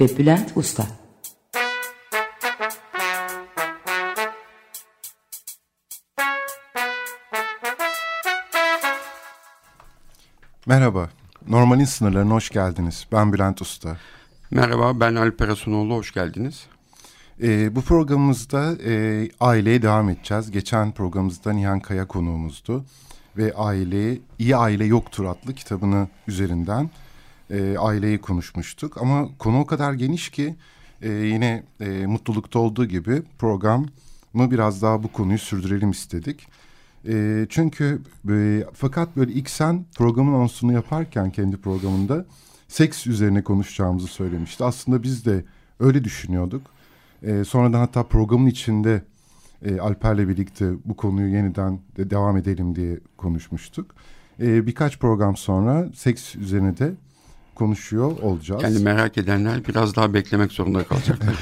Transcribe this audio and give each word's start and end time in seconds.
ve 0.00 0.18
Bülent 0.18 0.56
Usta 0.56 0.86
Merhaba, 10.66 11.10
Normalin 11.48 11.84
sınırlarına 11.84 12.34
hoş 12.34 12.50
geldiniz. 12.50 13.06
Ben 13.12 13.32
Bülent 13.32 13.62
Usta. 13.62 13.96
Merhaba, 14.50 15.00
ben 15.00 15.14
Alper 15.14 15.48
Asunoğlu, 15.48 15.94
hoş 15.94 16.12
geldiniz. 16.12 16.66
Ee, 17.42 17.76
bu 17.76 17.82
programımızda 17.82 18.76
e, 18.84 19.28
aileye 19.40 19.82
devam 19.82 20.08
edeceğiz. 20.08 20.50
Geçen 20.50 20.92
programımızda 20.92 21.52
Nihan 21.52 21.80
Kaya 21.80 22.06
konuğumuzdu. 22.06 22.84
Ve 23.36 23.54
aile, 23.54 24.18
İyi 24.38 24.56
Aile 24.56 24.84
Yoktur 24.84 25.24
adlı 25.24 25.54
kitabını 25.54 26.08
üzerinden 26.28 26.90
e, 27.50 27.78
aileyi 27.78 28.18
konuşmuştuk. 28.18 29.02
Ama 29.02 29.28
konu 29.38 29.60
o 29.60 29.66
kadar 29.66 29.92
geniş 29.92 30.30
ki 30.30 30.56
e, 31.02 31.10
yine 31.10 31.62
e, 31.80 32.06
mutlulukta 32.06 32.58
olduğu 32.58 32.84
gibi 32.84 33.22
programı 33.38 33.86
biraz 34.34 34.82
daha 34.82 35.02
bu 35.02 35.12
konuyu 35.12 35.38
sürdürelim 35.38 35.90
istedik. 35.90 36.46
E, 37.08 37.46
çünkü 37.48 38.02
e, 38.30 38.64
fakat 38.74 39.16
böyle 39.16 39.32
ilk 39.32 39.50
sen 39.50 39.84
programın 39.96 40.34
anonsunu 40.34 40.72
yaparken 40.72 41.30
kendi 41.30 41.56
programında 41.56 42.26
seks 42.68 43.06
üzerine 43.06 43.42
konuşacağımızı 43.42 44.06
söylemişti. 44.06 44.64
Aslında 44.64 45.02
biz 45.02 45.24
de 45.26 45.44
öyle 45.80 46.04
düşünüyorduk. 46.04 46.62
E, 47.22 47.44
sonradan 47.44 47.78
hatta 47.78 48.02
programın 48.02 48.46
içinde 48.46 49.02
e, 49.64 49.80
Alper'le 49.80 50.28
birlikte 50.28 50.72
bu 50.84 50.96
konuyu 50.96 51.34
yeniden 51.34 51.80
de 51.96 52.10
devam 52.10 52.36
edelim 52.36 52.76
diye 52.76 53.00
konuşmuştuk. 53.16 53.94
E, 54.40 54.66
birkaç 54.66 54.98
program 54.98 55.36
sonra 55.36 55.88
seks 55.94 56.36
üzerine 56.36 56.78
de 56.78 56.94
konuşuyor 57.56 58.18
olacağız. 58.22 58.62
Yani 58.62 58.78
merak 58.78 59.18
edenler 59.18 59.66
biraz 59.68 59.96
daha 59.96 60.14
beklemek 60.14 60.52
zorunda 60.52 60.84
kalacaklar. 60.84 61.34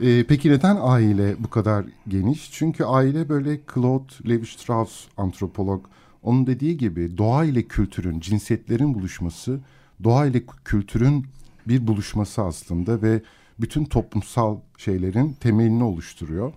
Ee, 0.00 0.24
peki 0.28 0.50
neden 0.50 0.78
aile 0.80 1.34
bu 1.38 1.50
kadar 1.50 1.84
geniş? 2.08 2.52
Çünkü 2.52 2.84
aile 2.84 3.28
böyle 3.28 3.60
Claude 3.74 4.12
Levi-Strauss 4.24 5.04
antropolog 5.16 5.84
onun 6.22 6.46
dediği 6.46 6.76
gibi 6.76 7.18
doğa 7.18 7.44
ile 7.44 7.62
kültürün, 7.62 8.20
cinsiyetlerin 8.20 8.94
buluşması, 8.94 9.60
doğa 10.04 10.26
ile 10.26 10.42
kültürün 10.64 11.26
bir 11.68 11.86
buluşması 11.86 12.42
aslında 12.42 13.02
ve 13.02 13.22
bütün 13.60 13.84
toplumsal 13.84 14.58
şeylerin 14.78 15.32
temelini 15.32 15.84
oluşturuyor. 15.84 16.52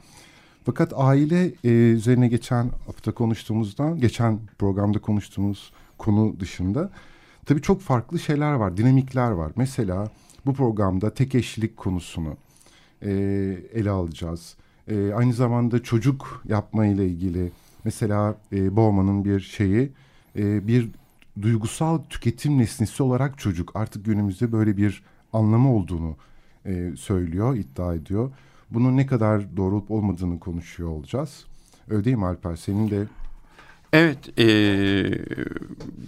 Fakat 0.66 0.94
aile 0.95 1.52
e, 1.64 1.69
üzerine 1.69 2.28
geçen 2.28 2.72
hafta 2.86 3.12
konuştuğumuzdan, 3.12 4.00
geçen 4.00 4.39
programda 4.58 5.00
konuştuğumuz 5.00 5.72
konu 5.97 6.39
dışında 6.39 6.91
tabii 7.48 7.62
çok 7.62 7.81
farklı 7.81 8.20
şeyler 8.20 8.53
var, 8.53 8.78
dinamikler 8.78 9.31
var. 9.31 9.52
Mesela 9.56 10.09
bu 10.45 10.53
programda 10.53 11.14
tek 11.14 11.36
eşlilik 11.36 11.78
konusunu, 11.78 12.38
e, 13.02 13.12
ele 13.73 13.90
alacağız. 13.90 14.56
E, 14.88 15.14
aynı 15.14 15.34
zamanda 15.34 15.84
çocuk 15.84 16.44
yapma 16.48 16.86
ile 16.86 17.07
ilgili 17.07 17.52
mesela 17.84 18.36
e, 18.53 18.75
Bowman'ın 18.75 19.25
bir 19.25 19.40
şeyi 19.40 19.91
e, 20.36 20.68
bir 20.68 20.90
duygusal 21.41 21.97
tüketim 22.09 22.57
nesnesi 22.57 23.03
olarak 23.03 23.38
çocuk 23.38 23.75
artık 23.75 24.06
günümüzde 24.06 24.52
böyle 24.52 24.78
bir 24.78 25.03
anlamı 25.34 25.74
olduğunu 25.75 26.16
e, 26.66 26.91
söylüyor, 26.97 27.56
iddia 27.56 27.96
ediyor. 27.96 28.31
Bunun 28.72 28.97
ne 28.97 29.06
kadar 29.06 29.57
doğru 29.57 29.75
olup 29.75 29.91
olmadığını 29.91 30.40
konuşuyor 30.40 30.90
olacağız. 30.90 31.46
Öyle 31.90 32.06
değil 32.06 32.18
mi 32.18 32.25
Alper? 32.25 32.56
Senin 32.56 32.90
de... 32.90 33.07
Evet, 33.94 34.40
e, 34.40 34.46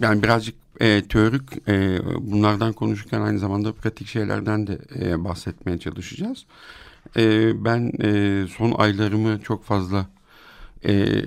yani 0.00 0.22
birazcık 0.22 0.54
e, 0.80 1.02
teorik 1.08 1.68
e, 1.68 1.98
bunlardan 2.20 2.72
konuşurken 2.72 3.20
aynı 3.20 3.38
zamanda 3.38 3.72
pratik 3.72 4.06
şeylerden 4.06 4.66
de 4.66 4.78
e, 5.00 5.24
bahsetmeye 5.24 5.78
çalışacağız. 5.78 6.46
E, 7.16 7.52
ben 7.64 7.92
e, 8.02 8.46
son 8.48 8.72
aylarımı 8.78 9.40
çok 9.40 9.64
fazla 9.64 10.06
e, 10.84 11.22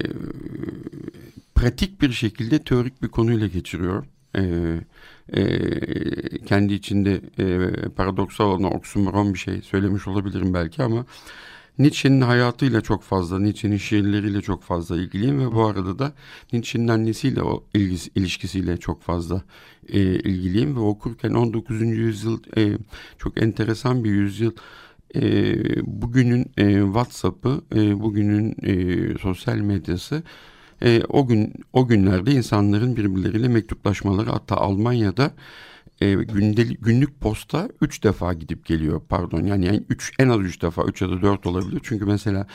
pratik 1.55 2.01
bir 2.01 2.11
şekilde 2.11 2.59
teorik 2.59 3.01
bir 3.03 3.07
konuyla 3.07 3.47
geçiriyorum. 3.47 4.05
E, 4.35 4.43
e, 5.33 5.45
kendi 6.45 6.73
içinde 6.73 7.21
e, 7.39 7.69
paradoksal 7.89 8.45
olan 8.45 8.75
oksimoron 8.75 9.33
bir 9.33 9.39
şey 9.39 9.61
söylemiş 9.61 10.07
olabilirim 10.07 10.53
belki 10.53 10.83
ama 10.83 11.05
Nietzsche'nin 11.79 12.21
hayatıyla 12.21 12.81
çok 12.81 13.03
fazla, 13.03 13.39
Nietzsche'nin 13.39 13.77
şiirleriyle 13.77 14.41
çok 14.41 14.63
fazla 14.63 14.97
ilgiliyim 14.97 15.39
ve 15.39 15.51
bu 15.51 15.65
arada 15.65 15.99
da 15.99 16.13
Nietzsche'nin 16.53 16.87
annesiyle 16.87 17.41
o 17.43 17.63
ilgisi, 17.73 18.11
ilişkisiyle 18.15 18.77
çok 18.77 19.01
fazla 19.01 19.41
e, 19.89 19.99
ilgiliyim 19.99 20.75
ve 20.75 20.79
okurken 20.79 21.33
19. 21.33 21.81
yüzyıl 21.81 22.39
e, 22.57 22.77
çok 23.17 23.41
enteresan 23.41 24.03
bir 24.03 24.11
yüzyıl 24.11 24.51
e, 25.15 25.21
bugünün 26.01 26.51
e, 26.57 26.81
WhatsApp'ı, 26.81 27.61
e, 27.75 28.01
bugünün 28.01 28.55
e, 28.63 29.17
sosyal 29.17 29.57
medyası 29.57 30.23
e, 30.83 31.01
o 31.09 31.27
gün 31.27 31.53
o 31.73 31.87
günlerde 31.87 32.31
insanların 32.31 32.95
birbirleriyle 32.95 33.47
mektuplaşmaları 33.47 34.29
hatta 34.29 34.55
Almanya'da 34.57 35.31
e, 36.01 36.13
gündelik, 36.13 36.85
günlük 36.85 37.19
posta 37.19 37.69
üç 37.81 38.03
defa 38.03 38.33
gidip 38.33 38.65
geliyor 38.65 39.01
pardon 39.09 39.43
yani, 39.43 39.65
yani 39.65 39.83
üç, 39.89 40.11
en 40.19 40.29
az 40.29 40.39
üç 40.39 40.61
defa 40.61 40.83
üç 40.83 41.01
ya 41.01 41.09
da 41.09 41.21
dört 41.21 41.45
olabilir 41.45 41.79
çünkü 41.83 42.05
mesela 42.05 42.47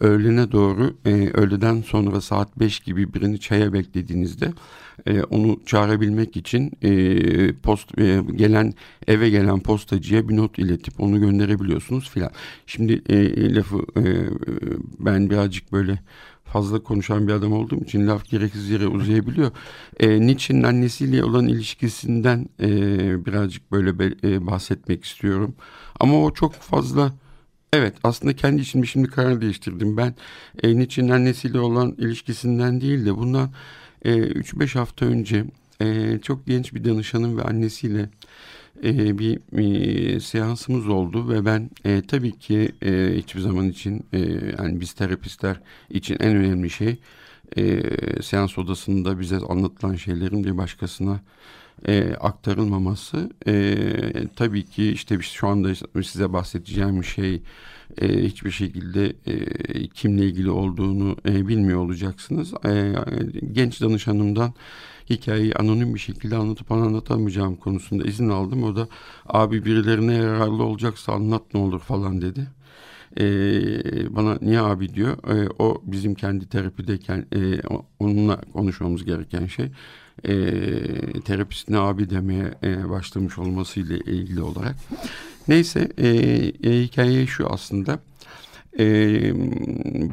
öğlene 0.00 0.52
doğru 0.52 0.96
e, 1.04 1.10
öğleden 1.10 1.82
sonra 1.82 2.20
saat 2.20 2.58
beş 2.58 2.80
gibi 2.80 3.14
birini 3.14 3.40
çaya 3.40 3.72
beklediğinizde 3.72 4.52
e, 5.06 5.22
onu 5.22 5.60
çağırabilmek 5.66 6.36
için 6.36 6.72
e, 6.82 7.52
post 7.52 7.98
e, 7.98 8.20
gelen 8.36 8.74
eve 9.06 9.30
gelen 9.30 9.60
postacıya 9.60 10.28
bir 10.28 10.36
not 10.36 10.58
iletip 10.58 11.00
onu 11.00 11.20
gönderebiliyorsunuz 11.20 12.10
filan. 12.10 12.30
Şimdi 12.66 13.02
e, 13.08 13.54
lafı 13.54 13.78
e, 13.96 14.02
ben 14.98 15.30
birazcık 15.30 15.72
böyle 15.72 15.98
fazla 16.52 16.82
konuşan 16.82 17.28
bir 17.28 17.32
adam 17.32 17.52
olduğum 17.52 17.80
için 17.84 18.06
laf 18.06 18.24
gereksiz 18.28 18.70
yere 18.70 18.86
uzayabiliyor. 18.86 19.50
E, 20.00 20.20
Nietzsche'nin 20.20 20.62
annesiyle 20.62 21.24
olan 21.24 21.48
ilişkisinden 21.48 22.46
e, 22.60 22.68
birazcık 23.26 23.72
böyle 23.72 23.98
be, 23.98 24.14
e, 24.24 24.46
bahsetmek 24.46 25.04
istiyorum. 25.04 25.54
Ama 26.00 26.24
o 26.24 26.32
çok 26.34 26.54
fazla 26.54 27.12
evet 27.72 27.94
aslında 28.04 28.36
kendi 28.36 28.62
içimde 28.62 28.86
şimdi 28.86 29.08
karar 29.08 29.40
değiştirdim. 29.40 29.96
Ben 29.96 30.14
e, 30.62 30.76
Nietzsche'nin 30.78 31.08
annesiyle 31.08 31.60
olan 31.60 31.94
ilişkisinden 31.98 32.80
değil 32.80 33.06
de 33.06 33.16
bundan 33.16 33.50
e, 34.04 34.10
3-5 34.18 34.78
hafta 34.78 35.06
önce 35.06 35.44
e, 35.80 36.18
çok 36.18 36.46
genç 36.46 36.74
bir 36.74 36.84
danışanım 36.84 37.38
ve 37.38 37.42
annesiyle 37.42 38.08
e, 38.84 39.18
bir 39.18 39.40
e, 39.58 40.20
seansımız 40.20 40.88
oldu 40.88 41.28
ve 41.28 41.44
ben 41.44 41.70
e, 41.84 42.02
tabii 42.02 42.38
ki 42.38 42.72
e, 42.82 43.12
hiçbir 43.16 43.40
zaman 43.40 43.68
için 43.68 44.06
e, 44.12 44.18
yani 44.58 44.80
biz 44.80 44.92
terapistler 44.92 45.60
için 45.90 46.16
en 46.20 46.36
önemli 46.36 46.70
şey 46.70 46.96
e, 47.56 47.82
seans 48.22 48.58
odasında 48.58 49.20
bize 49.20 49.36
anlatılan 49.36 49.94
şeylerin 49.94 50.44
bir 50.44 50.58
başkasına 50.58 51.20
e, 51.88 52.14
aktarılmaması. 52.14 53.30
E, 53.46 53.74
tabii 54.36 54.64
ki 54.64 54.90
işte 54.90 55.18
şu 55.20 55.48
anda 55.48 55.74
size 56.02 56.32
bahsedeceğim 56.32 57.04
şey 57.04 57.42
e, 58.00 58.22
hiçbir 58.24 58.50
şekilde 58.50 59.16
e, 59.26 59.88
kimle 59.88 60.24
ilgili 60.24 60.50
olduğunu 60.50 61.16
e, 61.26 61.48
bilmiyor 61.48 61.78
olacaksınız. 61.78 62.54
E, 62.66 62.94
genç 63.52 63.80
danışanımdan 63.80 64.54
hikayeyi 65.10 65.54
anonim 65.54 65.94
bir 65.94 66.00
şekilde 66.00 66.36
anlatıp 66.36 66.72
anlatamayacağım 66.72 67.56
konusunda 67.56 68.04
izin 68.04 68.28
aldım. 68.28 68.62
O 68.62 68.76
da 68.76 68.88
abi 69.26 69.64
birilerine 69.64 70.14
yararlı 70.14 70.64
olacaksa 70.64 71.12
anlat 71.12 71.42
ne 71.54 71.60
olur 71.60 71.80
falan 71.80 72.20
dedi. 72.22 72.46
Ee, 73.18 74.16
bana 74.16 74.38
niye 74.40 74.60
abi 74.60 74.94
diyor. 74.94 75.16
Ee, 75.28 75.48
o 75.58 75.82
bizim 75.84 76.14
kendi 76.14 76.48
terapideyken 76.48 77.26
e, 77.34 77.60
onunla 77.98 78.40
konuşmamız 78.52 79.04
gereken 79.04 79.46
şey. 79.46 79.66
E, 80.24 81.20
terapistine 81.20 81.78
abi 81.78 82.10
demeye 82.10 82.54
e, 82.62 82.90
başlamış 82.90 83.38
olmasıyla 83.38 83.96
ilgili 83.96 84.42
olarak. 84.42 84.76
Neyse 85.48 85.88
e, 85.98 86.08
e, 86.08 86.82
hikaye 86.82 87.26
şu 87.26 87.50
aslında. 87.50 87.98
E, 88.78 88.84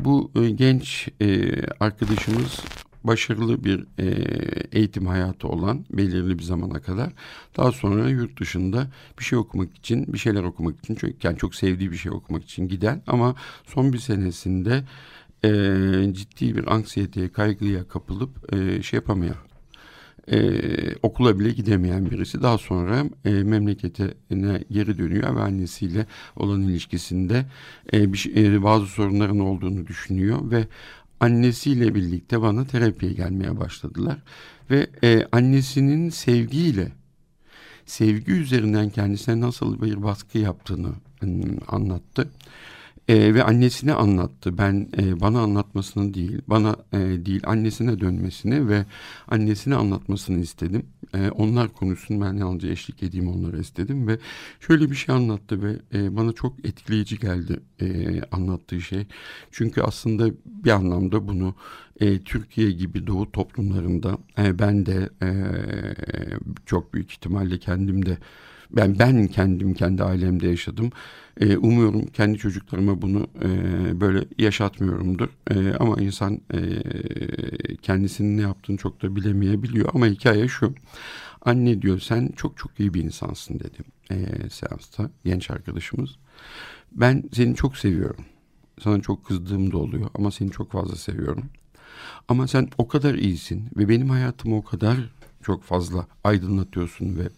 bu 0.05 0.31
genç 0.55 1.09
e, 1.21 1.51
arkadaşımız 1.79 2.59
başarılı 3.03 3.63
bir 3.63 3.85
e, 3.99 4.05
eğitim 4.71 5.07
hayatı 5.07 5.47
olan 5.47 5.85
belirli 5.89 6.39
bir 6.39 6.43
zamana 6.43 6.81
kadar 6.81 7.13
daha 7.57 7.71
sonra 7.71 8.09
yurt 8.09 8.39
dışında 8.39 8.87
bir 9.19 9.23
şey 9.23 9.39
okumak 9.39 9.77
için 9.77 10.13
bir 10.13 10.17
şeyler 10.17 10.43
okumak 10.43 10.79
için 10.79 10.95
çok, 10.95 11.23
yani 11.23 11.37
çok 11.37 11.55
sevdiği 11.55 11.91
bir 11.91 11.97
şey 11.97 12.11
okumak 12.11 12.43
için 12.43 12.67
giden 12.67 13.01
ama 13.07 13.35
son 13.65 13.93
bir 13.93 13.99
senesinde 13.99 14.83
e, 15.43 15.49
ciddi 16.13 16.55
bir 16.55 16.73
anksiyeteye 16.73 17.29
kaygıya 17.29 17.87
kapılıp 17.87 18.53
e, 18.53 18.83
şey 18.83 18.97
yapamayan 18.97 19.46
e, 20.31 20.49
okula 21.03 21.39
bile 21.39 21.49
gidemeyen 21.49 22.11
birisi 22.11 22.41
daha 22.41 22.57
sonra 22.57 23.05
e, 23.25 23.29
memleketine 23.29 24.63
geri 24.71 24.97
dönüyor 24.97 25.35
ve 25.35 25.39
annesiyle 25.39 26.05
olan 26.35 26.61
ilişkisinde 26.61 27.45
e, 27.93 28.13
bir, 28.13 28.35
e, 28.35 28.63
bazı 28.63 28.85
sorunların 28.85 29.39
olduğunu 29.39 29.87
düşünüyor 29.87 30.51
ve 30.51 30.67
annesiyle 31.19 31.95
birlikte 31.95 32.41
bana 32.41 32.65
terapiye 32.65 33.13
gelmeye 33.13 33.59
başladılar 33.59 34.17
ve 34.71 34.87
e, 35.03 35.27
annesinin 35.31 36.09
sevgiyle 36.09 36.91
sevgi 37.85 38.31
üzerinden 38.31 38.89
kendisine 38.89 39.41
nasıl 39.41 39.81
bir 39.81 40.03
baskı 40.03 40.37
yaptığını 40.37 40.91
ıı, 41.23 41.57
anlattı. 41.67 42.29
E, 43.07 43.33
ve 43.33 43.43
annesine 43.43 43.93
anlattı. 43.93 44.57
Ben 44.57 44.89
e, 44.97 45.19
bana 45.19 45.39
anlatmasını 45.41 46.13
değil, 46.13 46.41
bana 46.47 46.75
e, 46.93 46.97
değil 46.97 47.41
annesine 47.45 47.99
dönmesini 47.99 48.69
ve 48.69 48.85
annesine 49.27 49.75
anlatmasını 49.75 50.39
istedim. 50.39 50.85
E, 51.13 51.29
onlar 51.29 51.73
konuşsun 51.73 52.21
ben 52.21 52.33
yalnızca 52.33 52.69
eşlik 52.69 53.03
edeyim 53.03 53.27
onlara 53.27 53.57
istedim 53.57 54.07
ve 54.07 54.19
şöyle 54.59 54.91
bir 54.91 54.95
şey 54.95 55.15
anlattı 55.15 55.63
ve 55.63 55.75
e, 55.93 56.15
bana 56.15 56.33
çok 56.33 56.65
etkileyici 56.65 57.19
geldi 57.19 57.59
e, 57.81 58.21
anlattığı 58.31 58.81
şey. 58.81 59.05
Çünkü 59.51 59.81
aslında 59.81 60.29
bir 60.45 60.71
anlamda 60.71 61.27
bunu 61.27 61.55
e, 61.99 62.19
Türkiye 62.23 62.71
gibi 62.71 63.07
doğu 63.07 63.31
toplumlarında 63.31 64.17
e, 64.37 64.59
ben 64.59 64.85
de 64.85 65.09
e, 65.21 65.29
çok 66.65 66.93
büyük 66.93 67.11
ihtimalle 67.11 67.59
kendim 67.59 68.05
de 68.05 68.17
ben 68.71 68.99
ben 68.99 69.27
kendim 69.27 69.73
kendi 69.73 70.03
ailemde 70.03 70.47
yaşadım. 70.47 70.91
E, 71.39 71.57
umuyorum 71.57 72.05
kendi 72.05 72.37
çocuklarıma 72.37 73.01
bunu 73.01 73.27
e, 73.43 73.49
böyle 74.01 74.25
yaşatmıyorumdur. 74.37 75.29
E, 75.51 75.73
ama 75.73 75.95
insan 75.95 76.41
e, 76.53 76.59
kendisinin 77.81 78.37
ne 78.37 78.41
yaptığını 78.41 78.77
çok 78.77 79.01
da 79.01 79.15
bilemeyebiliyor. 79.15 79.89
Ama 79.93 80.05
hikaye 80.05 80.47
şu. 80.47 80.73
Anne 81.41 81.81
diyor 81.81 81.99
sen 81.99 82.29
çok 82.35 82.57
çok 82.57 82.79
iyi 82.79 82.93
bir 82.93 83.03
insansın 83.03 83.59
dedim 83.59 83.85
e, 84.11 84.49
seansta 84.49 85.09
genç 85.25 85.51
arkadaşımız. 85.51 86.09
Ben 86.91 87.23
seni 87.33 87.55
çok 87.55 87.77
seviyorum. 87.77 88.25
Sana 88.83 89.01
çok 89.01 89.25
kızdığım 89.25 89.71
da 89.71 89.77
oluyor 89.77 90.09
ama 90.13 90.31
seni 90.31 90.51
çok 90.51 90.71
fazla 90.71 90.95
seviyorum. 90.95 91.45
Ama 92.27 92.47
sen 92.47 92.69
o 92.77 92.87
kadar 92.87 93.15
iyisin 93.15 93.69
ve 93.77 93.89
benim 93.89 94.09
hayatımı 94.09 94.57
o 94.57 94.63
kadar 94.63 94.97
çok 95.41 95.63
fazla 95.63 96.07
aydınlatıyorsun 96.23 97.15
ve 97.15 97.29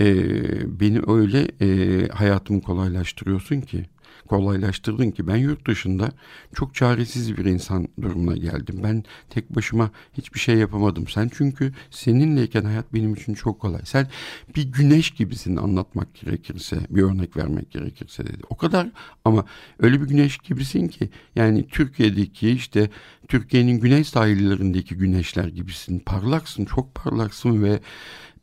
e, 0.00 0.80
beni 0.80 1.00
öyle 1.06 1.48
e, 1.60 2.08
hayatımı 2.08 2.62
kolaylaştırıyorsun 2.62 3.60
ki 3.60 3.84
kolaylaştırdın 4.28 5.10
ki 5.10 5.26
ben 5.26 5.36
yurt 5.36 5.66
dışında 5.66 6.10
çok 6.54 6.74
çaresiz 6.74 7.38
bir 7.38 7.44
insan 7.44 7.88
durumuna 8.02 8.36
geldim. 8.36 8.80
Ben 8.82 9.04
tek 9.30 9.56
başıma 9.56 9.90
hiçbir 10.18 10.40
şey 10.40 10.56
yapamadım. 10.56 11.08
Sen 11.08 11.30
çünkü 11.34 11.72
seninleyken 11.90 12.64
hayat 12.64 12.94
benim 12.94 13.14
için 13.14 13.34
çok 13.34 13.60
kolay. 13.60 13.80
Sen 13.84 14.08
bir 14.56 14.62
güneş 14.62 15.10
gibisin 15.10 15.56
anlatmak 15.56 16.14
gerekirse, 16.14 16.76
bir 16.90 17.02
örnek 17.02 17.36
vermek 17.36 17.70
gerekirse 17.70 18.26
dedi. 18.26 18.42
O 18.50 18.56
kadar 18.56 18.90
ama 19.24 19.44
öyle 19.78 20.00
bir 20.00 20.06
güneş 20.06 20.38
gibisin 20.38 20.88
ki 20.88 21.10
yani 21.36 21.68
Türkiye'deki 21.68 22.50
işte 22.50 22.90
Türkiye'nin 23.28 23.80
güney 23.80 24.04
sahillerindeki 24.04 24.94
güneşler 24.94 25.44
gibisin. 25.48 25.98
Parlaksın, 25.98 26.64
çok 26.64 26.94
parlaksın 26.94 27.62
ve 27.62 27.80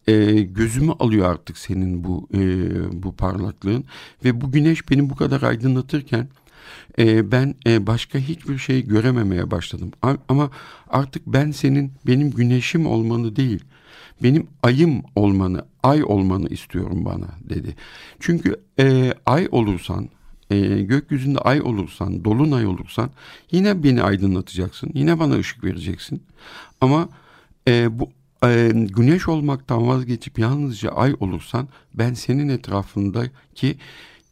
e, 0.07 0.41
gözümü 0.41 0.91
alıyor 0.91 1.31
artık 1.31 1.57
senin 1.57 2.03
bu 2.03 2.27
e, 2.33 2.43
bu 3.03 3.15
parlaklığın. 3.15 3.85
Ve 4.25 4.41
bu 4.41 4.51
güneş 4.51 4.89
beni 4.91 5.09
bu 5.09 5.15
kadar 5.15 5.41
aydınlatırken 5.41 6.27
e, 6.99 7.31
ben 7.31 7.55
e, 7.67 7.87
başka 7.87 8.19
hiçbir 8.19 8.57
şey 8.57 8.87
görememeye 8.87 9.51
başladım. 9.51 9.91
Ama 10.29 10.51
artık 10.89 11.27
ben 11.27 11.51
senin 11.51 11.91
benim 12.07 12.31
güneşim 12.31 12.85
olmanı 12.85 13.35
değil 13.35 13.63
benim 14.23 14.47
ayım 14.63 15.03
olmanı 15.15 15.65
ay 15.83 16.03
olmanı 16.03 16.47
istiyorum 16.49 17.05
bana 17.05 17.27
dedi. 17.49 17.75
Çünkü 18.19 18.55
e, 18.79 19.13
ay 19.25 19.47
olursan 19.51 20.09
e, 20.49 20.81
gökyüzünde 20.81 21.39
ay 21.39 21.61
olursan 21.61 22.25
dolunay 22.25 22.67
olursan 22.67 23.09
yine 23.51 23.83
beni 23.83 24.03
aydınlatacaksın 24.03 24.91
yine 24.93 25.19
bana 25.19 25.35
ışık 25.35 25.63
vereceksin. 25.63 26.23
Ama 26.81 27.09
e, 27.67 27.99
bu 27.99 28.09
e, 28.51 28.71
güneş 28.73 29.27
olmaktan 29.27 29.87
vazgeçip 29.87 30.39
yalnızca 30.39 30.89
ay 30.89 31.15
olursan 31.19 31.67
ben 31.93 32.13
senin 32.13 32.49
etrafındaki 32.49 33.77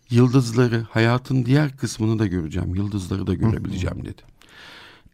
yıldızları 0.10 0.86
hayatın 0.90 1.46
diğer 1.46 1.78
kısmını 1.78 2.20
da 2.20 2.28
göreceğim 2.28 2.76
yıldızları 2.76 3.28
da 3.28 3.34
görebileceğim 3.34 4.06
dedi. 4.06 4.22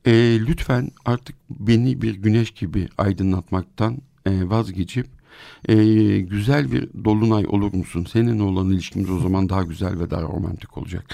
E, 0.05 0.11
lütfen 0.47 0.91
artık 1.05 1.35
beni 1.49 2.01
bir 2.01 2.13
güneş 2.13 2.51
gibi 2.51 2.87
aydınlatmaktan 2.97 3.97
e, 4.25 4.49
vazgeçip 4.49 5.18
e, 5.67 5.75
güzel 6.19 6.71
bir 6.71 6.89
dolunay 7.05 7.45
olur 7.47 7.73
musun? 7.73 8.07
Senin 8.11 8.39
olan 8.39 8.69
ilişkimiz 8.69 9.09
o 9.09 9.19
zaman 9.19 9.49
daha 9.49 9.63
güzel 9.63 9.99
ve 9.99 10.09
daha 10.09 10.21
romantik 10.21 10.77
olacak. 10.77 11.05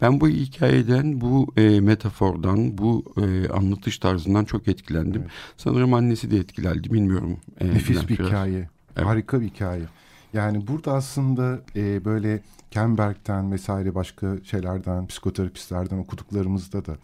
Ben 0.00 0.20
bu 0.20 0.28
hikayeden, 0.28 1.20
bu 1.20 1.52
e, 1.56 1.80
metafordan, 1.80 2.78
bu 2.78 3.04
e, 3.16 3.48
anlatış 3.48 3.98
tarzından 3.98 4.44
çok 4.44 4.68
etkilendim. 4.68 5.22
Evet. 5.22 5.30
Sanırım 5.56 5.94
annesi 5.94 6.30
de 6.30 6.36
etkilendi, 6.38 6.92
bilmiyorum. 6.92 7.36
E, 7.60 7.66
Nefis 7.66 8.08
bir 8.08 8.18
biraz. 8.18 8.28
hikaye, 8.28 8.68
evet. 8.96 9.06
harika 9.06 9.40
bir 9.40 9.46
hikaye. 9.46 9.84
Yani 10.32 10.66
burada 10.66 10.92
aslında 10.92 11.60
e, 11.76 12.04
böyle 12.04 12.42
Kemberg'den 12.70 13.52
vesaire 13.52 13.94
başka 13.94 14.36
şeylerden, 14.44 15.06
psikoterapistlerden 15.06 15.98
okuduklarımızda 15.98 16.84
da 16.84 16.96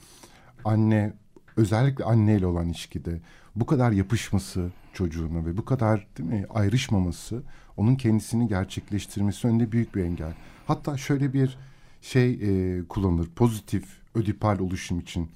anne, 0.64 1.12
özellikle 1.56 2.04
anneyle 2.04 2.46
olan 2.46 2.68
ilişkide 2.68 3.20
bu 3.60 3.66
kadar 3.66 3.92
yapışması, 3.92 4.70
çocuğuna 4.92 5.46
ve 5.46 5.56
bu 5.56 5.64
kadar 5.64 6.06
değil 6.18 6.28
mi 6.28 6.46
ayrışmaması 6.50 7.42
onun 7.76 7.94
kendisini 7.94 8.48
gerçekleştirmesi 8.48 9.48
önünde 9.48 9.72
büyük 9.72 9.94
bir 9.94 10.04
engel. 10.04 10.32
Hatta 10.66 10.96
şöyle 10.96 11.32
bir 11.32 11.58
şey 12.02 12.30
e, 12.32 12.82
kullanılır 12.88 13.28
pozitif 13.28 13.84
ödipal 14.14 14.58
oluşum 14.58 15.00
için 15.00 15.28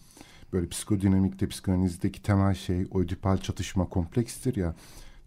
böyle 0.52 0.68
psikodinamikte 0.68 1.48
psikanalizdeki 1.48 2.22
temel 2.22 2.54
şey 2.54 2.86
o 2.90 3.00
ödipal 3.00 3.38
çatışma 3.38 3.84
komplekstir 3.84 4.56
ya 4.56 4.74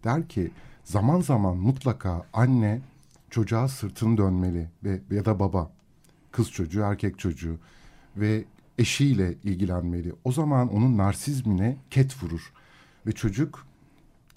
der 0.03 0.27
ki 0.27 0.51
zaman 0.83 1.21
zaman 1.21 1.57
mutlaka 1.57 2.25
anne 2.33 2.81
çocuğa 3.29 3.67
sırtını 3.67 4.17
dönmeli 4.17 4.69
ve 4.83 5.01
ya 5.11 5.25
da 5.25 5.39
baba 5.39 5.71
kız 6.31 6.51
çocuğu 6.51 6.81
erkek 6.81 7.19
çocuğu 7.19 7.57
ve 8.17 8.43
eşiyle 8.77 9.33
ilgilenmeli. 9.43 10.13
O 10.23 10.31
zaman 10.31 10.73
onun 10.73 10.97
narsizmine 10.97 11.77
ket 11.89 12.23
vurur 12.23 12.51
ve 13.07 13.11
çocuk 13.11 13.65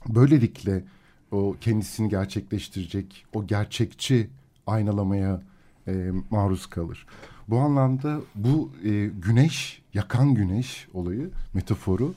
böylelikle 0.08 0.84
o 1.30 1.56
kendisini 1.60 2.08
gerçekleştirecek 2.08 3.26
o 3.32 3.46
gerçekçi 3.46 4.30
aynalamaya 4.66 5.42
e, 5.88 6.10
maruz 6.30 6.66
kalır. 6.66 7.06
Bu 7.48 7.58
anlamda 7.58 8.20
bu 8.34 8.72
e, 8.84 9.06
güneş, 9.06 9.82
yakan 9.94 10.34
güneş 10.34 10.88
olayı, 10.94 11.30
metaforu 11.54 12.14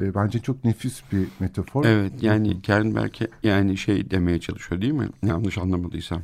e, 0.00 0.14
bence 0.14 0.38
çok 0.38 0.64
nefis 0.64 1.02
bir 1.12 1.28
metafor. 1.40 1.84
Evet 1.84 2.12
yani 2.20 2.62
Kernberg 2.62 3.12
yani 3.42 3.76
şey 3.76 4.10
demeye 4.10 4.40
çalışıyor 4.40 4.82
değil 4.82 4.92
mi? 4.92 5.08
Yanlış 5.22 5.58
anlamadıysam. 5.58 6.22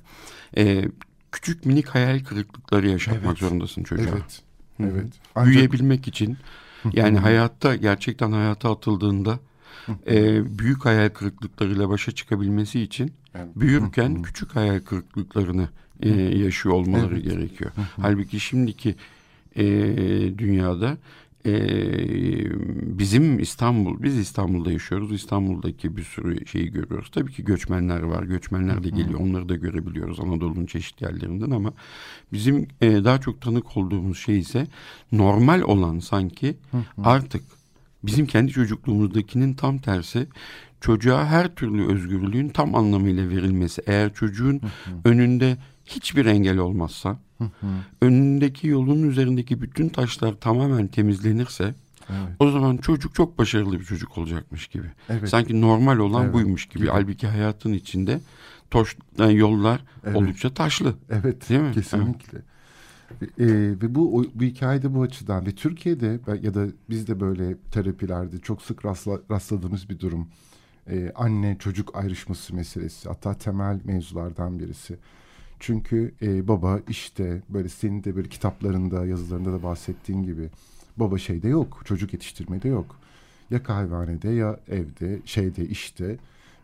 E, 0.56 0.84
küçük 1.32 1.66
minik 1.66 1.88
hayal 1.88 2.24
kırıklıkları 2.24 2.88
yaşatmak 2.88 3.24
evet. 3.24 3.38
zorundasın 3.38 3.82
çocuğa. 3.82 4.06
Evet. 4.12 4.42
Evet. 4.80 5.12
Ancak... 5.34 5.52
Büyüyebilmek 5.52 6.08
için 6.08 6.36
yani 6.92 7.18
hayatta 7.18 7.76
gerçekten 7.76 8.32
hayata 8.32 8.72
atıldığında 8.72 9.38
e, 10.06 10.42
büyük 10.58 10.84
hayal 10.84 11.08
kırıklıklarıyla 11.08 11.88
başa 11.88 12.12
çıkabilmesi 12.12 12.80
için 12.80 13.12
büyürken 13.56 14.22
küçük 14.22 14.56
hayal 14.56 14.80
kırıklıklarını 14.80 15.68
e, 16.00 16.08
yaşıyor 16.20 16.74
olmaları 16.74 17.14
evet. 17.14 17.24
gerekiyor. 17.24 17.70
Halbuki 18.00 18.40
şimdiki 18.40 18.94
e, 19.56 19.64
dünyada 20.38 20.96
e, 21.46 21.54
bizim 22.98 23.38
İstanbul, 23.38 24.02
biz 24.02 24.18
İstanbul'da 24.18 24.72
yaşıyoruz. 24.72 25.12
İstanbul'daki 25.12 25.96
bir 25.96 26.02
sürü 26.02 26.46
şeyi 26.46 26.70
görüyoruz. 26.70 27.10
Tabii 27.10 27.32
ki 27.32 27.44
göçmenler 27.44 28.02
var. 28.02 28.22
Göçmenler 28.22 28.84
de 28.84 28.88
geliyor. 28.88 29.20
Onları 29.20 29.48
da 29.48 29.56
görebiliyoruz 29.56 30.20
Anadolu'nun 30.20 30.66
çeşitli 30.66 31.04
yerlerinden 31.04 31.50
ama 31.50 31.72
bizim 32.32 32.68
e, 32.80 33.04
daha 33.04 33.20
çok 33.20 33.40
tanık 33.40 33.76
olduğumuz 33.76 34.18
şey 34.18 34.38
ise 34.38 34.66
normal 35.12 35.60
olan 35.60 35.98
sanki 35.98 36.56
artık 37.04 37.42
Bizim 38.06 38.26
kendi 38.26 38.52
çocukluğumuzdakinin 38.52 39.54
tam 39.54 39.78
tersi 39.78 40.26
çocuğa 40.80 41.26
her 41.26 41.54
türlü 41.54 41.92
özgürlüğün 41.92 42.48
tam 42.48 42.74
anlamıyla 42.74 43.28
verilmesi. 43.28 43.82
Eğer 43.86 44.14
çocuğun 44.14 44.60
hı 44.60 44.66
hı. 44.66 44.94
önünde 45.04 45.56
hiçbir 45.84 46.26
engel 46.26 46.58
olmazsa, 46.58 47.18
hı 47.38 47.44
hı. 47.44 47.66
önündeki 48.00 48.66
yolun 48.66 49.02
üzerindeki 49.02 49.62
bütün 49.62 49.88
taşlar 49.88 50.32
tamamen 50.32 50.86
temizlenirse 50.86 51.74
Evet. 52.10 52.36
O 52.38 52.50
zaman 52.50 52.76
çocuk 52.76 53.14
çok 53.14 53.38
başarılı 53.38 53.80
bir 53.80 53.84
çocuk 53.84 54.18
olacakmış 54.18 54.66
gibi. 54.66 54.86
Evet. 55.08 55.28
Sanki 55.28 55.60
normal 55.60 55.98
olan 55.98 56.24
evet. 56.24 56.34
buymuş 56.34 56.66
gibi. 56.66 56.78
gibi. 56.78 56.90
Halbuki 56.90 57.26
hayatın 57.26 57.72
içinde 57.72 58.20
toş, 58.70 58.96
yani 59.18 59.36
yollar 59.36 59.80
evet. 60.04 60.16
oldukça 60.16 60.54
taşlı. 60.54 60.94
Evet. 61.10 61.48
Değil 61.48 61.60
mi? 61.60 61.72
Kesinlikle. 61.72 62.38
Evet. 62.38 62.53
Ee, 63.22 63.46
ve 63.82 63.94
bu 63.94 64.26
bu 64.34 64.42
hikayede 64.42 64.94
bu 64.94 65.02
açıdan 65.02 65.46
ve 65.46 65.52
Türkiye'de 65.52 66.20
ya 66.42 66.54
da 66.54 66.66
biz 66.90 67.08
de 67.08 67.20
böyle 67.20 67.56
terapilerde 67.70 68.38
çok 68.38 68.62
sık 68.62 68.84
rastla, 68.84 69.20
rastladığımız 69.30 69.90
bir 69.90 69.98
durum. 69.98 70.28
Ee, 70.90 71.12
anne 71.14 71.56
çocuk 71.58 71.96
ayrışması 71.96 72.54
meselesi 72.54 73.08
hatta 73.08 73.34
temel 73.34 73.80
mevzulardan 73.84 74.58
birisi. 74.58 74.96
Çünkü 75.60 76.14
e, 76.22 76.48
baba 76.48 76.80
işte 76.88 77.42
böyle 77.48 77.68
senin 77.68 78.04
de 78.04 78.16
böyle 78.16 78.28
kitaplarında 78.28 79.06
yazılarında 79.06 79.52
da 79.52 79.62
bahsettiğin 79.62 80.22
gibi 80.22 80.50
baba 80.96 81.18
şeyde 81.18 81.48
yok 81.48 81.82
çocuk 81.84 82.12
yetiştirmede 82.12 82.68
yok. 82.68 82.96
Ya 83.50 83.62
kahvehanede 83.62 84.28
ya 84.28 84.60
evde 84.68 85.20
şeyde 85.24 85.68
işte 85.68 86.16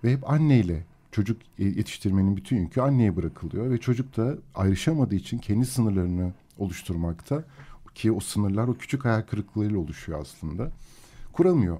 ve 0.04 0.12
hep 0.12 0.30
anneyle 0.30 0.82
çocuk 1.12 1.40
yetiştirmenin 1.58 2.36
bütün 2.36 2.56
yükü 2.56 2.80
anneye 2.80 3.16
bırakılıyor 3.16 3.70
ve 3.70 3.78
çocuk 3.78 4.16
da 4.16 4.34
ayrışamadığı 4.54 5.14
için 5.14 5.38
kendi 5.38 5.66
sınırlarını 5.66 6.32
oluşturmakta 6.58 7.44
ki 7.94 8.12
o 8.12 8.20
sınırlar 8.20 8.68
o 8.68 8.74
küçük 8.74 9.04
hayal 9.04 9.22
kırıklıklarıyla 9.22 9.78
oluşuyor 9.78 10.20
aslında. 10.20 10.70
Kuramıyor 11.32 11.78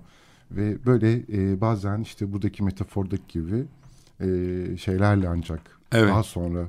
ve 0.50 0.87
böyle 0.87 1.22
e, 1.32 1.60
bazen 1.60 2.00
işte 2.00 2.32
buradaki 2.32 2.62
metafordaki 2.62 3.22
gibi 3.28 3.64
e, 4.20 4.26
şeylerle 4.76 5.28
ancak 5.28 5.60
evet. 5.92 6.08
daha 6.08 6.22
sonra 6.22 6.68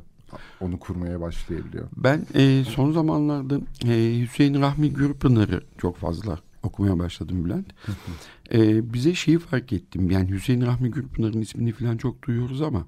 onu 0.62 0.80
kurmaya 0.80 1.22
başlayabiliyor. 1.22 1.88
Ben 1.98 2.26
e, 2.34 2.64
son 2.64 2.92
zamanlarda 2.92 3.60
e, 3.86 4.22
Hüseyin 4.22 4.62
Rahmi 4.62 4.94
Gürpınar'ı 4.94 5.64
çok 5.78 5.98
fazla 5.98 6.40
okumaya 6.64 7.00
başladım 7.00 7.46
Bülent. 7.46 7.66
e, 8.54 8.94
bize 8.94 9.16
şeyi 9.16 9.40
fark 9.40 9.74
ettim. 9.74 10.12
Yani 10.12 10.32
Hüseyin 10.32 10.62
Rahmi 10.62 10.92
Gürpınar'ın 10.92 11.42
ismini 11.42 11.72
falan 11.72 11.98
çok 11.98 12.28
duyuyoruz 12.28 12.62
ama 12.62 12.86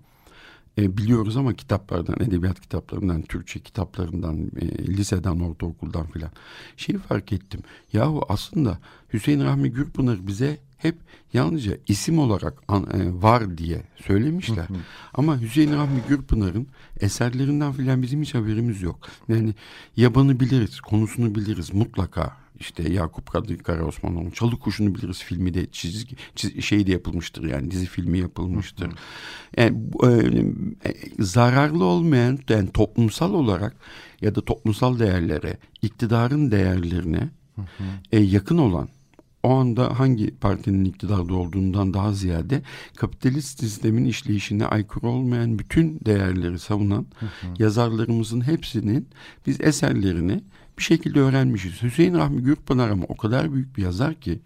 e, 0.78 0.98
biliyoruz 0.98 1.38
ama 1.38 1.54
kitaplardan, 1.54 2.16
edebiyat 2.20 2.62
kitaplarından, 2.62 3.22
Türkçe 3.22 3.60
kitaplarından, 3.60 4.52
e, 4.62 4.88
liseden, 4.88 5.40
ortaokuldan 5.40 6.08
filan 6.08 6.32
şeyi 6.78 6.98
fark 6.98 7.34
ettim. 7.34 7.62
Yahu 7.94 8.26
aslında 8.30 8.80
Hüseyin 9.14 9.44
Rahmi 9.44 9.72
Gürpınar 9.72 10.28
bize 10.28 10.58
hep 10.84 10.96
yalnızca 11.34 11.78
isim 11.88 12.20
olarak 12.20 12.64
an, 12.68 12.84
e, 12.94 13.22
var 13.22 13.58
diye 13.58 13.84
söylemişler. 14.08 14.70
Hı 14.70 14.74
hı. 14.74 14.78
Ama 15.14 15.42
Hüseyin 15.42 15.74
Rahmi 15.74 16.02
Gürpınar'ın 16.10 16.68
eserlerinden 17.00 17.72
filan 17.72 18.02
bizim 18.02 18.22
hiç 18.22 18.36
haberimiz 18.36 18.82
yok. 18.82 19.00
Yani 19.28 19.54
yabanı 19.98 20.40
biliriz, 20.40 20.82
konusunu 20.82 21.36
biliriz 21.36 21.74
mutlaka. 21.74 22.44
İşte 22.60 22.90
Yakup 22.90 23.32
Kadri 23.32 23.58
Karaosmanoğlu, 23.58 24.32
Çalı 24.32 24.60
Kuşu'nu 24.60 24.96
biliriz 24.96 25.24
filmi 25.24 25.54
de 25.54 25.66
çizgi 25.72 26.16
çiz, 26.36 26.64
şey 26.64 26.88
de 26.88 26.92
yapılmıştır 26.92 27.44
yani 27.44 27.72
dizi 27.72 27.86
filmi 27.86 28.20
yapılmıştır. 28.20 28.86
Hı 28.86 28.92
hı. 28.92 28.96
Yani 29.58 30.54
e, 30.86 30.94
zararlı 31.20 31.84
olmayan 31.84 32.40
yani 32.50 32.72
toplumsal 32.72 33.34
olarak 33.34 33.76
ya 34.22 34.36
da 34.36 34.42
toplumsal 34.42 35.00
değerlere, 35.00 35.58
iktidarın 35.82 36.52
değerlerine 36.52 37.30
hı 37.56 37.62
hı. 37.62 37.84
E, 38.12 38.20
yakın 38.20 38.58
olan 38.58 38.90
o 39.44 39.50
anda 39.54 40.00
hangi 40.00 40.36
partinin 40.36 40.86
iktidarda 40.86 41.34
olduğundan 41.34 41.94
daha 41.94 42.14
ziyade 42.14 42.62
kapitalist 42.96 43.60
sistemin 43.60 44.06
işleyişine 44.06 44.66
aykırı 44.66 45.08
olmayan 45.08 45.60
bütün 45.60 46.00
değerleri 46.06 46.60
savunan 46.60 47.06
hı 47.20 47.26
hı. 47.26 47.48
yazarlarımızın 47.60 48.42
hepsinin 48.42 49.08
biz 49.48 49.62
eserlerini 49.62 50.44
bir 50.78 50.84
şekilde 50.84 51.20
öğrenmişiz. 51.20 51.84
Hüseyin 51.84 52.14
Rahmi 52.14 52.44
Gürpınar 52.44 52.90
ama 52.90 53.06
o 53.08 53.18
kadar 53.18 53.54
büyük 53.54 53.78
bir 53.78 53.82
yazar 53.82 54.14
ki 54.14 54.40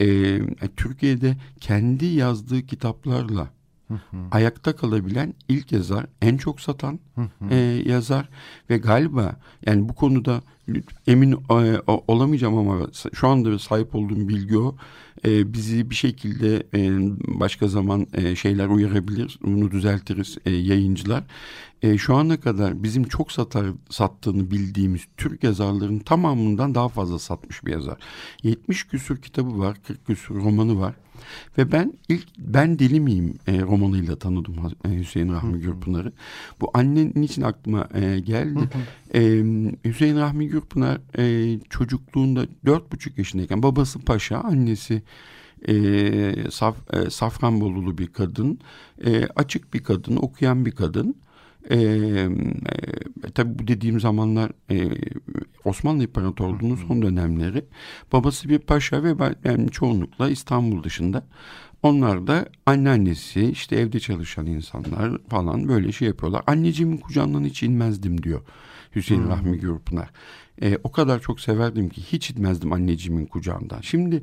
e, 0.00 0.38
Türkiye'de 0.76 1.36
kendi 1.60 2.06
yazdığı 2.06 2.62
kitaplarla 2.62 3.50
Hı 3.88 3.94
hı. 3.94 4.16
ayakta 4.30 4.76
kalabilen 4.76 5.34
ilk 5.48 5.72
yazar, 5.72 6.06
en 6.22 6.36
çok 6.36 6.60
satan 6.60 7.00
hı 7.14 7.20
hı. 7.20 7.54
E, 7.54 7.56
yazar 7.86 8.28
ve 8.70 8.78
galiba 8.78 9.36
yani 9.66 9.88
bu 9.88 9.94
konuda 9.94 10.42
emin 11.06 11.32
e, 11.32 11.80
olamayacağım 11.86 12.58
ama 12.58 12.86
şu 13.14 13.28
anda 13.28 13.58
sahip 13.58 13.94
olduğum 13.94 14.28
bilgi 14.28 14.58
o. 14.58 14.76
E, 15.24 15.52
bizi 15.52 15.90
bir 15.90 15.94
şekilde 15.94 16.56
e, 16.74 16.90
başka 17.40 17.68
zaman 17.68 18.06
e, 18.14 18.36
şeyler 18.36 18.68
uyarabilir, 18.68 19.38
bunu 19.42 19.70
düzeltiriz 19.70 20.38
e, 20.46 20.50
yayıncılar. 20.50 21.24
E, 21.82 21.98
şu 21.98 22.14
ana 22.14 22.40
kadar 22.40 22.82
bizim 22.82 23.04
çok 23.04 23.32
satar 23.32 23.66
sattığını 23.90 24.50
bildiğimiz 24.50 25.02
Türk 25.16 25.44
yazarların 25.44 25.98
tamamından 25.98 26.74
daha 26.74 26.88
fazla 26.88 27.18
satmış 27.18 27.64
bir 27.64 27.72
yazar. 27.72 27.98
70 28.42 28.86
küsür 28.86 29.22
kitabı 29.22 29.58
var, 29.58 29.76
40 29.86 30.06
küsür 30.06 30.34
romanı 30.34 30.80
var. 30.80 30.94
Ve 31.58 31.72
ben 31.72 31.92
ilk 32.08 32.26
Ben 32.38 32.78
Deli 32.78 33.00
Miyim 33.00 33.34
e, 33.46 33.60
romanıyla 33.60 34.16
tanıdım 34.16 34.54
e, 34.84 34.98
Hüseyin 34.98 35.32
Rahmi 35.32 35.60
Gürpınar'ı. 35.60 36.12
Bu 36.60 36.70
annenin 36.74 37.22
için 37.22 37.42
aklıma 37.42 37.88
e, 37.94 38.20
geldi. 38.20 38.60
e, 39.14 39.20
Hüseyin 39.84 40.16
Rahmi 40.16 40.48
Gürpınar 40.48 41.00
e, 41.18 41.58
çocukluğunda 41.70 42.46
dört 42.66 42.92
buçuk 42.92 43.18
yaşındayken 43.18 43.62
babası 43.62 43.98
paşa, 43.98 44.40
annesi 44.40 45.02
e, 45.68 46.50
Saf, 46.50 46.76
e, 46.94 47.10
Safranbolulu 47.10 47.98
bir 47.98 48.06
kadın. 48.06 48.58
E, 49.04 49.26
açık 49.36 49.74
bir 49.74 49.82
kadın, 49.82 50.16
okuyan 50.16 50.66
bir 50.66 50.72
kadın. 50.72 51.14
E, 51.70 51.76
e, 51.76 52.28
tabii 53.34 53.58
bu 53.58 53.68
dediğim 53.68 54.00
zamanlar 54.00 54.50
e, 54.70 54.76
Osmanlı 55.68 56.04
İmparatorluğu'nun 56.04 56.76
son 56.76 57.02
dönemleri. 57.02 57.64
Babası 58.12 58.48
bir 58.48 58.58
paşa 58.58 59.02
ve 59.02 59.18
ben, 59.18 59.36
yani 59.44 59.70
çoğunlukla 59.70 60.28
İstanbul 60.28 60.82
dışında. 60.82 61.26
Onlar 61.82 62.26
da 62.26 62.48
anneannesi 62.66 63.44
işte 63.44 63.76
evde 63.76 64.00
çalışan 64.00 64.46
insanlar 64.46 65.18
falan 65.28 65.68
böyle 65.68 65.92
şey 65.92 66.08
yapıyorlar. 66.08 66.42
Anneciğimin 66.46 66.96
kucağından 66.96 67.44
hiç 67.44 67.62
inmezdim 67.62 68.22
diyor 68.22 68.40
Hüseyin 68.96 69.22
hmm. 69.22 69.28
Rahmi 69.28 69.58
Gürpınar. 69.58 70.10
E, 70.62 70.78
o 70.84 70.92
kadar 70.92 71.20
çok 71.20 71.40
severdim 71.40 71.88
ki 71.88 72.02
hiç 72.02 72.30
inmezdim 72.30 72.72
anneciğimin 72.72 73.26
kucağından. 73.26 73.80
Şimdi 73.80 74.22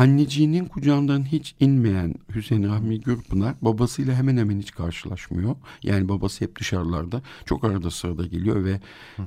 Anneciğinin 0.00 0.64
kucağından 0.64 1.24
hiç 1.24 1.54
inmeyen 1.60 2.14
Hüseyin 2.34 2.68
Rahmi 2.68 3.00
Gürpınar 3.00 3.54
babasıyla 3.62 4.14
hemen 4.14 4.36
hemen 4.36 4.58
hiç 4.58 4.72
karşılaşmıyor. 4.72 5.56
Yani 5.82 6.08
babası 6.08 6.44
hep 6.44 6.58
dışarılarda 6.58 7.22
çok 7.44 7.64
arada 7.64 7.90
sırada 7.90 8.26
geliyor 8.26 8.64
ve 8.64 8.80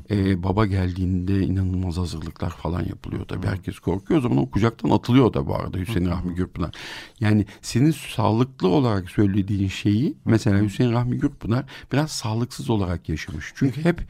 e, 0.10 0.44
baba 0.44 0.66
geldiğinde 0.66 1.44
inanılmaz 1.44 1.98
hazırlıklar 1.98 2.50
falan 2.50 2.86
yapılıyor 2.86 3.26
tabii. 3.26 3.48
Herkes 3.48 3.80
korkuyor 3.80 4.20
o 4.20 4.24
zaman 4.24 4.38
o 4.38 4.50
kucaktan 4.50 4.90
atılıyor 4.90 5.34
da 5.34 5.48
bu 5.48 5.56
arada 5.56 5.78
Hüseyin 5.78 6.10
Rahmi 6.10 6.36
Gürpınar. 6.36 6.76
Yani 7.20 7.46
senin 7.62 7.92
sağlıklı 7.92 8.68
olarak 8.68 9.10
söylediğin 9.10 9.70
şeyi 9.70 10.18
mesela 10.26 10.62
Hüseyin 10.62 10.92
Rahmi 10.92 11.18
Gürpınar 11.18 11.66
biraz 11.92 12.12
sağlıksız 12.12 12.70
olarak 12.70 13.10
yaşamış. 13.10 13.54
Çünkü 13.56 13.84
hep 13.86 14.02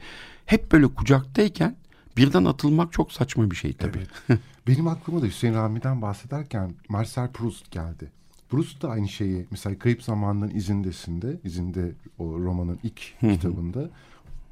hep 0.46 0.72
böyle 0.72 0.86
kucaktayken 0.86 1.76
birden 2.16 2.44
atılmak 2.44 2.92
çok 2.92 3.12
saçma 3.12 3.50
bir 3.50 3.56
şey 3.56 3.72
tabii. 3.72 4.06
Evet. 4.28 4.40
Benim 4.66 4.88
aklıma 4.88 5.22
da 5.22 5.26
Hüseyin 5.26 5.54
Rami'den 5.54 6.02
bahsederken 6.02 6.74
Marcel 6.88 7.32
Proust 7.32 7.70
geldi. 7.70 8.10
Proust 8.48 8.82
da 8.82 8.88
aynı 8.88 9.08
şeyi 9.08 9.46
mesela 9.50 9.78
Kayıp 9.78 10.02
Zamanın 10.02 10.50
izindesinde, 10.50 11.40
izinde 11.44 11.92
o 12.18 12.40
romanın 12.40 12.78
ilk 12.82 13.20
kitabında 13.20 13.90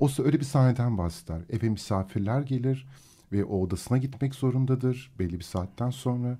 o 0.00 0.08
öyle 0.18 0.40
bir 0.40 0.44
sahneden 0.44 0.98
bahseder. 0.98 1.40
Eve 1.50 1.68
misafirler 1.68 2.42
gelir 2.42 2.86
ve 3.32 3.44
o 3.44 3.60
odasına 3.60 3.98
gitmek 3.98 4.34
zorundadır 4.34 5.10
belli 5.18 5.38
bir 5.38 5.44
saatten 5.44 5.90
sonra 5.90 6.38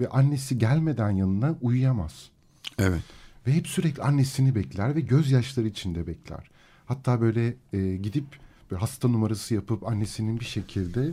ve 0.00 0.08
annesi 0.08 0.58
gelmeden 0.58 1.10
yanına 1.10 1.54
uyuyamaz. 1.60 2.30
Evet. 2.78 3.02
Ve 3.46 3.52
hep 3.52 3.66
sürekli 3.66 4.02
annesini 4.02 4.54
bekler 4.54 4.96
ve 4.96 5.00
gözyaşları 5.00 5.68
içinde 5.68 6.06
bekler. 6.06 6.50
Hatta 6.86 7.20
böyle 7.20 7.54
e, 7.72 7.96
gidip 7.96 8.24
böyle 8.70 8.80
hasta 8.80 9.08
numarası 9.08 9.54
yapıp 9.54 9.88
annesinin 9.88 10.40
bir 10.40 10.44
şekilde 10.44 11.10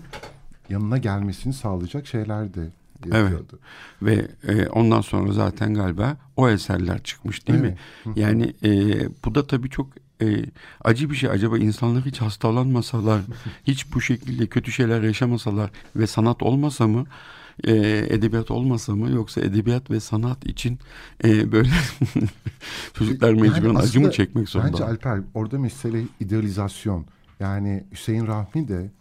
yanına 0.70 0.98
gelmesini 0.98 1.54
sağlayacak 1.54 2.08
şeyler 2.08 2.54
de 2.54 2.70
yapıyordu. 3.06 3.60
Evet. 4.02 4.28
Ve 4.48 4.54
e, 4.54 4.68
ondan 4.68 5.02
sonra 5.02 5.34
zaten 5.34 5.74
galiba 5.74 6.18
o 6.36 6.50
eserler 6.50 7.04
çıkmış 7.04 7.48
değil 7.48 7.60
evet. 7.60 7.78
mi? 8.06 8.14
Yani 8.16 8.54
e, 8.64 9.00
bu 9.26 9.36
da 9.36 9.48
tabii 9.48 9.70
çok 9.70 9.88
e, 10.22 10.46
acı 10.84 11.10
bir 11.10 11.16
şey. 11.16 11.30
Acaba 11.30 11.58
insanlar 11.58 12.06
hiç 12.06 12.22
hastalanmasalar, 12.22 13.22
hiç 13.64 13.94
bu 13.94 14.02
şekilde 14.02 14.48
kötü 14.48 14.72
şeyler 14.72 15.04
yaşamasalar 15.04 15.72
ve 15.96 16.08
sanat 16.08 16.44
olmasa 16.44 16.88
mı? 16.88 17.06
e, 17.64 17.74
edebiyat 18.10 18.52
olmasa 18.52 18.96
mı 18.96 19.12
yoksa 19.12 19.42
edebiyat 19.42 19.92
ve 19.92 20.00
sanat 20.00 20.46
için 20.46 20.80
e, 21.24 21.52
böyle 21.52 21.70
çocuklar 22.94 23.34
mecburen 23.34 23.68
yani 23.68 23.78
acı 23.78 24.02
mı 24.02 24.12
çekmek 24.12 24.50
zorunda? 24.50 24.72
Bence 24.72 24.84
Alper 24.84 25.22
orada 25.34 25.60
mesele 25.60 26.04
idealizasyon. 26.20 27.06
Yani 27.39 27.84
Hüseyin 27.91 28.27
Rahmi 28.27 28.67
de 28.67 28.91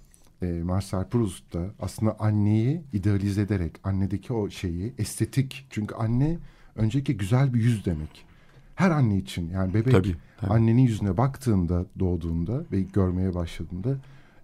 e, 0.43 0.47
Marcel 0.47 1.05
Proust 1.05 1.55
da 1.55 1.67
aslında 1.81 2.17
anneyi 2.19 2.83
idealize 2.93 3.41
ederek 3.41 3.73
annedeki 3.85 4.33
o 4.33 4.51
şeyi 4.51 4.95
estetik 4.99 5.67
çünkü 5.71 5.95
anne 5.95 6.39
önceki 6.77 7.17
güzel 7.17 7.55
bir 7.55 7.61
yüz 7.61 7.85
demek. 7.85 8.27
Her 8.75 8.91
anne 8.91 9.17
için 9.17 9.51
yani 9.51 9.75
bebek 9.75 9.93
tabii, 9.93 10.17
tabii. 10.41 10.53
annenin 10.53 10.83
yüzüne 10.83 11.17
baktığında 11.17 11.87
doğduğunda 11.99 12.65
ve 12.73 12.81
görmeye 12.81 13.35
başladığında 13.35 13.97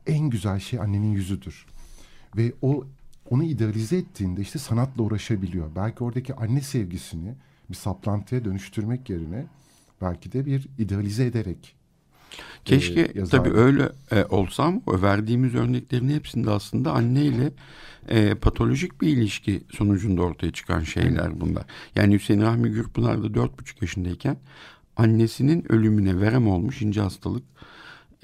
en 0.06 0.30
güzel 0.30 0.58
şey 0.58 0.80
annenin 0.80 1.12
yüzüdür. 1.12 1.66
Ve 2.36 2.52
o 2.62 2.84
onu 3.30 3.44
idealize 3.44 3.96
ettiğinde 3.96 4.40
işte 4.40 4.58
sanatla 4.58 5.02
uğraşabiliyor. 5.02 5.70
Belki 5.76 6.04
oradaki 6.04 6.34
anne 6.34 6.60
sevgisini 6.60 7.34
bir 7.70 7.74
saplantıya 7.74 8.44
dönüştürmek 8.44 9.10
yerine 9.10 9.46
belki 10.00 10.32
de 10.32 10.46
bir 10.46 10.68
idealize 10.78 11.26
ederek 11.26 11.81
Keşke 12.64 13.00
e, 13.00 13.24
tabii 13.24 13.52
öyle 13.52 13.88
e, 14.10 14.24
olsam 14.24 14.82
verdiğimiz 14.88 15.54
örneklerin 15.54 16.08
hepsinde 16.08 16.50
aslında 16.50 16.92
anneyle 16.92 17.52
e, 18.08 18.34
patolojik 18.34 19.00
bir 19.00 19.08
ilişki 19.08 19.62
sonucunda 19.70 20.22
ortaya 20.22 20.52
çıkan 20.52 20.80
şeyler 20.80 21.40
bunlar. 21.40 21.64
Yani 21.94 22.14
Hüseyin 22.14 22.40
Rahmi 22.40 22.70
Gürpınar 22.70 23.22
da 23.22 23.34
dört 23.34 23.58
buçuk 23.60 23.82
yaşındayken 23.82 24.36
annesinin 24.96 25.72
ölümüne 25.72 26.20
verem 26.20 26.48
olmuş 26.48 26.82
ince 26.82 27.00
hastalık 27.00 27.44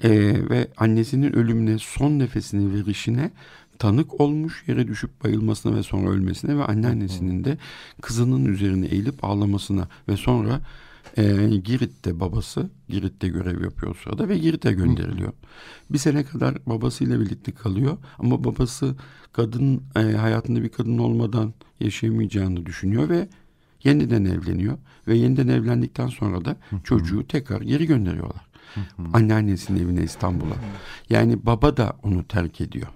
e, 0.03 0.09
ve 0.49 0.67
annesinin 0.77 1.35
ölümüne 1.35 1.77
son 1.79 2.19
nefesini 2.19 2.73
verişine 2.73 3.31
tanık 3.79 4.21
olmuş 4.21 4.63
yere 4.67 4.87
düşüp 4.87 5.23
bayılmasına 5.23 5.75
ve 5.75 5.83
sonra 5.83 6.09
ölmesine 6.09 6.57
ve 6.57 6.63
anneannesinin 6.63 7.43
de 7.43 7.57
kızının 8.01 8.45
üzerine 8.45 8.85
eğilip 8.85 9.23
ağlamasına 9.23 9.87
ve 10.07 10.17
sonra 10.17 10.61
e, 11.19 11.57
Girit'te 11.57 12.19
babası 12.19 12.69
Girit'te 12.89 13.27
görev 13.27 13.63
yapıyor 13.63 13.91
o 13.91 13.93
sırada 13.93 14.29
ve 14.29 14.37
Girit'e 14.37 14.71
gönderiliyor. 14.71 15.33
Bir 15.89 15.97
sene 15.97 16.23
kadar 16.23 16.55
babasıyla 16.65 17.19
birlikte 17.19 17.51
kalıyor 17.51 17.97
ama 18.19 18.43
babası 18.43 18.95
kadın 19.33 19.83
e, 19.95 19.99
hayatında 19.99 20.63
bir 20.63 20.69
kadın 20.69 20.97
olmadan 20.97 21.53
yaşayamayacağını 21.79 22.65
düşünüyor 22.65 23.09
ve 23.09 23.27
yeniden 23.83 24.25
evleniyor 24.25 24.77
ve 25.07 25.17
yeniden 25.17 25.47
evlendikten 25.47 26.07
sonra 26.07 26.45
da 26.45 26.57
çocuğu 26.83 27.27
tekrar 27.27 27.61
geri 27.61 27.85
gönderiyorlar. 27.85 28.49
Anneannesinin 29.13 29.83
evine 29.83 30.03
İstanbul'a. 30.03 30.55
Yani 31.09 31.45
baba 31.45 31.77
da 31.77 31.97
onu 32.03 32.23
terk 32.23 32.61
ediyor. 32.61 32.87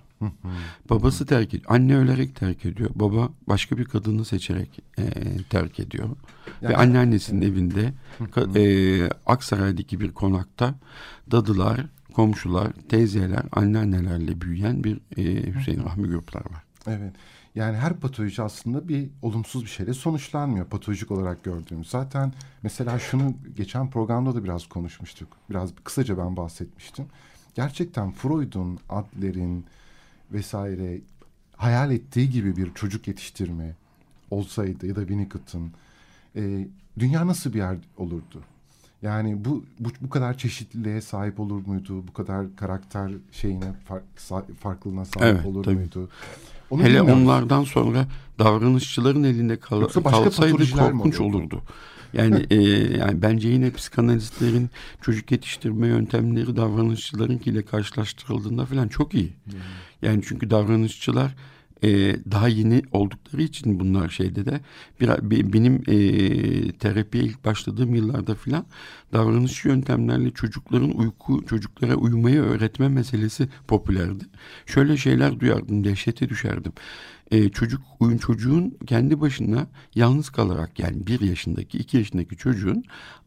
Babası 0.89 1.25
terk 1.25 1.53
ediyor. 1.53 1.63
Anne 1.67 1.95
ölerek 1.97 2.35
terk 2.35 2.65
ediyor. 2.65 2.89
Baba 2.95 3.29
başka 3.47 3.77
bir 3.77 3.85
kadını 3.85 4.25
seçerek 4.25 4.79
e, 4.97 5.03
terk 5.49 5.79
ediyor. 5.79 6.09
Yani, 6.61 6.73
Ve 6.73 6.77
anneannesinin 6.77 7.41
evet. 7.41 7.51
evinde 7.51 7.93
e, 8.59 9.09
Aksaray'daki 9.25 9.99
bir 9.99 10.11
konakta 10.11 10.75
dadılar, 11.31 11.85
komşular, 12.13 12.71
teyzeler, 12.89 13.43
anneannelerle 13.51 14.41
büyüyen 14.41 14.83
bir 14.83 14.99
e, 15.17 15.53
Hüseyin 15.55 15.83
Rahmi 15.83 16.07
gruplar 16.07 16.41
var. 16.41 16.63
Evet. 16.87 17.13
Yani 17.55 17.77
her 17.77 17.93
patoloji 17.93 18.41
aslında 18.41 18.87
bir 18.87 19.09
olumsuz 19.21 19.63
bir 19.63 19.69
şeyle 19.69 19.93
sonuçlanmıyor 19.93 20.65
patolojik 20.65 21.11
olarak 21.11 21.43
gördüğümüz. 21.43 21.89
Zaten 21.89 22.33
mesela 22.63 22.99
şunu 22.99 23.33
geçen 23.55 23.89
programda 23.89 24.35
da 24.35 24.43
biraz 24.43 24.67
konuşmuştuk. 24.67 25.27
Biraz 25.49 25.69
kısaca 25.83 26.17
ben 26.17 26.37
bahsetmiştim. 26.37 27.05
Gerçekten 27.55 28.11
Freud'un, 28.11 28.79
Adler'in, 28.89 29.65
vesaire 30.31 31.01
hayal 31.55 31.91
ettiği 31.91 32.29
gibi 32.29 32.57
bir 32.57 32.73
çocuk 32.73 33.07
yetiştirme 33.07 33.75
olsaydı 34.31 34.87
ya 34.87 34.95
da 34.95 34.99
Winnicott'ın 34.99 35.71
e, 36.35 36.67
dünya 36.99 37.27
nasıl 37.27 37.53
bir 37.53 37.57
yer 37.57 37.77
olurdu? 37.97 38.41
Yani 39.01 39.45
bu, 39.45 39.65
bu 39.79 39.89
bu 40.01 40.09
kadar 40.09 40.37
çeşitliliğe 40.37 41.01
sahip 41.01 41.39
olur 41.39 41.67
muydu? 41.67 42.07
Bu 42.07 42.13
kadar 42.13 42.55
karakter 42.55 43.11
şeyine 43.31 43.73
fark, 43.85 44.03
farklılığına 44.59 45.05
sahip 45.05 45.35
evet, 45.35 45.45
olur 45.45 45.63
tabii. 45.63 45.75
muydu? 45.75 46.09
Onu 46.69 46.83
Hele 46.83 47.01
onlardan 47.01 47.63
sonra 47.63 48.07
davranışçıların 48.39 49.23
elinde 49.23 49.59
kal 49.59 49.87
kalsaydı 49.87 50.71
korkunç 50.71 51.19
olurdu. 51.19 51.37
olurdu. 51.37 51.61
Yani 52.13 52.45
e, 52.51 52.55
yani 52.97 53.21
bence 53.21 53.49
yine 53.49 53.71
psikanalistlerin 53.71 54.69
çocuk 55.01 55.31
yetiştirme 55.31 55.87
yöntemleri 55.87 56.55
davranışçılarınkiyle 56.55 57.61
karşılaştırıldığında 57.61 58.65
falan 58.65 58.87
çok 58.87 59.13
iyi. 59.13 59.33
Yani 60.01 60.21
çünkü 60.27 60.49
davranışçılar 60.49 61.35
e, 61.83 61.89
daha 62.31 62.47
yeni 62.47 62.81
oldukları 62.91 63.41
için 63.41 63.79
bunlar 63.79 64.09
şeyde 64.09 64.45
de 64.45 64.61
bir, 65.01 65.53
benim 65.53 65.75
e, 65.87 66.71
terapiye 66.71 67.23
ilk 67.23 67.45
başladığım 67.45 67.95
yıllarda 67.95 68.35
filan 68.35 68.65
davranış 69.13 69.65
yöntemlerle 69.65 70.31
çocukların 70.31 70.97
uyku 70.97 71.45
çocuklara 71.45 71.95
uyumayı 71.95 72.41
öğretme 72.41 72.89
meselesi 72.89 73.47
popülerdi. 73.67 74.23
Şöyle 74.65 74.97
şeyler 74.97 75.39
duyardım 75.39 75.83
dehşete 75.83 76.29
düşerdim 76.29 76.73
e, 77.33 77.49
çocuk 77.49 77.81
oyun 77.99 78.17
çocuğun 78.17 78.77
kendi 78.87 79.21
başına 79.21 79.67
yalnız 79.95 80.29
kalarak 80.29 80.79
yani 80.79 81.07
bir 81.07 81.19
yaşındaki 81.21 81.77
iki 81.77 81.97
yaşındaki 81.97 82.37
çocuğun 82.37 82.83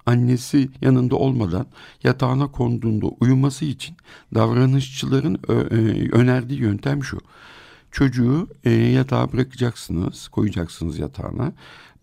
annesi 0.06 0.68
yanında 0.82 1.16
olmadan 1.16 1.66
yatağına 2.04 2.50
konduğunda 2.52 3.06
uyuması 3.06 3.64
için 3.64 3.96
davranışçıların 4.34 5.34
e, 5.48 5.52
önerdiği 6.12 6.60
yöntem 6.60 7.04
şu. 7.04 7.18
Çocuğu 7.92 8.48
e, 8.64 8.70
yatağa 8.70 9.32
bırakacaksınız, 9.32 10.28
koyacaksınız 10.28 10.98
yatağına. 10.98 11.52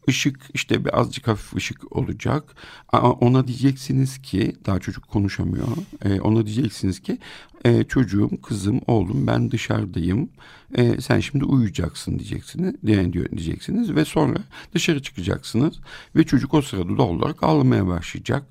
Işık 0.07 0.39
işte 0.53 0.85
bir 0.85 0.99
azıcık 0.99 1.27
hafif 1.27 1.53
ışık 1.55 1.97
olacak. 1.97 2.55
Ona 2.93 3.47
diyeceksiniz 3.47 4.21
ki 4.21 4.55
daha 4.65 4.79
çocuk 4.79 5.07
konuşamıyor. 5.07 5.67
E, 6.05 6.21
ona 6.21 6.45
diyeceksiniz 6.45 6.99
ki 6.99 7.17
e, 7.65 7.83
çocuğum, 7.83 8.29
kızım, 8.43 8.81
oğlum 8.87 9.27
ben 9.27 9.51
dışarıdayım. 9.51 10.29
E, 10.75 11.01
sen 11.01 11.19
şimdi 11.19 11.45
uyuyacaksın 11.45 12.19
diyeceksiniz, 12.19 12.75
diyeceksiniz 12.83 13.95
ve 13.95 14.05
sonra 14.05 14.37
dışarı 14.73 15.01
çıkacaksınız 15.01 15.79
ve 16.15 16.23
çocuk 16.23 16.53
o 16.53 16.61
sırada 16.61 16.97
doğal 16.97 17.09
olarak 17.09 17.43
ağlamaya 17.43 17.87
başlayacak. 17.87 18.43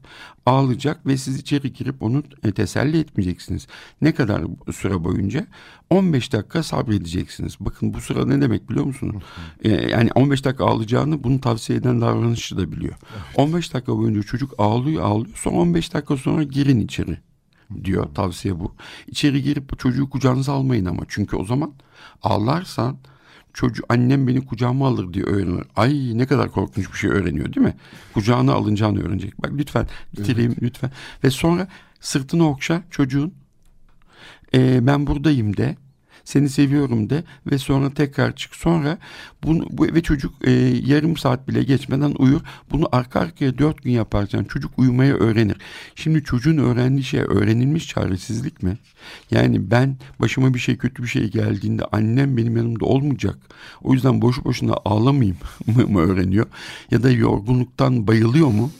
Ağlayacak 0.47 1.07
ve 1.07 1.17
siz 1.17 1.39
içeri 1.39 1.73
girip 1.73 2.03
onu 2.03 2.23
e, 2.45 2.53
teselli 2.53 2.99
etmeyeceksiniz. 2.99 3.67
Ne 4.01 4.13
kadar 4.15 4.43
süre 4.73 5.05
boyunca? 5.05 5.47
15 5.91 6.33
dakika 6.33 6.63
sabredeceksiniz. 6.63 7.57
Bakın 7.61 7.95
bu 7.95 8.01
sıra 8.01 8.27
ne 8.27 8.41
demek 8.41 8.71
biliyor 8.71 8.85
musunuz? 8.85 9.23
E, 9.65 9.71
yani 9.71 10.11
15 10.15 10.45
dakika 10.45 10.65
ağlayacağını 10.65 11.25
bunu 11.25 11.41
tavsiye 11.41 11.79
eden 11.79 12.01
davranışçı 12.01 12.57
da 12.57 12.73
biliyor. 12.73 12.95
Evet. 13.13 13.39
15 13.39 13.75
dakika 13.75 13.97
boyunca 13.97 14.23
çocuk 14.23 14.55
ağlıyor 14.59 15.03
ağlıyor. 15.03 15.37
Son 15.37 15.53
15 15.53 15.95
dakika 15.95 16.17
sonra 16.17 16.43
girin 16.43 16.81
içeri 16.81 17.19
diyor 17.85 18.09
tavsiye 18.15 18.61
bu. 18.61 18.75
İçeri 19.07 19.43
girip 19.43 19.79
çocuğu 19.79 20.11
kucağınıza 20.11 20.53
almayın 20.53 20.85
ama 20.85 21.03
çünkü 21.09 21.37
o 21.37 21.45
zaman 21.45 21.73
ağlarsan 22.23 22.97
çocuğu 23.53 23.83
annem 23.89 24.27
beni 24.27 24.47
kucağıma 24.47 24.89
alır 24.89 25.13
diye 25.13 25.25
öğrenir. 25.25 25.65
Ay 25.77 26.19
ne 26.19 26.27
kadar 26.27 26.51
korkunç 26.51 26.93
bir 26.93 26.99
şey 26.99 27.11
öğreniyor 27.11 27.55
değil 27.55 27.67
mi? 27.67 27.75
Kucağına 28.15 28.53
alınacağını 28.53 29.03
öğrenecek. 29.03 29.43
Bak 29.43 29.51
lütfen 29.55 29.87
bitireyim 30.17 30.51
evet. 30.51 30.63
lütfen. 30.63 30.91
Ve 31.25 31.31
sonra 31.31 31.69
sırtını 32.01 32.49
okşa 32.49 32.83
çocuğun. 32.91 33.35
Ee, 34.55 34.87
ben 34.87 35.07
buradayım 35.07 35.57
de 35.57 35.77
seni 36.25 36.49
seviyorum 36.49 37.11
de 37.11 37.25
ve 37.51 37.59
sonra 37.59 37.95
tekrar 37.95 38.37
çık. 38.37 38.55
Sonra 38.55 38.99
bunu 39.45 39.67
bu 39.71 39.85
ve 39.85 40.03
çocuk 40.03 40.35
e, 40.45 40.51
yarım 40.87 41.17
saat 41.17 41.49
bile 41.49 41.63
geçmeden 41.63 42.15
uyur. 42.19 42.41
Bunu 42.71 42.89
arka 42.93 43.21
arkaya 43.21 43.59
dört 43.59 43.83
gün 43.83 43.93
yaparsan 43.93 44.45
çocuk 44.45 44.79
uyumayı 44.79 45.15
öğrenir. 45.15 45.57
Şimdi 45.95 46.25
çocuğun 46.25 46.59
öğrendiği 46.59 47.05
şey 47.05 47.21
öğrenilmiş 47.21 47.89
çaresizlik 47.89 48.63
mi? 48.63 48.79
Yani 49.31 49.71
ben 49.71 49.97
başıma 50.21 50.55
bir 50.55 50.59
şey 50.59 50.77
kötü 50.77 51.03
bir 51.03 51.09
şey 51.09 51.31
geldiğinde 51.31 51.85
annem 51.85 52.37
benim 52.37 52.57
yanımda 52.57 52.85
olmayacak. 52.85 53.39
O 53.83 53.95
yüzden 53.95 54.23
boşu 54.23 54.45
boşuna 54.45 54.75
ağlamayayım 54.85 55.37
mı 55.67 56.01
öğreniyor? 56.01 56.47
Ya 56.91 57.03
da 57.03 57.11
yorgunluktan 57.11 58.07
bayılıyor 58.07 58.49
mu? 58.49 58.71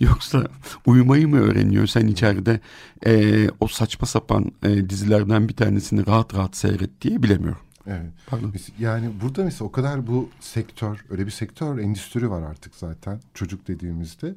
Yoksa 0.00 0.46
uyumayı 0.86 1.28
mı 1.28 1.40
öğreniyor 1.40 1.86
sen 1.86 2.06
içeride 2.06 2.60
e, 3.06 3.46
o 3.60 3.68
saçma 3.68 4.06
sapan 4.06 4.52
e, 4.62 4.90
dizilerden 4.90 5.48
bir 5.48 5.56
tanesini 5.56 6.06
rahat 6.06 6.34
rahat 6.34 6.56
seyret 6.56 7.00
diye 7.00 7.22
bilemiyorum. 7.22 7.60
Evet. 7.86 8.10
Pardon. 8.26 8.52
Yani 8.78 9.10
burada 9.22 9.44
mesela 9.44 9.68
o 9.68 9.72
kadar 9.72 10.06
bu 10.06 10.30
sektör, 10.40 11.04
öyle 11.10 11.26
bir 11.26 11.30
sektör, 11.30 11.78
endüstri 11.78 12.30
var 12.30 12.42
artık 12.42 12.74
zaten 12.74 13.20
çocuk 13.34 13.68
dediğimizde. 13.68 14.34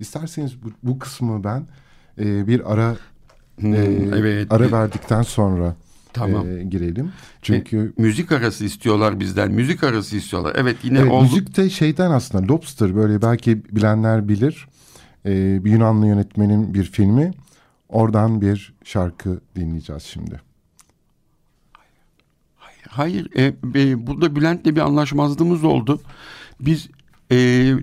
İsterseniz 0.00 0.62
bu, 0.62 0.70
bu 0.82 0.98
kısmı 0.98 1.44
ben 1.44 1.66
e, 2.18 2.46
bir 2.46 2.72
ara 2.72 2.96
hmm, 3.60 3.74
e, 3.74 3.78
evet. 4.16 4.52
ara 4.52 4.72
verdikten 4.72 5.22
sonra 5.22 5.76
Tamam. 6.12 6.58
E, 6.58 6.62
girelim. 6.64 7.12
Çünkü 7.42 7.92
e, 7.98 8.02
müzik 8.02 8.32
arası 8.32 8.64
istiyorlar 8.64 9.20
bizden. 9.20 9.52
Müzik 9.52 9.84
arası 9.84 10.16
istiyorlar. 10.16 10.56
Evet 10.58 10.76
yine 10.82 10.98
evet, 10.98 11.10
oldu. 11.10 11.22
Müzik 11.22 11.56
de 11.56 11.70
şeyden 11.70 12.10
aslında 12.10 12.52
Lobster 12.52 12.96
böyle 12.96 13.22
belki 13.22 13.64
bilenler 13.64 14.28
bilir 14.28 14.68
e, 15.26 15.64
bir 15.64 15.70
Yunanlı 15.70 16.06
yönetmenin 16.06 16.74
bir 16.74 16.84
filmi. 16.84 17.30
Oradan 17.88 18.40
bir 18.40 18.74
şarkı 18.84 19.40
dinleyeceğiz 19.56 20.02
şimdi. 20.02 20.40
Hayır, 22.88 23.30
e, 23.36 23.44
e, 23.74 24.06
burada 24.06 24.36
Bülent'le 24.36 24.64
bir 24.64 24.80
anlaşmazlığımız 24.80 25.64
oldu. 25.64 26.00
Biz 26.60 26.88
e, 27.30 27.36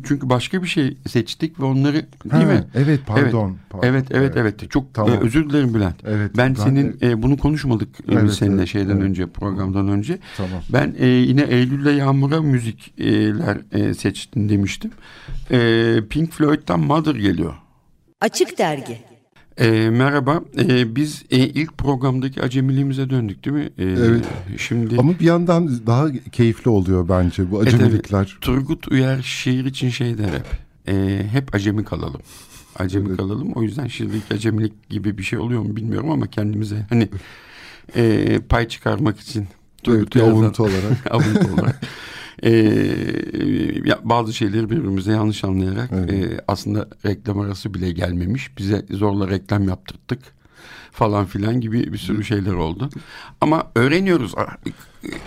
çünkü 0.08 0.30
başka 0.30 0.64
bir 0.64 0.68
şey 0.68 0.98
seçtik 1.08 1.60
ve 1.60 1.66
onları 1.66 1.94
değil 1.94 2.46
ha, 2.46 2.54
mi? 2.54 2.64
Evet, 2.76 3.00
pardon. 3.06 3.50
Evet, 3.50 3.60
pardon. 3.70 3.88
evet, 3.88 4.06
evet, 4.12 4.34
evet. 4.38 4.56
evet. 4.62 4.72
Çok 4.72 4.94
tamam. 4.94 5.14
e, 5.14 5.18
özür 5.18 5.50
dilerim 5.50 5.74
Bülent. 5.74 5.96
Evet. 6.06 6.32
Ben, 6.38 6.56
ben 6.56 6.62
senin 6.64 6.98
e, 7.02 7.22
bunu 7.24 7.38
konuşmadık 7.38 7.90
e, 8.00 8.14
evet, 8.14 8.34
seninle 8.34 8.56
evet, 8.56 8.68
şeyden 8.68 8.94
evet. 8.94 9.04
önce, 9.04 9.28
programdan 9.28 9.88
önce. 9.88 10.18
Tamam. 10.38 10.62
Ben 10.70 10.96
e, 10.98 11.08
yine 11.08 11.42
Eylül'le 11.42 11.98
Yağmur'a 11.98 12.42
müzikler 12.42 13.58
e, 13.72 13.94
seçtim 13.94 14.50
demiştim. 14.50 14.92
E, 15.52 16.00
Pink 16.10 16.34
Floyd'dan 16.34 16.80
Mother 16.80 17.16
geliyor. 17.16 17.54
Açık 18.22 18.58
Dergi. 18.58 19.13
E, 19.58 19.90
merhaba. 19.90 20.44
E, 20.58 20.96
biz 20.96 21.24
e, 21.32 21.38
ilk 21.38 21.78
programdaki 21.78 22.42
acemiliğimize 22.42 23.10
döndük 23.10 23.46
değil 23.46 23.56
mi? 23.56 23.70
E, 23.78 23.84
evet. 23.84 24.26
Şimdi 24.58 24.96
Ama 25.00 25.20
bir 25.20 25.26
yandan 25.26 25.88
daha 25.88 26.12
keyifli 26.32 26.70
oluyor 26.70 27.10
bence 27.10 27.52
bu 27.52 27.60
acemilikler. 27.60 28.20
Evet, 28.20 28.42
Turgut 28.42 28.88
Uyar 28.88 29.22
şiir 29.22 29.66
için 29.66 29.90
şey 29.90 30.18
der 30.18 30.30
hep. 30.30 30.46
E, 30.88 31.24
hep 31.32 31.56
acemi 31.56 31.86
kalalım. 31.86 32.22
Acemi 32.76 33.08
evet. 33.08 33.18
kalalım. 33.18 33.52
O 33.52 33.64
yüzden 33.64 33.88
şiirdeki 33.88 34.34
acemilik 34.34 34.90
gibi 34.90 35.18
bir 35.18 35.24
şey 35.24 35.40
oluyor 35.40 35.62
mu 35.62 35.76
bilmiyorum 35.76 36.12
ama 36.12 36.28
kendimize 36.28 36.86
hani 36.90 37.10
e, 37.96 38.40
pay 38.50 38.68
çıkarmak 38.68 39.20
için 39.20 39.48
Turgut 39.84 40.16
evet, 40.16 40.28
avuntu 40.28 40.64
olarak. 40.64 41.12
avuntu 41.12 41.54
olarak. 41.54 41.82
e, 42.44 42.52
ya, 43.86 44.00
bazı 44.04 44.34
şeyleri 44.34 44.70
birbirimize 44.70 45.12
yanlış 45.12 45.44
anlayarak 45.44 45.90
evet. 45.94 46.12
e, 46.12 46.42
aslında 46.48 46.88
reklam 47.06 47.40
arası 47.40 47.74
bile 47.74 47.92
gelmemiş. 47.92 48.58
Bize 48.58 48.86
zorla 48.90 49.30
reklam 49.30 49.68
yaptırttık 49.68 50.20
falan 50.92 51.26
filan 51.26 51.62
gibi 51.62 51.94
bir 51.94 51.98
sürü 51.98 52.24
şeyler 52.24 52.54
oldu. 52.54 52.90
Ama 53.42 53.72
öğreniyoruz. 53.76 54.36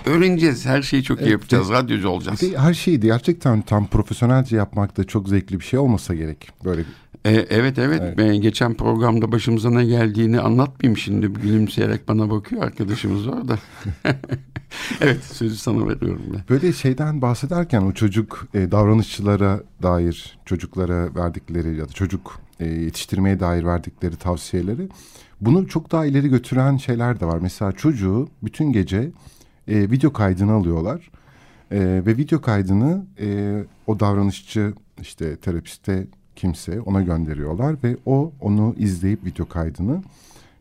Öğreneceğiz. 0.06 0.66
Her 0.66 0.82
şeyi 0.82 1.02
çok 1.02 1.20
iyi 1.20 1.30
yapacağız. 1.30 1.70
Evet, 1.70 1.82
Radyocu 1.82 2.08
olacağız. 2.08 2.42
Her 2.56 2.74
şeyi 2.74 3.00
gerçekten 3.00 3.62
tam 3.62 3.86
profesyonelce 3.86 4.56
yapmak 4.56 4.96
da 4.96 5.04
çok 5.04 5.28
zevkli 5.28 5.60
bir 5.60 5.64
şey 5.64 5.78
olmasa 5.78 6.14
gerek. 6.14 6.50
Böyle 6.64 6.80
e, 7.24 7.32
evet 7.32 7.78
evet. 7.78 8.00
evet. 8.04 8.18
Ben 8.18 8.36
geçen 8.36 8.74
programda 8.74 9.32
başımıza 9.32 9.70
ne 9.70 9.84
geldiğini 9.84 10.40
anlatmayayım 10.40 10.96
şimdi. 10.98 11.26
Gülümseyerek 11.26 12.08
bana 12.08 12.30
bakıyor 12.30 12.62
arkadaşımız 12.62 13.26
orada. 13.26 13.58
evet 15.00 15.24
sözü 15.24 15.56
sana 15.56 15.88
veriyorum 15.88 16.22
ben. 16.32 16.40
Böyle 16.48 16.72
şeyden 16.72 17.22
bahsederken 17.22 17.82
o 17.82 17.92
çocuk 17.92 18.48
e, 18.54 18.70
davranışçılara 18.72 19.60
dair 19.82 20.38
çocuklara 20.44 21.14
verdikleri 21.14 21.76
ya 21.76 21.88
da 21.88 21.92
çocuk 21.92 22.40
e, 22.60 22.66
yetiştirmeye 22.66 23.40
dair 23.40 23.64
verdikleri 23.64 24.16
tavsiyeleri 24.16 24.88
bunu 25.40 25.68
çok 25.68 25.92
daha 25.92 26.06
ileri 26.06 26.28
götüren 26.28 26.76
şeyler 26.76 27.20
de 27.20 27.26
var. 27.26 27.38
Mesela 27.42 27.72
çocuğu 27.72 28.28
bütün 28.42 28.72
gece 28.72 29.10
e, 29.68 29.90
video 29.90 30.12
kaydını 30.12 30.52
alıyorlar. 30.52 31.10
E, 31.70 31.78
ve 32.06 32.16
video 32.16 32.40
kaydını 32.40 33.06
e, 33.20 33.58
o 33.86 34.00
davranışçı 34.00 34.74
işte 35.00 35.36
terapiste 35.36 36.06
kimse 36.36 36.80
ona 36.80 37.02
gönderiyorlar 37.02 37.76
ve 37.84 37.96
o 38.06 38.32
onu 38.40 38.74
izleyip 38.78 39.24
video 39.24 39.48
kaydını 39.48 40.02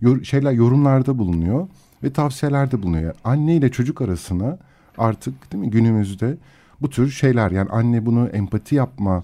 yor, 0.01 0.23
şeyler 0.23 0.51
yorumlarda 0.51 1.17
bulunuyor 1.17 1.67
ve 2.06 2.13
tavsiyelerde 2.13 2.84
bulunuyor. 2.84 3.13
Anne 3.24 3.56
ile 3.56 3.72
çocuk 3.72 4.02
arasına 4.02 4.58
artık 4.98 5.54
değil 5.54 5.63
mi 5.63 5.70
günümüzde 5.70 6.38
bu 6.82 6.89
tür 6.89 7.12
şeyler 7.12 7.52
yani 7.52 7.70
anne 7.70 8.06
bunu 8.06 8.28
empati 8.28 8.76
yapma 8.76 9.24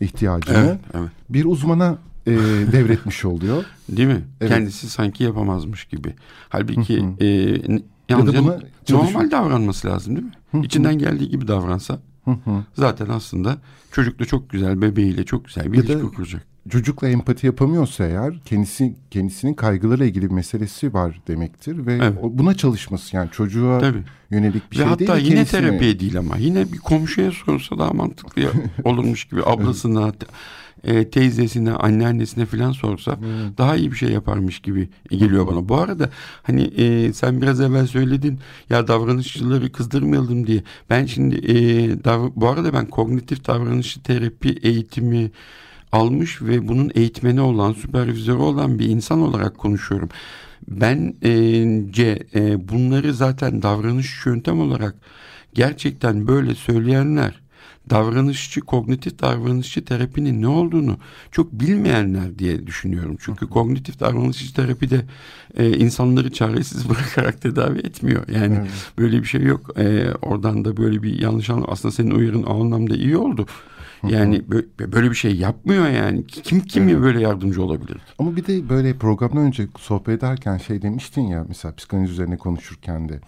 ihtiyacını 0.00 0.56
evet, 0.56 0.78
evet. 0.94 1.10
bir 1.30 1.44
uzmana 1.44 1.98
e, 2.26 2.30
devretmiş 2.72 3.24
oluyor. 3.24 3.64
Değil 3.88 4.08
mi? 4.08 4.22
Evet. 4.40 4.52
Kendisi 4.52 4.90
sanki 4.90 5.24
yapamazmış 5.24 5.84
gibi. 5.84 6.14
Halbuki 6.48 7.04
e, 7.20 7.26
yalnızca 8.08 8.38
ya 8.38 8.60
normal 8.90 9.30
davranması 9.30 9.88
lazım 9.88 10.16
değil 10.16 10.26
mi? 10.52 10.66
İçinden 10.66 10.98
geldiği 10.98 11.30
gibi 11.30 11.48
davransa 11.48 11.98
zaten 12.74 13.08
aslında 13.08 13.58
çocukla 13.92 14.24
çok 14.24 14.50
güzel 14.50 14.82
bebeğiyle 14.82 15.24
çok 15.24 15.44
güzel 15.44 15.72
bir 15.72 15.78
ya 15.78 15.84
ilişki 15.84 16.16
kuracak. 16.16 16.46
Çocukla 16.70 17.08
empati 17.08 17.46
yapamıyorsa 17.46 18.06
eğer 18.06 18.40
kendisi 18.44 18.96
kendisinin 19.10 19.54
kaygılarıyla 19.54 20.06
ilgili 20.06 20.30
bir 20.30 20.34
meselesi 20.34 20.94
var 20.94 21.20
demektir 21.28 21.86
ve 21.86 21.94
evet. 21.94 22.18
buna 22.22 22.54
çalışması 22.54 23.16
yani 23.16 23.30
çocuğa 23.30 23.78
Tabii. 23.78 24.02
yönelik 24.30 24.72
bir 24.72 24.76
ve 24.76 24.80
şey 24.80 24.84
hatta 24.84 24.98
değil. 24.98 25.10
Hatta 25.10 25.20
yine 25.20 25.34
kendisine... 25.34 25.60
terapiye 25.60 26.00
değil 26.00 26.18
ama 26.18 26.36
yine 26.36 26.72
bir 26.72 26.78
komşuya 26.78 27.30
sorsa 27.30 27.78
daha 27.78 27.90
mantıklı 27.90 28.42
olurmuş 28.84 29.24
gibi 29.24 29.42
ablasına 29.44 30.12
e, 30.84 31.10
teyzesine, 31.10 31.72
anneannesine 31.72 32.46
falan 32.46 32.72
sorsa 32.72 33.16
hmm. 33.16 33.26
daha 33.58 33.76
iyi 33.76 33.92
bir 33.92 33.96
şey 33.96 34.08
yaparmış 34.08 34.60
gibi 34.60 34.88
geliyor 35.10 35.46
bana. 35.46 35.68
Bu 35.68 35.76
arada 35.76 36.10
hani 36.42 36.62
e, 36.62 37.12
sen 37.12 37.42
biraz 37.42 37.60
evvel 37.60 37.86
söyledin 37.86 38.38
ya 38.70 38.88
davranışçıları 38.88 39.72
kızdırmayalım 39.72 40.46
diye. 40.46 40.62
Ben 40.90 41.06
şimdi 41.06 41.36
e, 41.36 41.54
dav 42.04 42.30
bu 42.36 42.48
arada 42.48 42.72
ben 42.72 42.86
kognitif 42.86 43.46
davranışçı 43.46 44.02
terapi 44.02 44.48
eğitimi 44.62 45.30
almış 45.92 46.42
ve 46.42 46.68
bunun 46.68 46.90
eğitmeni 46.94 47.40
olan, 47.40 47.72
süpervizörü 47.72 48.38
olan 48.38 48.78
bir 48.78 48.86
insan 48.86 49.20
olarak 49.20 49.58
konuşuyorum. 49.58 50.08
Bence 50.68 52.26
e, 52.34 52.68
bunları 52.68 53.14
zaten 53.14 53.62
davranış 53.62 54.26
yöntem 54.26 54.60
olarak 54.60 54.94
gerçekten 55.54 56.28
böyle 56.28 56.54
söyleyenler 56.54 57.41
davranışçı, 57.90 58.60
kognitif 58.60 59.22
davranışçı 59.22 59.84
terapinin 59.84 60.42
ne 60.42 60.48
olduğunu 60.48 60.96
çok 61.30 61.52
bilmeyenler 61.52 62.38
diye 62.38 62.66
düşünüyorum. 62.66 63.16
Çünkü 63.20 63.48
kognitif 63.48 64.00
davranışçı 64.00 64.54
terapi 64.54 64.90
de 64.90 65.04
e, 65.56 65.78
insanları 65.78 66.32
çaresiz 66.32 66.88
bırakarak 66.90 67.40
tedavi 67.40 67.78
etmiyor. 67.78 68.28
Yani 68.28 68.54
evet. 68.60 68.70
böyle 68.98 69.20
bir 69.20 69.26
şey 69.26 69.42
yok. 69.42 69.78
E, 69.78 70.14
oradan 70.22 70.64
da 70.64 70.76
böyle 70.76 71.02
bir 71.02 71.20
yanlış 71.20 71.50
anlam. 71.50 71.64
Aslında 71.68 71.92
senin 71.92 72.10
uyarın 72.10 72.42
o 72.42 72.64
anlamda 72.64 72.94
iyi 72.94 73.16
oldu. 73.16 73.46
Yani 74.08 74.42
böyle 74.78 75.10
bir 75.10 75.14
şey 75.14 75.36
yapmıyor 75.36 75.88
yani. 75.88 76.26
Kim 76.26 76.60
kim 76.60 76.88
evet. 76.88 77.02
böyle 77.02 77.20
yardımcı 77.20 77.62
olabilir? 77.62 77.96
Ama 78.18 78.36
bir 78.36 78.46
de 78.46 78.68
böyle 78.68 78.94
programdan 78.94 79.44
önce 79.44 79.66
sohbet 79.78 80.18
ederken 80.18 80.58
şey 80.58 80.82
demiştin 80.82 81.22
ya 81.22 81.44
mesela 81.48 81.74
psikanaliz 81.74 82.10
üzerine 82.10 82.36
konuşurken 82.36 83.08
de 83.08 83.20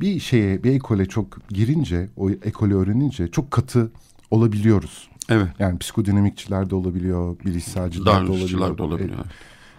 bir 0.00 0.20
şeye 0.20 0.64
bir 0.64 0.72
ekole 0.72 1.06
çok 1.06 1.48
girince 1.48 2.08
o 2.16 2.30
ekolü 2.30 2.74
öğrenince 2.74 3.28
çok 3.28 3.50
katı 3.50 3.90
olabiliyoruz. 4.30 5.08
Evet. 5.28 5.48
Yani 5.58 5.78
psikodinamikçiler 5.78 6.70
de 6.70 6.74
olabiliyor, 6.74 7.38
bilişselciler 7.44 8.26
de 8.26 8.30
olabiliyor. 8.30 8.78
da 8.78 8.82
olabiliyor. 8.82 9.24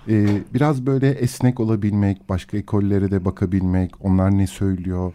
Ee, 0.09 0.41
biraz 0.53 0.85
böyle 0.85 1.09
esnek 1.09 1.59
olabilmek, 1.59 2.29
başka 2.29 2.57
ekollere 2.57 3.11
de 3.11 3.25
bakabilmek, 3.25 4.05
onlar 4.05 4.37
ne 4.37 4.47
söylüyor. 4.47 5.13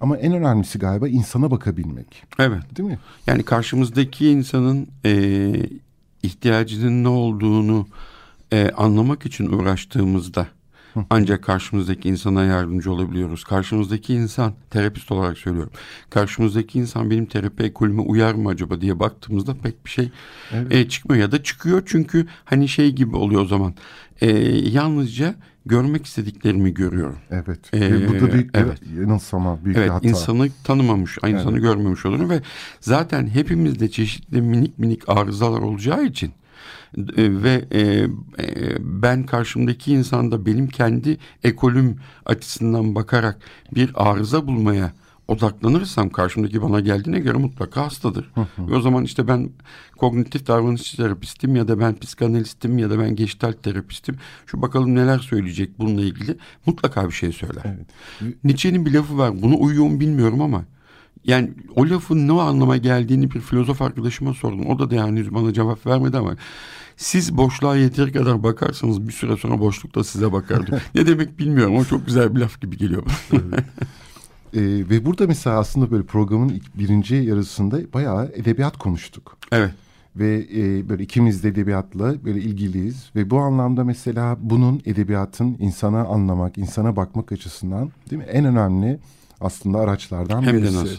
Ama 0.00 0.16
en 0.16 0.32
önemlisi 0.32 0.78
galiba 0.78 1.08
insana 1.08 1.50
bakabilmek. 1.50 2.22
Evet. 2.38 2.76
Değil 2.76 2.88
mi? 2.88 2.98
Yani 3.26 3.42
karşımızdaki 3.42 4.28
insanın 4.28 4.88
e, 5.04 5.52
ihtiyacının 6.22 7.04
ne 7.04 7.08
olduğunu 7.08 7.86
e, 8.52 8.70
anlamak 8.70 9.26
için 9.26 9.52
uğraştığımızda 9.52 10.46
ancak 11.10 11.44
karşımızdaki 11.44 12.08
insana 12.08 12.44
yardımcı 12.44 12.92
olabiliyoruz. 12.92 13.44
Karşımızdaki 13.44 14.14
insan, 14.14 14.54
terapist 14.70 15.12
olarak 15.12 15.38
söylüyorum. 15.38 15.72
Karşımızdaki 16.10 16.78
insan 16.78 17.10
benim 17.10 17.26
terapi 17.26 17.62
ekolüme 17.62 18.02
uyar 18.02 18.34
mı 18.34 18.48
acaba 18.48 18.80
diye 18.80 19.00
baktığımızda 19.00 19.54
pek 19.54 19.84
bir 19.84 19.90
şey 19.90 20.10
evet. 20.52 20.72
e, 20.72 20.88
çıkmıyor. 20.88 21.22
Ya 21.22 21.32
da 21.32 21.42
çıkıyor 21.42 21.82
çünkü 21.86 22.26
hani 22.44 22.68
şey 22.68 22.92
gibi 22.92 23.16
oluyor 23.16 23.42
o 23.42 23.46
zaman. 23.46 23.74
E, 24.20 24.30
yalnızca 24.68 25.34
görmek 25.66 26.06
istediklerimi 26.06 26.74
görüyorum. 26.74 27.18
Evet. 27.30 27.74
Ee, 27.74 28.08
bu 28.08 28.20
da 28.20 28.32
büyük 28.32 28.50
evet. 28.54 28.82
bir 28.82 29.00
yanılsama, 29.00 29.64
büyük 29.64 29.76
evet, 29.76 29.88
bir 29.88 29.92
hata. 29.92 30.08
insanı 30.08 30.48
tanımamış, 30.64 31.18
insanı 31.18 31.52
evet. 31.52 31.62
görmemiş 31.62 32.06
olurum 32.06 32.30
ve 32.30 32.40
zaten 32.80 33.26
hepimizde 33.26 33.90
çeşitli 33.90 34.42
minik 34.42 34.78
minik 34.78 35.08
arızalar 35.08 35.58
olacağı 35.58 36.04
için 36.04 36.32
ve 37.18 37.64
e, 37.70 37.80
e, 37.80 38.08
ben 38.80 39.26
karşımdaki 39.26 39.92
insanda 39.92 40.46
benim 40.46 40.68
kendi 40.68 41.18
ekolüm 41.44 41.96
açısından 42.26 42.94
bakarak 42.94 43.38
bir 43.74 43.90
arıza 43.94 44.46
bulmaya 44.46 44.92
odaklanırsam 45.30 46.10
karşımdaki 46.10 46.62
bana 46.62 46.80
geldiğine 46.80 47.20
göre 47.20 47.38
mutlaka 47.38 47.84
hastadır. 47.84 48.30
Ve 48.58 48.76
o 48.76 48.80
zaman 48.80 49.04
işte 49.04 49.28
ben 49.28 49.50
kognitif 49.96 50.46
davranışçı 50.46 50.96
terapistim 50.96 51.56
ya 51.56 51.68
da 51.68 51.80
ben 51.80 51.98
psikanalistim 51.98 52.78
ya 52.78 52.90
da 52.90 52.98
ben 52.98 53.16
geçtalt 53.16 53.62
terapistim. 53.62 54.16
Şu 54.46 54.62
bakalım 54.62 54.94
neler 54.94 55.18
söyleyecek 55.18 55.78
bununla 55.78 56.00
ilgili 56.00 56.36
mutlaka 56.66 57.08
bir 57.08 57.14
şey 57.14 57.32
söyler. 57.32 57.62
Evet. 57.64 58.34
Nietzsche'nin 58.44 58.86
bir 58.86 58.92
lafı 58.92 59.18
var. 59.18 59.42
Bunu 59.42 59.60
uyuyor 59.60 59.84
mu 59.84 60.00
bilmiyorum 60.00 60.40
ama 60.40 60.64
yani 61.24 61.50
o 61.76 61.90
lafın 61.90 62.28
ne 62.28 62.32
anlama 62.32 62.76
geldiğini 62.76 63.30
bir 63.30 63.40
filozof 63.40 63.82
arkadaşıma 63.82 64.34
sordum. 64.34 64.66
O 64.66 64.78
da, 64.78 64.90
da 64.90 64.94
yani 64.94 65.34
bana 65.34 65.52
cevap 65.52 65.86
vermedi 65.86 66.18
ama 66.18 66.36
siz 67.00 67.36
boşluğa 67.36 67.76
yeteri 67.76 68.12
kadar 68.12 68.42
bakarsanız 68.42 69.08
bir 69.08 69.12
süre 69.12 69.36
sonra 69.36 69.60
boşluk 69.60 69.94
da 69.94 70.04
size 70.04 70.32
bakar. 70.32 70.68
ne 70.94 71.06
demek 71.06 71.38
bilmiyorum 71.38 71.74
ama 71.74 71.84
çok 71.84 72.06
güzel 72.06 72.34
bir 72.34 72.40
laf 72.40 72.60
gibi 72.60 72.76
geliyor 72.76 73.02
bana. 73.32 73.40
ee, 74.54 74.60
ve 74.90 75.04
burada 75.04 75.26
mesela 75.26 75.58
aslında 75.58 75.90
böyle 75.90 76.02
programın 76.02 76.60
birinci 76.74 77.14
yarısında 77.14 77.92
bayağı 77.92 78.32
edebiyat 78.34 78.76
konuştuk. 78.76 79.36
Evet. 79.52 79.70
Ve 80.16 80.46
e, 80.54 80.88
böyle 80.88 81.02
ikimiz 81.02 81.44
de 81.44 81.48
edebiyatla 81.48 82.24
böyle 82.24 82.40
ilgiliyiz. 82.40 83.10
Ve 83.16 83.30
bu 83.30 83.38
anlamda 83.38 83.84
mesela 83.84 84.36
bunun 84.40 84.82
edebiyatın 84.86 85.56
insana 85.58 86.04
anlamak, 86.04 86.58
insana 86.58 86.96
bakmak 86.96 87.32
açısından 87.32 87.90
değil 88.10 88.22
mi? 88.22 88.28
En 88.28 88.44
önemli 88.44 88.98
aslında 89.40 89.78
araçlardan 89.78 90.42
Hem 90.42 90.56
birisi. 90.56 90.66
Hem 90.66 90.74
de 90.74 90.80
nasıl? 90.80 90.96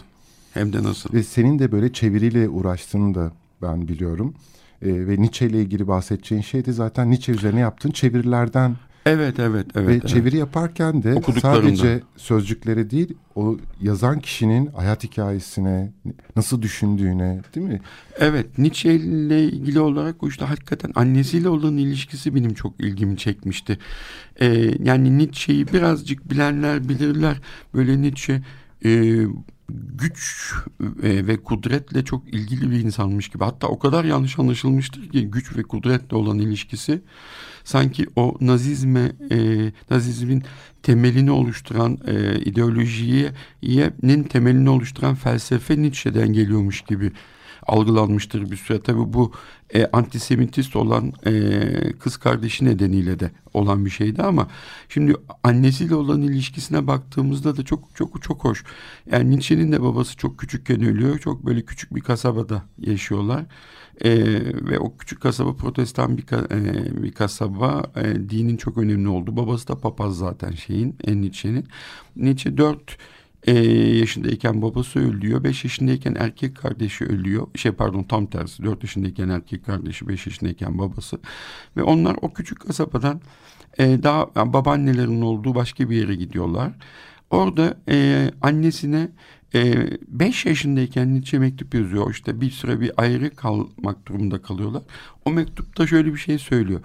Hem 0.54 0.72
de 0.72 0.82
nasıl? 0.82 1.12
Ve 1.12 1.22
senin 1.22 1.58
de 1.58 1.72
böyle 1.72 1.92
çeviriyle 1.92 2.48
uğraştığını 2.48 3.14
da 3.14 3.32
ben 3.62 3.88
biliyorum. 3.88 4.34
E, 4.82 5.06
ve 5.06 5.20
Nietzsche 5.20 5.46
ile 5.46 5.60
ilgili 5.60 5.88
bahsedeceğin 5.88 6.42
şey 6.42 6.64
de 6.64 6.72
zaten 6.72 7.10
Nietzsche 7.10 7.32
üzerine 7.32 7.60
yaptığın 7.60 7.90
çevirilerden 7.90 8.76
Evet, 9.06 9.38
evet, 9.38 9.66
evet. 9.74 9.88
Ve 9.88 9.92
evet. 9.92 10.08
çeviri 10.08 10.36
yaparken 10.36 11.02
de 11.02 11.22
sadece 11.40 12.00
sözcükleri 12.16 12.90
değil, 12.90 13.14
o 13.34 13.56
yazan 13.80 14.20
kişinin 14.20 14.66
hayat 14.66 15.04
hikayesine, 15.04 15.92
nasıl 16.36 16.62
düşündüğüne, 16.62 17.40
değil 17.54 17.66
mi? 17.66 17.80
Evet, 18.18 18.58
Nietzsche 18.58 18.94
ile 18.94 19.44
ilgili 19.44 19.80
olarak 19.80 20.22
o 20.22 20.28
işte 20.28 20.44
hakikaten 20.44 20.92
annesiyle 20.94 21.48
olan 21.48 21.76
ilişkisi 21.76 22.34
benim 22.34 22.54
çok 22.54 22.80
ilgimi 22.80 23.16
çekmişti. 23.16 23.78
Ee, 24.40 24.74
yani 24.84 25.18
Nietzsche'yi 25.18 25.66
birazcık 25.68 26.30
bilenler 26.30 26.88
bilirler. 26.88 27.40
Böyle 27.74 28.02
Nietzsche 28.02 28.42
e, 28.84 29.22
güç 29.94 30.52
e, 31.02 31.26
ve 31.26 31.36
kudretle 31.36 32.04
çok 32.04 32.34
ilgili 32.34 32.70
bir 32.70 32.80
insanmış 32.80 33.28
gibi. 33.28 33.44
Hatta 33.44 33.66
o 33.66 33.78
kadar 33.78 34.04
yanlış 34.04 34.38
anlaşılmıştır 34.38 35.08
ki 35.08 35.30
güç 35.30 35.56
ve 35.56 35.62
kudretle 35.62 36.16
olan 36.16 36.38
ilişkisi 36.38 37.02
sanki 37.64 38.06
o 38.16 38.36
nazizme 38.40 39.12
e, 39.30 39.72
nazizmin 39.90 40.42
temelini 40.82 41.30
oluşturan 41.30 41.98
e, 42.06 42.40
ideolojiyenin 42.40 44.22
temelini 44.22 44.70
oluşturan 44.70 45.14
felsefe 45.14 45.82
Nietzsche'den 45.82 46.32
geliyormuş 46.32 46.82
gibi 46.82 47.12
algılanmıştır 47.66 48.50
bir 48.50 48.56
süre. 48.56 48.80
Tabii 48.80 49.12
bu 49.12 49.32
e, 49.74 49.86
antisemitist 49.86 50.76
olan 50.76 51.12
e, 51.26 51.92
kız 51.92 52.16
kardeşi 52.16 52.64
nedeniyle 52.64 53.20
de 53.20 53.30
olan 53.54 53.84
bir 53.84 53.90
şeydi 53.90 54.22
ama 54.22 54.48
şimdi 54.88 55.14
annesiyle 55.42 55.94
olan 55.94 56.22
ilişkisine 56.22 56.86
baktığımızda 56.86 57.56
da 57.56 57.62
çok 57.62 57.88
çok 57.94 58.22
çok 58.22 58.44
hoş. 58.44 58.64
Yani 59.10 59.30
Nietzsche'nin 59.30 59.72
de 59.72 59.82
babası 59.82 60.16
çok 60.16 60.38
küçükken 60.38 60.82
ölüyor. 60.82 61.18
Çok 61.18 61.46
böyle 61.46 61.62
küçük 61.62 61.94
bir 61.94 62.00
kasabada 62.00 62.62
yaşıyorlar. 62.78 63.44
E, 64.04 64.10
ve 64.70 64.78
o 64.78 64.96
küçük 64.96 65.20
kasaba 65.20 65.56
protestan 65.56 66.18
bir, 66.18 66.24
e, 66.32 67.02
bir 67.02 67.12
kasaba 67.12 67.82
e, 67.96 68.30
dinin 68.30 68.56
çok 68.56 68.78
önemli 68.78 69.08
oldu. 69.08 69.36
Babası 69.36 69.68
da 69.68 69.80
papaz 69.80 70.16
zaten 70.16 70.50
şeyin 70.50 70.96
en 71.04 71.22
Nietzsche'nin. 71.22 71.66
Nietzsche 72.16 72.56
dört 72.56 72.96
e, 73.46 73.54
yaşındayken 73.98 74.62
babası 74.62 75.00
ölüyor. 75.00 75.44
Beş 75.44 75.64
yaşındayken 75.64 76.16
erkek 76.18 76.56
kardeşi 76.56 77.04
ölüyor. 77.04 77.46
Şey 77.54 77.72
pardon 77.72 78.02
tam 78.02 78.26
tersi. 78.26 78.62
Dört 78.62 78.82
yaşındayken 78.82 79.28
erkek 79.28 79.66
kardeşi, 79.66 80.08
beş 80.08 80.26
yaşındayken 80.26 80.78
babası. 80.78 81.18
Ve 81.76 81.82
onlar 81.82 82.16
o 82.22 82.32
küçük 82.32 82.60
kasabadan 82.60 83.20
e, 83.78 84.02
daha 84.02 84.26
yani 84.36 84.52
babaannelerinin 84.52 85.22
olduğu 85.22 85.54
başka 85.54 85.90
bir 85.90 85.96
yere 85.96 86.14
gidiyorlar. 86.14 86.72
Orada 87.30 87.76
e, 87.88 88.30
annesine 88.42 89.08
5 89.54 90.46
ee, 90.46 90.48
yaşındayken 90.48 91.14
Nietzsche 91.14 91.38
mektup 91.38 91.74
yazıyor. 91.74 92.10
İşte 92.10 92.40
bir 92.40 92.50
süre 92.50 92.80
bir 92.80 92.92
ayrı 92.96 93.30
kalmak 93.30 94.06
durumunda 94.06 94.42
kalıyorlar. 94.42 94.82
O 95.24 95.30
mektupta 95.30 95.86
şöyle 95.86 96.12
bir 96.12 96.18
şey 96.18 96.38
söylüyor. 96.38 96.80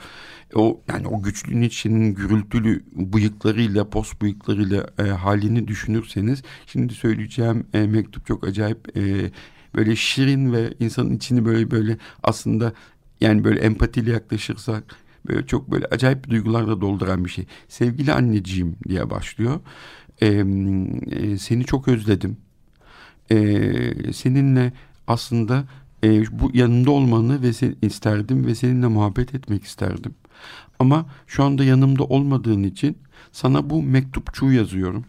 O 0.56 0.82
yani 0.88 1.08
o 1.08 1.22
güçlü 1.22 1.62
Nietzsche'nin 1.62 2.14
gürültülü 2.14 2.84
bıyıklarıyla, 2.92 3.90
post 3.90 4.22
bıyıklarıyla 4.22 4.88
e, 5.00 5.04
halini 5.04 5.68
düşünürseniz 5.68 6.42
şimdi 6.66 6.94
söyleyeceğim 6.94 7.68
e, 7.74 7.88
mektup 7.88 8.28
çok 8.28 8.48
acayip 8.48 8.98
e, 8.98 9.32
böyle 9.76 9.96
şirin 9.96 10.54
ve 10.54 10.74
insanın 10.80 11.16
içini 11.16 11.46
böyle 11.46 11.72
böyle 11.72 11.98
aslında 12.24 12.74
yani 13.22 13.44
böyle 13.44 13.60
empatiyle 13.60 14.12
yaklaşırsak 14.12 14.96
böyle 15.28 15.46
çok 15.48 15.72
böyle 15.72 15.86
acayip 15.86 16.30
duygularla 16.30 16.82
dolduran 16.82 17.26
bir 17.26 17.30
şey. 17.30 17.46
Sevgili 17.68 18.14
anneciğim 18.14 18.76
diye 18.88 19.10
başlıyor. 19.10 19.60
E, 20.22 20.44
seni 21.38 21.66
çok 21.66 21.88
özledim 21.88 22.38
e, 23.32 24.14
seninle 24.14 24.74
aslında 25.08 25.64
e, 26.04 26.24
bu 26.40 26.52
yanında 26.54 26.92
olmanı 26.92 27.42
ve 27.42 27.54
sen 27.54 27.76
isterdim 27.82 28.46
ve 28.46 28.56
seninle 28.56 28.88
muhabbet 28.88 29.36
etmek 29.36 29.64
isterdim. 29.64 30.16
Ama 30.80 31.06
şu 31.28 31.44
anda 31.44 31.64
yanımda 31.64 32.04
olmadığın 32.04 32.64
için 32.64 32.98
sana 33.32 33.70
bu 33.70 33.84
mektupçuğu 33.84 34.52
yazıyorum. 34.52 35.06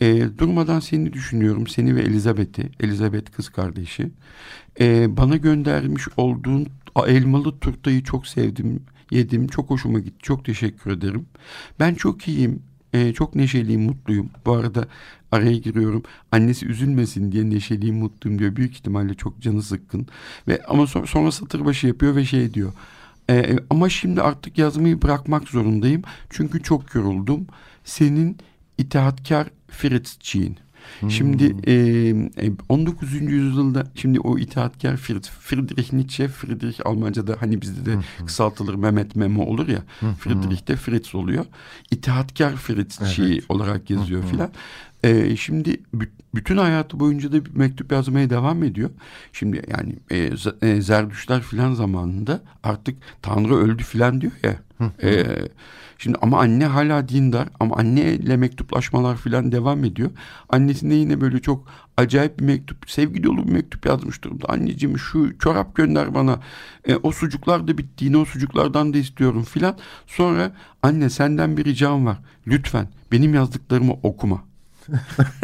E, 0.00 0.38
durmadan 0.38 0.80
seni 0.80 1.12
düşünüyorum, 1.12 1.66
seni 1.66 1.96
ve 1.96 2.00
Elizabeth'i, 2.00 2.70
Elizabeth 2.80 3.32
kız 3.32 3.48
kardeşi. 3.48 4.10
E, 4.80 5.16
bana 5.16 5.36
göndermiş 5.36 6.08
olduğun 6.16 6.66
elmalı 7.06 7.58
turtayı 7.58 8.02
çok 8.04 8.26
sevdim, 8.26 8.82
yedim, 9.10 9.46
çok 9.46 9.70
hoşuma 9.70 9.98
gitti, 9.98 10.18
çok 10.22 10.44
teşekkür 10.44 10.90
ederim. 10.90 11.26
Ben 11.80 11.94
çok 11.94 12.28
iyiyim, 12.28 12.62
e, 12.92 13.12
çok 13.12 13.34
neşeliyim, 13.34 13.82
mutluyum. 13.82 14.30
Bu 14.46 14.52
arada 14.52 14.84
araya 15.32 15.56
giriyorum. 15.56 16.02
Annesi 16.32 16.66
üzülmesin 16.66 17.32
diye 17.32 17.50
neşeliyim, 17.50 17.96
mutluyum 17.96 18.38
diyor. 18.38 18.56
Büyük 18.56 18.72
ihtimalle 18.72 19.14
çok 19.14 19.40
canı 19.40 19.62
sıkkın. 19.62 20.06
Ve 20.48 20.62
ama 20.68 20.86
sonra, 20.86 21.06
sonra 21.06 21.32
satır 21.32 21.64
başı 21.64 21.86
yapıyor 21.86 22.16
ve 22.16 22.24
şey 22.24 22.54
diyor. 22.54 22.72
E, 23.30 23.56
ama 23.70 23.88
şimdi 23.88 24.22
artık 24.22 24.58
yazmayı 24.58 25.02
bırakmak 25.02 25.48
zorundayım. 25.48 26.02
Çünkü 26.30 26.62
çok 26.62 26.94
yoruldum. 26.94 27.46
Senin 27.84 28.36
itaatkar 28.78 29.46
Şimdi 31.08 31.56
e, 31.66 32.52
19. 32.68 33.12
yüzyılda 33.12 33.86
şimdi 33.94 34.20
o 34.20 34.38
itaatkar 34.38 34.96
Friedrich 34.96 35.92
Nietzsche, 35.92 36.28
Friedrich 36.28 36.86
Almanca'da 36.86 37.36
hani 37.40 37.62
bizde 37.62 37.86
de 37.86 37.98
kısaltılır 38.26 38.74
Mehmet 38.74 39.16
Memo 39.16 39.42
olur 39.42 39.68
ya. 39.68 39.82
Friedrich 40.18 40.68
de 40.68 40.76
Fritz 40.76 41.14
oluyor. 41.14 41.44
İtaatkar 41.90 42.56
Fritzçi 42.56 43.22
evet. 43.22 43.44
olarak 43.48 43.90
yazıyor 43.90 44.24
filan. 44.24 44.50
E, 45.04 45.36
şimdi 45.36 45.80
bütün 46.34 46.56
hayatı 46.56 47.00
boyunca 47.00 47.32
da 47.32 47.36
mektup 47.54 47.92
yazmaya 47.92 48.30
devam 48.30 48.62
ediyor. 48.62 48.90
Şimdi 49.32 49.62
yani 49.68 49.96
e, 50.62 50.80
Zerdüşler 50.80 51.42
filan 51.42 51.74
zamanında 51.74 52.42
artık 52.62 52.96
Tanrı 53.22 53.56
öldü 53.56 53.82
filan 53.82 54.20
diyor 54.20 54.32
ya. 54.42 54.56
E, 55.02 55.24
şimdi 55.98 56.18
ama 56.22 56.40
anne 56.40 56.66
hala 56.66 57.08
dindar 57.08 57.48
ama 57.60 57.76
anneyle 57.76 58.36
mektuplaşmalar 58.36 59.16
filan 59.16 59.52
devam 59.52 59.84
ediyor. 59.84 60.10
Annesine 60.48 60.94
yine 60.94 61.20
böyle 61.20 61.38
çok 61.38 61.68
acayip 61.96 62.38
bir 62.38 62.44
mektup, 62.44 62.90
sevgi 62.90 63.24
dolu 63.24 63.48
bir 63.48 63.52
mektup 63.52 63.86
yazmış 63.86 64.24
durumda. 64.24 64.48
Anneciğim 64.48 64.98
şu 64.98 65.38
çorap 65.38 65.74
gönder 65.74 66.14
bana. 66.14 66.40
E, 66.84 66.96
o 66.96 67.12
sucuklar 67.12 67.68
da 67.68 67.78
bitti. 67.78 68.04
Yine 68.04 68.16
o 68.16 68.24
sucuklardan 68.24 68.94
da 68.94 68.98
istiyorum 68.98 69.42
filan. 69.42 69.78
Sonra 70.06 70.52
anne 70.82 71.10
senden 71.10 71.56
bir 71.56 71.64
ricam 71.64 72.06
var. 72.06 72.18
Lütfen 72.46 72.88
benim 73.12 73.34
yazdıklarımı 73.34 73.92
okuma. 74.02 74.44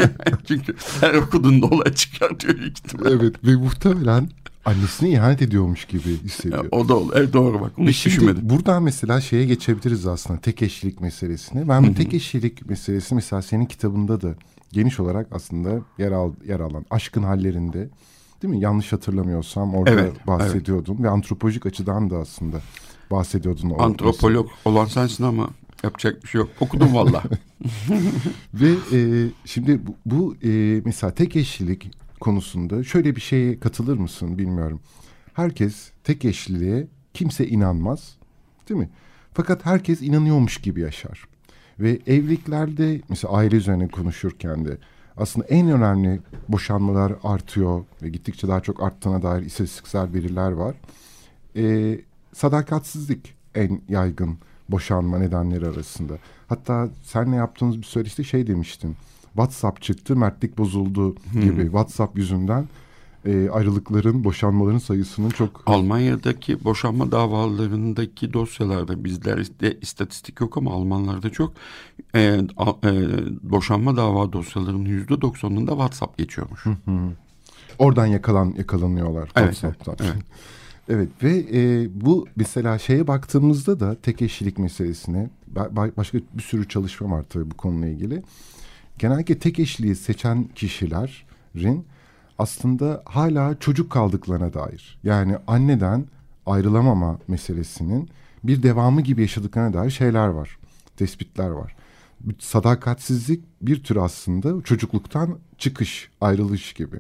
Çünkü 0.49 0.77
her 1.01 1.14
okuduğunda 1.14 1.66
olay 1.66 1.94
çıkartıyor 1.94 2.59
ihtimal. 2.59 3.12
Evet 3.12 3.44
ve 3.44 3.57
muhtemelen 3.57 4.29
annesine 4.66 5.11
ihanet 5.11 5.42
ediyormuş 5.42 5.85
gibi 5.85 6.22
hissediyor. 6.24 6.64
Ya, 6.64 6.70
o 6.70 6.88
da 6.88 6.96
olur. 6.96 7.12
Evet, 7.16 7.33
doğru 7.33 7.61
bak. 7.61 7.72
Onu 7.79 7.88
hiç 7.88 8.07
düşünmedim. 8.07 8.50
Buradan 8.50 8.83
mesela 8.83 9.20
şeye 9.20 9.44
geçebiliriz 9.44 10.07
aslında. 10.07 10.40
Tek 10.40 10.62
eşlilik 10.62 11.00
meselesine. 11.00 11.68
Ben 11.68 11.87
bu 11.87 11.94
tek 11.94 12.14
eşlilik 12.14 12.68
meselesi 12.68 13.14
mesela 13.14 13.42
senin 13.42 13.66
kitabında 13.66 14.20
da 14.20 14.35
geniş 14.72 15.00
olarak 15.00 15.26
aslında 15.33 15.81
yer, 15.98 16.12
al, 16.12 16.33
yer 16.48 16.61
alan 16.61 16.87
aşkın 16.90 17.22
hallerinde 17.22 17.88
değil 18.42 18.55
mi? 18.55 18.61
Yanlış 18.61 18.92
hatırlamıyorsam 18.92 19.74
orada 19.74 19.90
evet, 19.90 20.26
bahsediyordun 20.26 20.94
evet. 20.94 21.05
ve 21.05 21.11
antropolojik 21.11 21.66
açıdan 21.66 22.11
da 22.11 22.16
aslında 22.16 22.61
bahsediyordun. 23.11 23.72
Antropolog 23.79 24.48
olan 24.64 24.87
sensin 24.87 25.24
ama 25.24 25.48
Yapacak 25.83 26.22
bir 26.24 26.29
şey 26.29 26.38
yok. 26.38 26.50
Okudum 26.61 26.94
valla. 26.94 27.22
Ve 28.55 28.70
e, 28.92 29.29
şimdi 29.44 29.81
bu, 29.87 29.96
bu 30.07 30.37
e, 30.44 30.83
mesela 30.85 31.14
tek 31.14 31.37
eşlilik 31.37 31.90
konusunda 32.20 32.85
şöyle 32.85 33.16
bir 33.16 33.20
şeye 33.20 33.61
katılır 33.61 33.96
mısın 33.96 34.38
bilmiyorum. 34.38 34.81
Herkes 35.35 35.90
tek 36.05 36.24
eşliliğe 36.24 36.87
kimse 37.14 37.48
inanmaz 37.48 38.16
değil 38.68 38.81
mi? 38.81 38.90
Fakat 39.35 39.66
herkes 39.66 40.02
inanıyormuş 40.02 40.59
gibi 40.59 40.81
yaşar. 40.81 41.29
Ve 41.79 41.98
evliliklerde 42.07 43.00
mesela 43.09 43.35
aile 43.35 43.57
üzerine 43.57 43.88
konuşurken 43.88 44.64
de 44.64 44.79
aslında 45.16 45.46
en 45.46 45.70
önemli 45.70 46.20
boşanmalar 46.48 47.12
artıyor 47.22 47.85
ve 48.02 48.09
gittikçe 48.09 48.48
daha 48.48 48.61
çok 48.61 48.83
arttığına 48.83 49.22
dair 49.22 49.42
istatistiksel 49.42 50.12
veriler 50.12 50.52
var. 50.52 50.74
Ee, 51.57 52.00
sadakatsizlik 52.33 53.35
en 53.55 53.81
yaygın 53.88 54.38
boşanma 54.68 55.18
nedenleri 55.18 55.66
arasında. 55.66 56.18
Hatta 56.48 56.88
senle 57.02 57.37
yaptığımız 57.37 57.79
bir 57.79 57.83
söyleşte 57.83 58.24
şey 58.24 58.46
demiştin. 58.46 58.96
WhatsApp 59.37 59.83
çıktı, 59.83 60.16
mertlik 60.16 60.59
bozuldu 60.59 61.14
gibi. 61.33 61.57
Hmm. 61.57 61.64
WhatsApp 61.64 62.18
yüzünden 62.18 62.68
e, 63.27 63.51
ayrılıkların, 63.51 64.25
boşanmaların 64.25 64.79
sayısının 64.79 65.31
çok... 65.31 65.62
Almanya'daki 65.66 66.64
boşanma 66.64 67.12
davalarındaki 67.12 68.33
dosyalarda 68.33 69.05
bizlerde 69.05 69.79
istatistik 69.81 70.40
yok 70.40 70.57
ama 70.57 70.72
Almanlarda 70.72 71.31
çok 71.31 71.53
e, 72.14 72.20
e, 72.20 72.40
boşanma 73.42 73.96
dava 73.96 74.33
dosyalarının 74.33 74.85
yüzde 74.85 75.20
doksanında 75.20 75.70
WhatsApp 75.70 76.18
geçiyormuş. 76.18 76.66
Hı 76.66 76.70
hı. 76.70 76.99
Oradan 77.79 78.07
yakalan 78.07 78.55
yakalanıyorlar 78.59 79.31
evet, 79.37 79.55
WhatsApp'tan. 79.55 79.96
Evet, 80.01 80.12
evet. 80.14 80.25
Evet 80.88 81.09
ve 81.22 81.44
e, 81.53 81.88
bu 82.01 82.27
mesela 82.37 82.79
şeye 82.79 83.07
baktığımızda 83.07 83.81
da 83.81 83.94
tek 83.94 84.22
eşlilik 84.22 84.59
meselesine 84.59 85.31
başka 85.96 86.18
bir 86.18 86.42
sürü 86.42 86.68
çalışma 86.68 87.11
var 87.11 87.25
tabii 87.29 87.51
bu 87.51 87.57
konuyla 87.57 87.88
ilgili. 87.88 88.22
Genellikle 88.98 89.38
tek 89.38 89.59
eşliği 89.59 89.96
seçen 89.96 90.44
kişilerin 90.54 91.87
aslında 92.38 93.02
hala 93.04 93.59
çocuk 93.59 93.90
kaldıklarına 93.90 94.54
dair 94.54 94.98
yani 95.04 95.37
anneden 95.46 96.06
ayrılamama 96.46 97.18
meselesinin 97.28 98.11
bir 98.44 98.62
devamı 98.62 99.00
gibi 99.00 99.20
yaşadıklarına 99.22 99.72
dair 99.72 99.90
şeyler 99.90 100.28
var. 100.28 100.59
tespitler 100.96 101.48
var. 101.48 101.76
Sadakatsizlik 102.38 103.44
bir 103.62 103.85
tür 103.85 103.96
aslında 103.96 104.62
çocukluktan 104.62 105.38
çıkış, 105.59 106.11
ayrılış 106.20 106.72
gibi. 106.72 106.96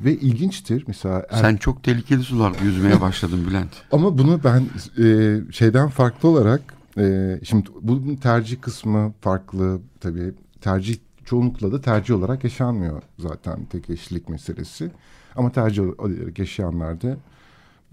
Ve 0.00 0.14
ilginçtir 0.14 0.84
mesela... 0.86 1.26
Er... 1.30 1.40
Sen 1.40 1.56
çok 1.56 1.82
tehlikeli 1.82 2.22
sularda 2.22 2.64
yüzmeye 2.64 3.00
başladın 3.00 3.46
Bülent. 3.46 3.70
Ama 3.92 4.18
bunu 4.18 4.40
ben 4.44 4.62
e, 5.04 5.38
şeyden 5.52 5.88
farklı 5.88 6.28
olarak... 6.28 6.76
E, 6.98 7.38
şimdi 7.44 7.68
bunun 7.82 8.16
tercih 8.16 8.60
kısmı 8.60 9.12
farklı 9.20 9.80
tabii. 10.00 10.34
Tercih 10.60 10.96
çoğunlukla 11.26 11.72
da 11.72 11.80
tercih 11.80 12.14
olarak 12.14 12.44
yaşanmıyor 12.44 13.02
zaten 13.18 13.64
tek 13.64 13.90
eşlilik 13.90 14.28
meselesi. 14.28 14.90
Ama 15.36 15.52
tercih 15.52 15.82
olarak 15.82 16.38
yaşayanlar 16.38 17.00
da 17.00 17.16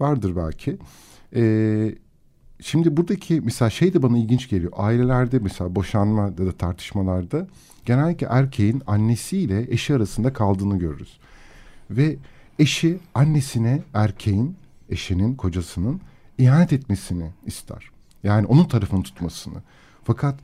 vardır 0.00 0.36
belki. 0.36 0.78
Ee, 1.34 1.94
şimdi 2.60 2.96
buradaki 2.96 3.40
mesela 3.40 3.70
şey 3.70 3.94
de 3.94 4.02
bana 4.02 4.18
ilginç 4.18 4.48
geliyor. 4.48 4.72
Ailelerde 4.76 5.38
mesela 5.38 5.74
boşanma 5.74 6.22
ya 6.22 6.38
da 6.38 6.52
tartışmalarda 6.52 7.46
genellikle 7.84 8.26
erkeğin 8.30 8.82
annesiyle 8.86 9.72
eşi 9.72 9.94
arasında 9.94 10.32
kaldığını 10.32 10.78
görürüz. 10.78 11.18
Ve 11.90 12.16
eşi 12.58 12.98
annesine 13.14 13.82
erkeğin, 13.94 14.56
eşinin, 14.90 15.34
kocasının 15.34 16.00
ihanet 16.38 16.72
etmesini 16.72 17.30
ister. 17.46 17.90
Yani 18.22 18.46
onun 18.46 18.64
tarafını 18.64 19.02
tutmasını. 19.02 19.58
Fakat 20.04 20.40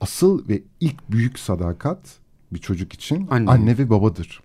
asıl 0.00 0.48
ve 0.48 0.62
ilk 0.80 1.10
büyük 1.10 1.38
sadakat 1.38 2.21
bir 2.54 2.58
çocuk 2.58 2.92
için 2.92 3.26
anne, 3.30 3.50
anne 3.50 3.78
ve 3.78 3.90
babadır. 3.90 4.40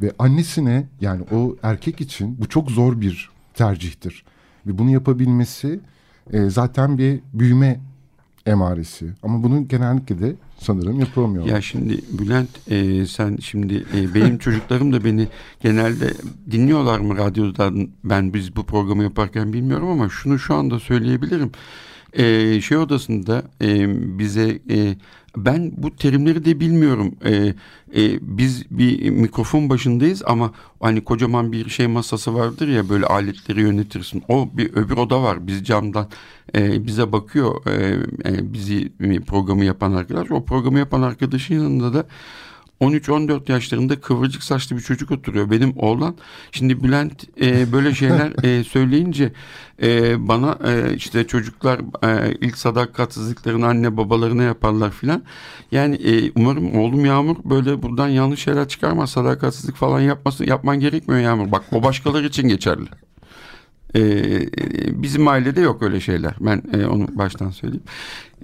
Ve 0.00 0.12
annesine 0.18 0.88
yani 1.00 1.22
o 1.32 1.56
erkek 1.62 2.00
için 2.00 2.36
bu 2.40 2.48
çok 2.48 2.70
zor 2.70 3.00
bir 3.00 3.30
tercihtir. 3.54 4.24
Ve 4.66 4.78
bunu 4.78 4.90
yapabilmesi 4.90 5.80
e, 6.32 6.50
zaten 6.50 6.98
bir 6.98 7.20
büyüme 7.32 7.80
emaresi. 8.46 9.12
Ama 9.22 9.42
bunu 9.42 9.68
genellikle 9.68 10.20
de 10.20 10.34
sanırım 10.58 11.00
yapamıyor. 11.00 11.46
Ya 11.46 11.60
şimdi 11.60 12.00
Bülent 12.18 12.70
e, 12.70 13.06
sen 13.06 13.36
şimdi 13.36 13.84
e, 13.94 14.14
benim 14.14 14.38
çocuklarım 14.38 14.92
da 14.92 15.04
beni 15.04 15.28
genelde 15.60 16.14
dinliyorlar 16.50 16.98
mı 16.98 17.16
radyodan 17.16 17.88
ben 18.04 18.34
biz 18.34 18.56
bu 18.56 18.64
programı 18.64 19.02
yaparken 19.02 19.52
bilmiyorum 19.52 19.88
ama 19.88 20.08
şunu 20.08 20.38
şu 20.38 20.54
anda 20.54 20.80
söyleyebilirim. 20.80 21.52
E, 22.12 22.60
şey 22.60 22.78
odasında 22.78 23.42
e, 23.60 23.88
bize 24.18 24.58
e, 24.70 24.96
ben 25.36 25.72
bu 25.76 25.96
terimleri 25.96 26.44
de 26.44 26.60
bilmiyorum. 26.60 27.14
E, 27.24 27.54
e, 27.96 28.18
biz 28.20 28.70
bir 28.70 29.10
mikrofon 29.10 29.70
başındayız 29.70 30.22
ama 30.26 30.52
hani 30.80 31.04
kocaman 31.04 31.52
bir 31.52 31.68
şey 31.68 31.86
masası 31.86 32.34
vardır 32.34 32.68
ya 32.68 32.88
böyle 32.88 33.06
aletleri 33.06 33.60
yönetirsin. 33.60 34.22
O 34.28 34.48
bir 34.52 34.72
öbür 34.72 34.96
oda 34.96 35.22
var. 35.22 35.46
Biz 35.46 35.64
camdan 35.64 36.08
e, 36.54 36.86
bize 36.86 37.12
bakıyor. 37.12 37.66
E, 37.66 37.96
e, 38.24 38.52
bizi 38.52 38.92
programı 39.26 39.64
yapan 39.64 39.92
arkadaş. 39.92 40.30
O 40.30 40.44
programı 40.44 40.78
yapan 40.78 41.02
arkadaşın 41.02 41.54
yanında 41.54 41.94
da 41.94 42.06
13-14 42.82 43.52
yaşlarında 43.52 44.00
kıvırcık 44.00 44.42
saçlı 44.42 44.76
bir 44.76 44.82
çocuk 44.82 45.10
oturuyor. 45.10 45.50
Benim 45.50 45.72
oğlan 45.76 46.16
şimdi 46.52 46.82
Bülent 46.82 47.24
e, 47.40 47.72
böyle 47.72 47.94
şeyler 47.94 48.44
e, 48.44 48.64
söyleyince 48.64 49.32
e, 49.82 50.28
bana 50.28 50.58
e, 50.66 50.94
işte 50.94 51.26
çocuklar 51.26 51.80
e, 52.04 52.34
ilk 52.40 52.58
sadakatsizliklerini 52.58 53.66
anne 53.66 53.96
babalarına 53.96 54.42
yaparlar 54.42 54.90
filan. 54.90 55.22
Yani 55.72 55.94
e, 55.94 56.32
umarım 56.36 56.74
oğlum 56.78 57.04
Yağmur 57.04 57.36
böyle 57.44 57.82
buradan 57.82 58.08
yanlış 58.08 58.40
şeyler 58.40 58.68
çıkarmaz. 58.68 59.10
Sadakatsizlik 59.10 59.76
falan 59.76 60.00
yapmasın 60.00 60.46
yapman 60.46 60.80
gerekmiyor 60.80 61.20
Yağmur. 61.20 61.52
Bak 61.52 61.64
o 61.72 61.82
başkaları 61.82 62.26
için 62.26 62.48
geçerli. 62.48 62.88
Ee, 63.96 64.48
bizim 65.02 65.28
ailede 65.28 65.60
yok 65.60 65.82
öyle 65.82 66.00
şeyler. 66.00 66.34
Ben 66.40 66.62
e, 66.72 66.86
onu 66.86 67.06
baştan 67.12 67.50
söyleyeyim. 67.50 67.84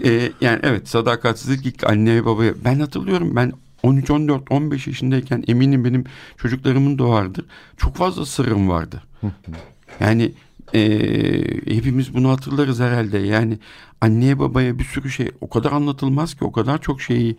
Ee, 0.05 0.33
yani 0.41 0.61
evet 0.63 0.89
sadakatsizlik 0.89 1.67
ilk 1.67 1.85
anne 1.91 2.25
babaya. 2.25 2.53
Ben 2.65 2.81
hatırlıyorum 2.81 3.37
ben 3.37 3.53
13, 3.83 4.11
14, 4.11 4.51
15 4.51 4.87
yaşındayken 4.87 5.45
eminim 5.49 5.85
benim 5.85 6.05
çocuklarımın 6.37 6.99
doğardır. 6.99 7.45
Çok 7.77 7.97
fazla 7.97 8.27
sırrım 8.27 8.69
vardı. 8.69 9.03
yani 10.01 10.33
e, 10.75 10.81
hepimiz 11.75 12.15
bunu 12.15 12.31
hatırlarız 12.31 12.81
herhalde. 12.81 13.19
Yani 13.19 13.59
anneye 14.01 14.39
babaya 14.39 14.79
bir 14.79 14.85
sürü 14.85 15.11
şey 15.11 15.31
o 15.41 15.49
kadar 15.49 15.73
anlatılmaz 15.73 16.35
ki 16.35 16.45
o 16.45 16.53
kadar 16.53 16.81
çok 16.81 17.03
şeyi 17.03 17.37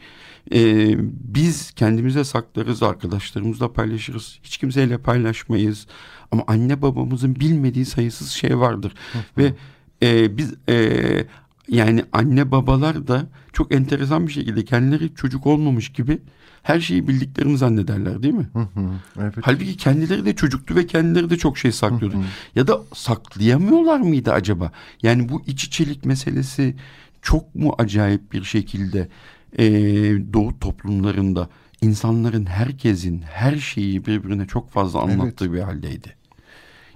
e, 0.54 0.96
biz 1.34 1.72
kendimize 1.72 2.24
saklarız 2.24 2.84
arkadaşlarımızla 2.84 3.74
paylaşırız. 3.74 4.40
Hiç 4.44 4.58
kimseyle 4.58 4.98
paylaşmayız. 4.98 5.88
Ama 6.32 6.44
anne 6.48 6.82
babamızın 6.82 7.36
bilmediği 7.36 7.86
sayısız 7.86 8.30
şey 8.30 8.60
vardır. 8.60 8.94
Ve 9.38 9.54
e, 10.04 10.38
biz 10.38 10.54
e, 10.70 11.26
yani 11.70 12.04
anne 12.12 12.52
babalar 12.52 13.08
da 13.08 13.28
çok 13.54 13.72
enteresan 13.72 14.28
bir 14.28 14.32
şekilde 14.32 14.66
kendileri 14.66 15.16
çocuk 15.16 15.48
olmamış 15.48 15.90
gibi 15.90 16.20
her 16.64 16.80
şeyi 16.80 17.08
bildiklerini 17.08 17.58
zannederler 17.58 18.24
değil 18.24 18.34
mi? 18.34 18.50
Hı 18.54 18.60
hı, 18.60 18.90
evet. 19.20 19.34
Halbuki 19.42 19.78
kendileri 19.78 20.26
de 20.26 20.36
çocuktu 20.36 20.76
ve 20.76 20.88
kendileri 20.88 21.30
de 21.30 21.38
çok 21.38 21.58
şey 21.58 21.72
saklıyordu. 21.72 22.16
Hı 22.16 22.22
hı. 22.22 22.26
Ya 22.56 22.68
da 22.68 22.82
saklayamıyorlar 22.94 24.00
mıydı 24.00 24.34
acaba? 24.34 24.72
Yani 25.04 25.30
bu 25.30 25.44
iç 25.48 25.64
içelik 25.64 26.06
meselesi 26.06 26.76
çok 27.22 27.56
mu 27.56 27.76
acayip 27.78 28.34
bir 28.34 28.44
şekilde 28.44 29.08
e, 29.58 29.64
Doğu 30.34 30.60
toplumlarında 30.60 31.50
insanların 31.82 32.46
herkesin 32.46 33.22
her 33.22 33.56
şeyi 33.58 34.06
birbirine 34.06 34.48
çok 34.48 34.70
fazla 34.72 35.02
anlattığı 35.02 35.46
evet. 35.46 35.54
bir 35.54 35.60
haldeydi. 35.62 36.16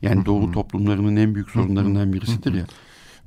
Yani. 0.02 0.26
Doğu 0.26 0.52
toplumlarının 0.52 1.16
en 1.16 1.36
büyük 1.36 1.50
sorunlarından 1.50 2.14
birisidir 2.14 2.54
ya. 2.54 2.66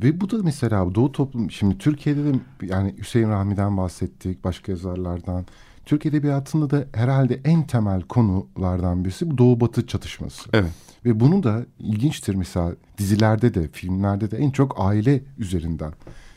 Ve 0.03 0.21
bu 0.21 0.31
da 0.31 0.37
mesela 0.43 0.95
Doğu 0.95 1.13
toplum 1.13 1.51
şimdi 1.51 1.79
Türkiye'de 1.79 2.25
de 2.25 2.33
yani 2.63 2.95
Hüseyin 2.99 3.29
Rahmi'den 3.29 3.77
bahsettik, 3.77 4.45
başka 4.45 4.73
yazarlardan. 4.73 5.47
Türk 5.85 6.07
Edebiyatı'nda 6.07 6.71
da 6.71 6.85
herhalde 6.93 7.41
en 7.45 7.67
temel 7.67 8.03
konulardan 8.03 9.05
birisi 9.05 9.31
bu 9.31 9.39
Doğu 9.39 9.61
Batı 9.61 9.87
çatışması. 9.87 10.51
Evet. 10.53 10.73
Ve 11.05 11.21
bunu 11.21 11.43
da 11.43 11.67
ilginçtir 11.79 12.35
mesela 12.35 12.73
dizilerde 12.99 13.55
de 13.55 13.69
filmlerde 13.69 14.31
de 14.31 14.37
en 14.37 14.51
çok 14.51 14.75
aile 14.81 15.23
üzerinden. 15.39 15.93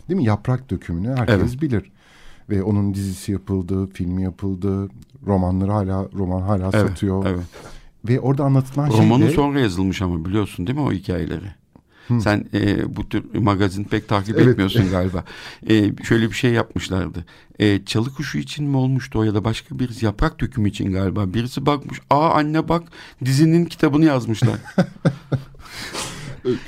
Değil 0.09 0.19
mi? 0.19 0.25
Yaprak 0.25 0.69
dökümünü 0.69 1.15
herkes 1.15 1.35
evet. 1.35 1.61
bilir. 1.61 1.91
Ve 2.49 2.63
onun 2.63 2.93
dizisi 2.93 3.31
yapıldı, 3.31 3.89
filmi 3.93 4.23
yapıldı, 4.23 4.89
romanları 5.27 5.71
hala 5.71 6.07
roman 6.13 6.41
hala 6.41 6.69
evet, 6.73 6.89
satıyor. 6.89 7.25
Evet. 7.25 7.43
Ve 8.09 8.19
orada 8.19 8.43
anlatılan 8.43 8.89
şey 8.89 8.99
Romanı 8.99 9.23
de... 9.23 9.29
sonra 9.29 9.59
yazılmış 9.59 10.01
ama 10.01 10.25
biliyorsun 10.25 10.67
değil 10.67 10.79
mi 10.79 10.85
o 10.85 10.91
hikayeleri? 10.91 11.45
Hı. 12.09 12.21
Sen 12.21 12.45
e, 12.53 12.95
bu 12.95 13.09
tür 13.09 13.39
magazin 13.39 13.83
pek 13.83 14.07
takip 14.07 14.37
evet. 14.37 14.47
etmiyorsun 14.47 14.83
galiba. 14.91 15.23
E, 15.69 16.03
şöyle 16.03 16.29
bir 16.29 16.35
şey 16.35 16.51
yapmışlardı. 16.51 17.25
E, 17.59 17.85
çalı 17.85 18.13
kuşu 18.13 18.37
için 18.37 18.65
mi 18.65 18.77
olmuştu 18.77 19.19
o 19.19 19.23
ya 19.23 19.33
da 19.33 19.43
başka 19.43 19.79
birisi 19.79 20.05
yaprak 20.05 20.39
dökümü 20.39 20.69
için 20.69 20.91
galiba. 20.91 21.33
Birisi 21.33 21.65
bakmış. 21.65 22.01
Aa 22.09 22.29
anne 22.29 22.69
bak 22.69 22.83
dizinin 23.25 23.65
kitabını 23.65 24.05
yazmışlar. 24.05 24.57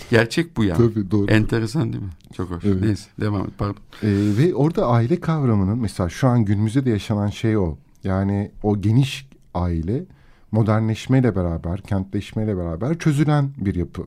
Gerçek 0.10 0.58
bu 0.58 0.63
ya. 0.63 0.75
Tabii 0.75 1.12
doğru. 1.12 1.32
Enteresan 1.32 1.93
değil 1.93 2.04
mi? 2.04 2.10
Çok 2.38 2.51
hoş. 2.51 2.65
Evet. 2.65 2.82
Neyse 2.82 3.10
devam 3.19 3.41
et 3.41 3.54
pardon. 3.58 3.82
Ee, 4.04 4.08
ve 4.38 4.56
orada 4.56 4.88
aile 4.88 5.19
kavramının 5.19 5.77
mesela 5.77 6.10
şu 6.10 6.27
an 6.27 6.45
günümüzde 6.45 6.86
de 6.86 6.89
yaşanan 6.89 7.27
şey 7.27 7.58
o. 7.58 7.77
Yani 8.04 8.51
o 8.63 8.82
geniş 8.82 9.30
aile 9.54 10.04
modernleşmeyle 10.51 11.36
beraber, 11.36 11.82
kentleşmeyle 11.82 12.58
beraber 12.58 12.97
çözülen 12.97 13.49
bir 13.58 13.75
yapı. 13.75 14.04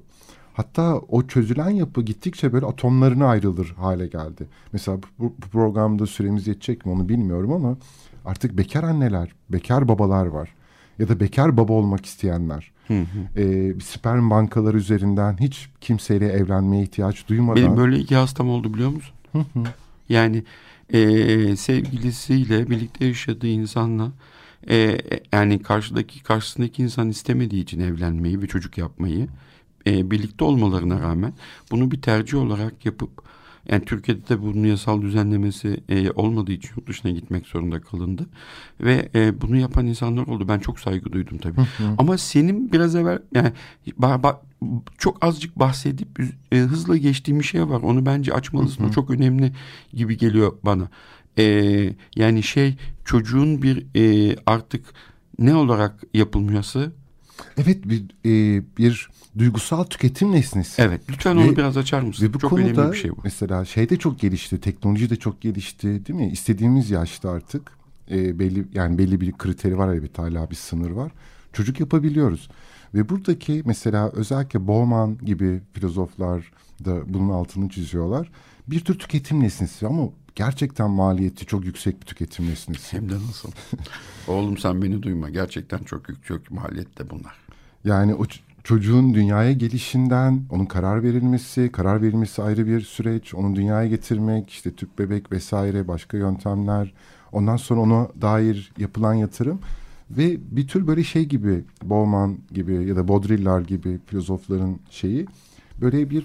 Hatta 0.54 0.98
o 0.98 1.26
çözülen 1.26 1.70
yapı 1.70 2.02
gittikçe 2.02 2.52
böyle 2.52 2.66
atomlarına 2.66 3.26
ayrılır 3.26 3.74
hale 3.76 4.06
geldi. 4.06 4.46
Mesela 4.72 4.98
bu, 5.18 5.24
bu 5.42 5.48
programda 5.48 6.06
süremiz 6.06 6.46
yetecek 6.46 6.86
mi 6.86 6.92
onu 6.92 7.08
bilmiyorum 7.08 7.52
ama 7.52 7.76
artık 8.24 8.58
bekar 8.58 8.82
anneler, 8.82 9.34
bekar 9.48 9.88
babalar 9.88 10.26
var. 10.26 10.54
Ya 10.98 11.08
da 11.08 11.20
bekar 11.20 11.56
baba 11.56 11.72
olmak 11.72 12.06
isteyenler. 12.06 12.72
Hı 12.88 13.00
hı. 13.00 13.40
E, 13.40 13.74
sperm 13.80 14.30
bankaları 14.30 14.76
üzerinden 14.76 15.36
hiç 15.40 15.68
kimseyle 15.80 16.28
evlenmeye 16.28 16.82
ihtiyaç 16.82 17.28
duymadan. 17.28 17.56
Benim 17.56 17.76
böyle 17.76 17.98
iki 17.98 18.16
hastam 18.16 18.48
oldu 18.48 18.74
biliyor 18.74 18.90
musun? 18.90 19.14
Hı 19.32 19.38
hı. 19.38 19.62
Yani 20.08 20.44
e, 20.92 21.56
sevgilisiyle 21.56 22.70
birlikte 22.70 23.04
yaşadığı 23.06 23.46
insanla 23.46 24.12
e, 24.70 24.98
yani 25.32 25.62
karşıdaki 25.62 26.22
karşısındaki 26.22 26.82
insan 26.82 27.08
istemediği 27.08 27.62
için 27.62 27.80
evlenmeyi 27.80 28.42
ve 28.42 28.46
çocuk 28.46 28.78
yapmayı 28.78 29.28
e, 29.86 30.10
birlikte 30.10 30.44
olmalarına 30.44 31.00
rağmen 31.00 31.32
bunu 31.70 31.90
bir 31.90 32.02
tercih 32.02 32.38
olarak 32.38 32.86
yapıp 32.86 33.24
yani 33.68 33.84
Türkiye'de 33.84 34.28
de 34.28 34.42
bunun 34.42 34.64
yasal 34.64 35.02
düzenlemesi 35.02 35.80
e, 35.88 36.10
olmadığı 36.10 36.52
için 36.52 36.70
yurt 36.76 36.88
dışına 36.88 37.12
gitmek 37.12 37.46
zorunda 37.46 37.80
kalındı. 37.80 38.26
Ve 38.80 39.08
e, 39.14 39.40
bunu 39.40 39.56
yapan 39.56 39.86
insanlar 39.86 40.26
oldu. 40.26 40.48
Ben 40.48 40.58
çok 40.58 40.80
saygı 40.80 41.12
duydum 41.12 41.38
tabii. 41.38 41.56
Hı 41.56 41.60
hı. 41.60 41.94
Ama 41.98 42.18
senin 42.18 42.72
biraz 42.72 42.96
evvel 42.96 43.18
yani 43.34 43.52
ba, 43.98 44.22
ba, 44.22 44.42
çok 44.98 45.24
azıcık 45.24 45.58
bahsedip 45.58 46.20
e, 46.52 46.58
hızla 46.58 46.96
geçtiğim 46.96 47.40
bir 47.40 47.44
şey 47.44 47.68
var. 47.68 47.80
Onu 47.80 48.06
bence 48.06 48.32
açmalısın. 48.32 48.82
Hı 48.82 48.86
hı. 48.86 48.90
O 48.90 48.92
çok 48.92 49.10
önemli 49.10 49.52
gibi 49.92 50.16
geliyor 50.16 50.52
bana. 50.62 50.88
E, 51.38 51.44
yani 52.16 52.42
şey 52.42 52.76
çocuğun 53.04 53.62
bir 53.62 53.86
e, 53.96 54.36
artık 54.46 54.84
ne 55.38 55.54
olarak 55.54 56.02
yapılması 56.14 56.92
Evet 57.62 57.88
bir, 57.88 58.04
e, 58.24 58.62
bir 58.78 59.10
duygusal 59.38 59.84
tüketim 59.84 60.32
nesnesi. 60.32 60.82
Evet 60.82 61.00
lütfen 61.10 61.36
onu 61.36 61.50
ve, 61.50 61.56
biraz 61.56 61.76
açar 61.76 62.00
mısın? 62.02 62.26
Ve 62.26 62.34
bu 62.34 62.38
çok 62.38 62.50
konuda, 62.50 62.68
önemli 62.68 62.92
bir 62.92 62.98
şey 62.98 63.10
bu. 63.10 63.16
Mesela 63.24 63.64
şey 63.64 63.90
de 63.90 63.96
çok 63.96 64.18
gelişti, 64.18 64.60
teknoloji 64.60 65.10
de 65.10 65.16
çok 65.16 65.40
gelişti 65.40 66.06
değil 66.06 66.18
mi? 66.18 66.30
İstediğimiz 66.30 66.90
yaşta 66.90 67.30
artık 67.30 67.72
e, 68.10 68.38
belli 68.38 68.64
yani 68.74 68.98
belli 68.98 69.20
bir 69.20 69.32
kriteri 69.32 69.78
var 69.78 69.94
elbette 69.94 70.22
hala 70.22 70.50
bir 70.50 70.56
sınır 70.56 70.90
var. 70.90 71.12
Çocuk 71.52 71.80
yapabiliyoruz. 71.80 72.48
Ve 72.94 73.08
buradaki 73.08 73.62
mesela 73.64 74.10
özellikle 74.10 74.66
Bowman 74.66 75.18
gibi 75.22 75.60
filozoflar 75.72 76.52
da 76.84 77.14
bunun 77.14 77.28
altını 77.28 77.68
çiziyorlar. 77.68 78.30
Bir 78.66 78.80
tür 78.80 78.98
tüketim 78.98 79.40
nesnesi 79.40 79.86
ama 79.86 80.08
gerçekten 80.34 80.90
maliyeti 80.90 81.46
çok 81.46 81.64
yüksek 81.64 82.00
bir 82.00 82.06
tüketim 82.06 82.46
nesnesi. 82.46 82.96
Hem 82.96 83.08
de 83.08 83.14
nasıl? 83.14 83.50
Oğlum 84.28 84.58
sen 84.58 84.82
beni 84.82 85.02
duyma. 85.02 85.30
Gerçekten 85.30 85.78
çok 85.78 86.08
yüksek 86.08 86.50
maliyette 86.50 87.10
bunlar. 87.10 87.36
Yani 87.84 88.14
o 88.14 88.24
çocuğun 88.64 89.14
dünyaya 89.14 89.52
gelişinden, 89.52 90.42
onun 90.50 90.66
karar 90.66 91.02
verilmesi, 91.02 91.72
karar 91.72 92.02
verilmesi 92.02 92.42
ayrı 92.42 92.66
bir 92.66 92.80
süreç, 92.80 93.34
onu 93.34 93.56
dünyaya 93.56 93.88
getirmek, 93.88 94.50
işte 94.50 94.72
tüp 94.74 94.98
bebek 94.98 95.32
vesaire 95.32 95.88
başka 95.88 96.16
yöntemler, 96.16 96.92
ondan 97.32 97.56
sonra 97.56 97.80
ona 97.80 98.08
dair 98.22 98.72
yapılan 98.78 99.14
yatırım 99.14 99.60
ve 100.10 100.38
bir 100.56 100.68
tür 100.68 100.86
böyle 100.86 101.04
şey 101.04 101.24
gibi 101.24 101.64
Bowman 101.82 102.38
gibi 102.52 102.74
ya 102.74 102.96
da 102.96 103.08
Baudrillard 103.08 103.66
gibi 103.66 103.98
filozofların 104.06 104.80
şeyi 104.90 105.26
böyle 105.80 106.10
bir 106.10 106.24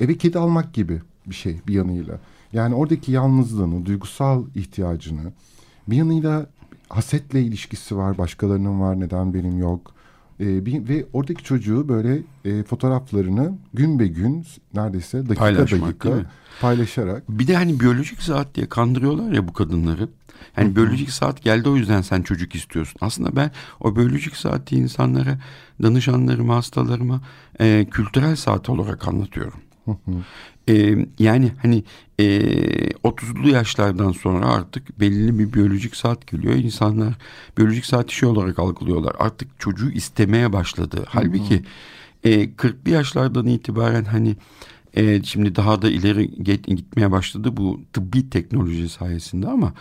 eve 0.00 0.16
kedi 0.16 0.38
almak 0.38 0.74
gibi 0.74 1.02
bir 1.26 1.34
şey 1.34 1.60
bir 1.66 1.74
yanıyla. 1.74 2.18
Yani 2.52 2.74
oradaki 2.74 3.12
yalnızlığını, 3.12 3.86
duygusal 3.86 4.44
ihtiyacını 4.54 5.32
bir 5.88 5.96
yanıyla 5.96 6.46
hasetle 6.88 7.42
ilişkisi 7.42 7.96
var, 7.96 8.18
başkalarının 8.18 8.80
var, 8.80 9.00
neden 9.00 9.34
benim 9.34 9.58
yok. 9.58 9.94
Ee, 10.40 10.66
bir, 10.66 10.88
ve 10.88 11.06
oradaki 11.12 11.44
çocuğu 11.44 11.88
böyle 11.88 12.18
e, 12.44 12.62
fotoğraflarını 12.62 13.58
gün 13.74 13.98
be 13.98 14.06
gün 14.06 14.46
neredeyse 14.74 15.18
dakika 15.18 15.40
Paylaşmak, 15.40 15.82
dakika 15.82 16.30
paylaşarak. 16.60 17.28
Bir 17.28 17.46
de 17.46 17.56
hani 17.56 17.80
biyolojik 17.80 18.22
saat 18.22 18.54
diye 18.54 18.68
kandırıyorlar 18.68 19.32
ya 19.32 19.48
bu 19.48 19.52
kadınları. 19.52 20.08
Yani 20.56 20.76
biyolojik 20.76 21.10
saat 21.10 21.42
geldi 21.42 21.68
o 21.68 21.76
yüzden 21.76 22.00
sen 22.02 22.22
çocuk 22.22 22.54
istiyorsun. 22.54 22.98
Aslında 23.00 23.36
ben 23.36 23.50
o 23.80 23.96
biyolojik 23.96 24.36
saati 24.36 24.76
insanlara, 24.76 25.38
danışanlarıma, 25.82 26.56
hastalarıma 26.56 27.20
e, 27.60 27.86
kültürel 27.90 28.36
saat 28.36 28.68
olarak 28.68 29.08
anlatıyorum. 29.08 29.60
Ee, 30.68 31.06
yani 31.18 31.52
hani 31.62 31.84
e, 32.18 32.24
30'lu 32.90 33.48
yaşlardan 33.48 34.12
sonra 34.12 34.46
artık 34.46 35.00
belli 35.00 35.38
bir 35.38 35.52
biyolojik 35.52 35.96
saat 35.96 36.26
geliyor. 36.26 36.54
İnsanlar 36.54 37.14
biyolojik 37.58 37.86
saati 37.86 38.14
şey 38.14 38.28
olarak 38.28 38.58
algılıyorlar. 38.58 39.16
Artık 39.18 39.60
çocuğu 39.60 39.90
istemeye 39.90 40.52
başladı. 40.52 41.04
Halbuki 41.08 41.62
e, 42.24 42.44
40'lı 42.44 42.90
yaşlardan 42.90 43.46
itibaren 43.46 44.04
hani 44.04 44.36
e, 44.94 45.22
şimdi 45.22 45.54
daha 45.56 45.82
da 45.82 45.90
ileri 45.90 46.30
gitmeye 46.64 47.10
başladı 47.10 47.56
bu 47.56 47.80
tıbbi 47.92 48.30
teknoloji 48.30 48.88
sayesinde 48.88 49.48
ama 49.48 49.72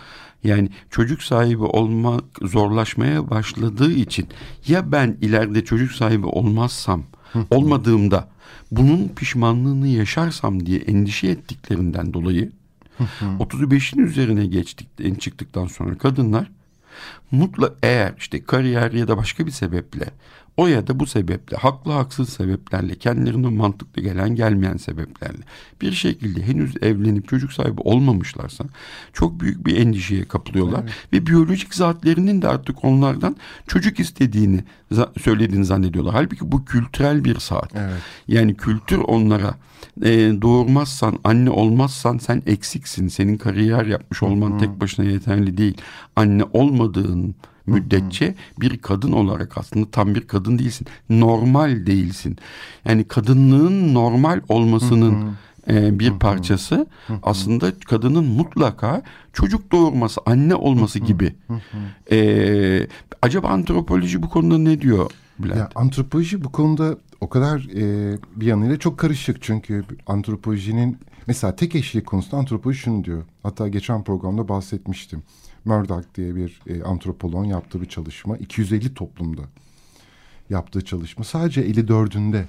yani 0.44 0.70
çocuk 0.90 1.24
sahibi 1.24 1.64
olmak 1.64 2.24
zorlaşmaya 2.42 3.30
başladığı 3.30 3.92
için 3.92 4.28
ya 4.68 4.92
ben 4.92 5.18
ileride 5.22 5.66
çocuk 5.66 5.92
sahibi 5.92 6.26
olmazsam 6.26 7.04
olmadığımda 7.50 8.30
bunun 8.72 9.08
pişmanlığını 9.08 9.88
yaşarsam 9.88 10.66
diye 10.66 10.80
endişe 10.80 11.28
ettiklerinden 11.28 12.14
dolayı 12.14 12.52
35'in 13.22 14.06
üzerine 14.06 14.46
geçtik, 14.46 15.22
çıktıktan 15.22 15.68
sonra 15.68 15.98
kadınlar 15.98 16.52
mutlu 17.32 17.76
eğer 17.84 18.14
işte 18.18 18.44
kariyer 18.44 18.92
ya 18.92 19.08
da 19.08 19.18
başka 19.18 19.46
bir 19.46 19.52
sebeple 19.52 20.06
o 20.58 20.68
ya 20.68 20.88
da 20.88 21.00
bu 21.00 21.06
sebeple 21.06 21.58
haklı 21.58 21.92
haksız 21.92 22.30
sebeplerle 22.30 22.96
kendilerine 22.96 23.48
mantıklı 23.48 24.02
gelen 24.02 24.36
gelmeyen 24.36 24.78
sebeplerle 24.78 25.42
bir 25.82 25.92
şekilde 25.92 26.48
henüz 26.48 26.76
evlenip 26.82 27.28
çocuk 27.28 27.54
sahibi 27.54 27.82
olmamışlarsa 27.82 28.64
çok 29.14 29.40
büyük 29.40 29.66
bir 29.66 29.78
endişeye 29.78 30.26
kapılıyorlar 30.26 30.82
evet. 30.84 31.14
ve 31.14 31.28
biyolojik 31.28 31.76
zatlerinin 31.76 32.42
de 32.42 32.48
artık 32.48 32.86
onlardan 32.86 33.36
çocuk 33.68 34.00
istediğini 34.00 34.64
söylediğini 35.22 35.66
zannediyorlar. 35.66 36.14
Halbuki 36.14 36.52
bu 36.52 36.66
kültürel 36.66 37.24
bir 37.24 37.40
saat. 37.40 37.76
Evet. 37.76 38.02
Yani 38.28 38.56
kültür 38.56 38.98
onlara 38.98 39.56
e, 40.02 40.12
doğurmazsan, 40.42 41.20
anne 41.24 41.50
olmazsan 41.50 42.18
sen 42.18 42.44
eksiksin. 42.46 43.08
Senin 43.08 43.38
kariyer 43.38 43.86
yapmış 43.86 44.24
olman 44.24 44.52
Hı-hı. 44.52 44.60
tek 44.60 44.82
başına 44.82 45.06
yeterli 45.06 45.58
değil. 45.58 45.78
Anne 46.16 46.44
olmadığın 46.54 47.36
müddetçe 47.68 48.36
bir 48.60 48.78
kadın 48.78 49.12
olarak 49.12 49.58
aslında 49.58 49.92
tam 49.92 50.16
bir 50.16 50.28
kadın 50.28 50.60
değilsin. 50.60 50.88
Normal 51.10 51.86
değilsin. 51.86 52.38
Yani 52.86 53.04
kadınlığın 53.04 53.94
normal 53.94 54.42
olmasının 54.50 55.36
e, 55.70 56.00
bir 56.00 56.12
parçası 56.12 56.88
aslında 57.24 57.80
kadının 57.80 58.26
mutlaka 58.26 59.02
çocuk 59.34 59.72
doğurması, 59.72 60.22
anne 60.26 60.56
olması 60.56 61.00
gibi. 61.00 61.36
E, 62.12 62.88
acaba 63.22 63.48
antropoloji 63.48 64.24
bu 64.24 64.30
konuda 64.30 64.58
ne 64.58 64.82
diyor 64.82 65.12
Bülent? 65.40 65.58
Ya, 65.58 65.70
antropoloji 65.76 66.44
bu 66.44 66.52
konuda 66.52 66.98
o 67.22 67.30
kadar 67.30 67.60
e, 67.76 68.18
bir 68.36 68.46
yanıyla 68.46 68.80
çok 68.80 68.98
karışık. 68.98 69.42
Çünkü 69.42 69.84
antropolojinin 70.08 70.98
mesela 71.28 71.56
tek 71.56 71.76
eşlik 71.76 72.06
konusunda 72.06 72.38
antropoloji 72.38 72.80
şunu 72.80 73.04
diyor. 73.04 73.24
Hatta 73.44 73.68
geçen 73.68 74.04
programda 74.04 74.48
bahsetmiştim. 74.48 75.24
Murdoch 75.68 76.04
diye 76.16 76.36
bir 76.36 76.62
e, 76.68 76.84
antropoloğun 76.84 77.46
yaptığı 77.46 77.82
bir 77.82 77.86
çalışma. 77.86 78.38
250 78.38 78.94
toplumda 78.94 79.42
yaptığı 80.50 80.86
çalışma. 80.86 81.24
Sadece 81.24 81.70
54'ünde 81.70 82.44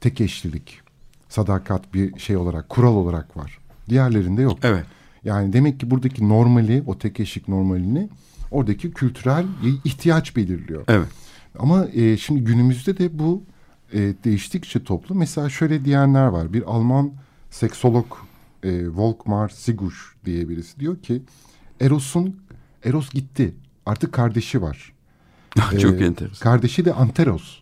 tek 0.00 0.20
eşlilik, 0.20 0.80
sadakat 1.28 1.94
bir 1.94 2.18
şey 2.18 2.36
olarak, 2.36 2.68
kural 2.68 2.94
olarak 2.94 3.36
var. 3.36 3.58
Diğerlerinde 3.88 4.42
yok. 4.42 4.58
Evet. 4.62 4.84
Yani 5.24 5.52
demek 5.52 5.80
ki 5.80 5.90
buradaki 5.90 6.28
normali, 6.28 6.82
o 6.86 6.98
tek 6.98 7.20
eşlik 7.20 7.48
normalini 7.48 8.08
oradaki 8.50 8.90
kültürel 8.90 9.46
ihtiyaç 9.84 10.36
belirliyor. 10.36 10.84
Evet. 10.88 11.08
Ama 11.58 11.86
e, 11.94 12.16
şimdi 12.16 12.44
günümüzde 12.44 12.98
de 12.98 13.18
bu 13.18 13.42
e, 13.92 13.98
değiştikçe 14.24 14.84
toplum. 14.84 15.18
Mesela 15.18 15.48
şöyle 15.48 15.84
diyenler 15.84 16.26
var. 16.26 16.52
Bir 16.52 16.62
Alman 16.62 17.12
seksolog 17.50 18.06
e, 18.62 18.88
Volkmar 18.88 19.48
Sigusch 19.48 19.96
diye 20.24 20.48
birisi 20.48 20.80
diyor 20.80 20.96
ki 20.96 21.22
Eros'un 21.80 22.36
Eros 22.84 23.10
gitti. 23.10 23.54
Artık 23.86 24.12
kardeşi 24.12 24.62
var. 24.62 24.92
Çok 25.80 26.00
ee, 26.00 26.04
enteresan. 26.04 26.38
Kardeşi 26.40 26.84
de 26.84 26.92
Anteros. 26.92 27.60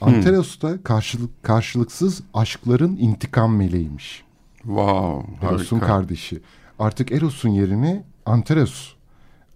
Anteros 0.00 0.60
hmm. 0.60 0.68
da 0.68 0.82
karşılık, 0.82 1.42
karşılıksız 1.42 2.22
aşkların 2.34 2.96
intikam 2.96 3.56
meleğiymiş. 3.56 4.24
Wow, 4.56 5.46
Eros'un 5.46 5.78
kardeşi. 5.78 6.40
Artık 6.78 7.12
Eros'un 7.12 7.48
yerini 7.48 8.02
Anteros 8.26 8.94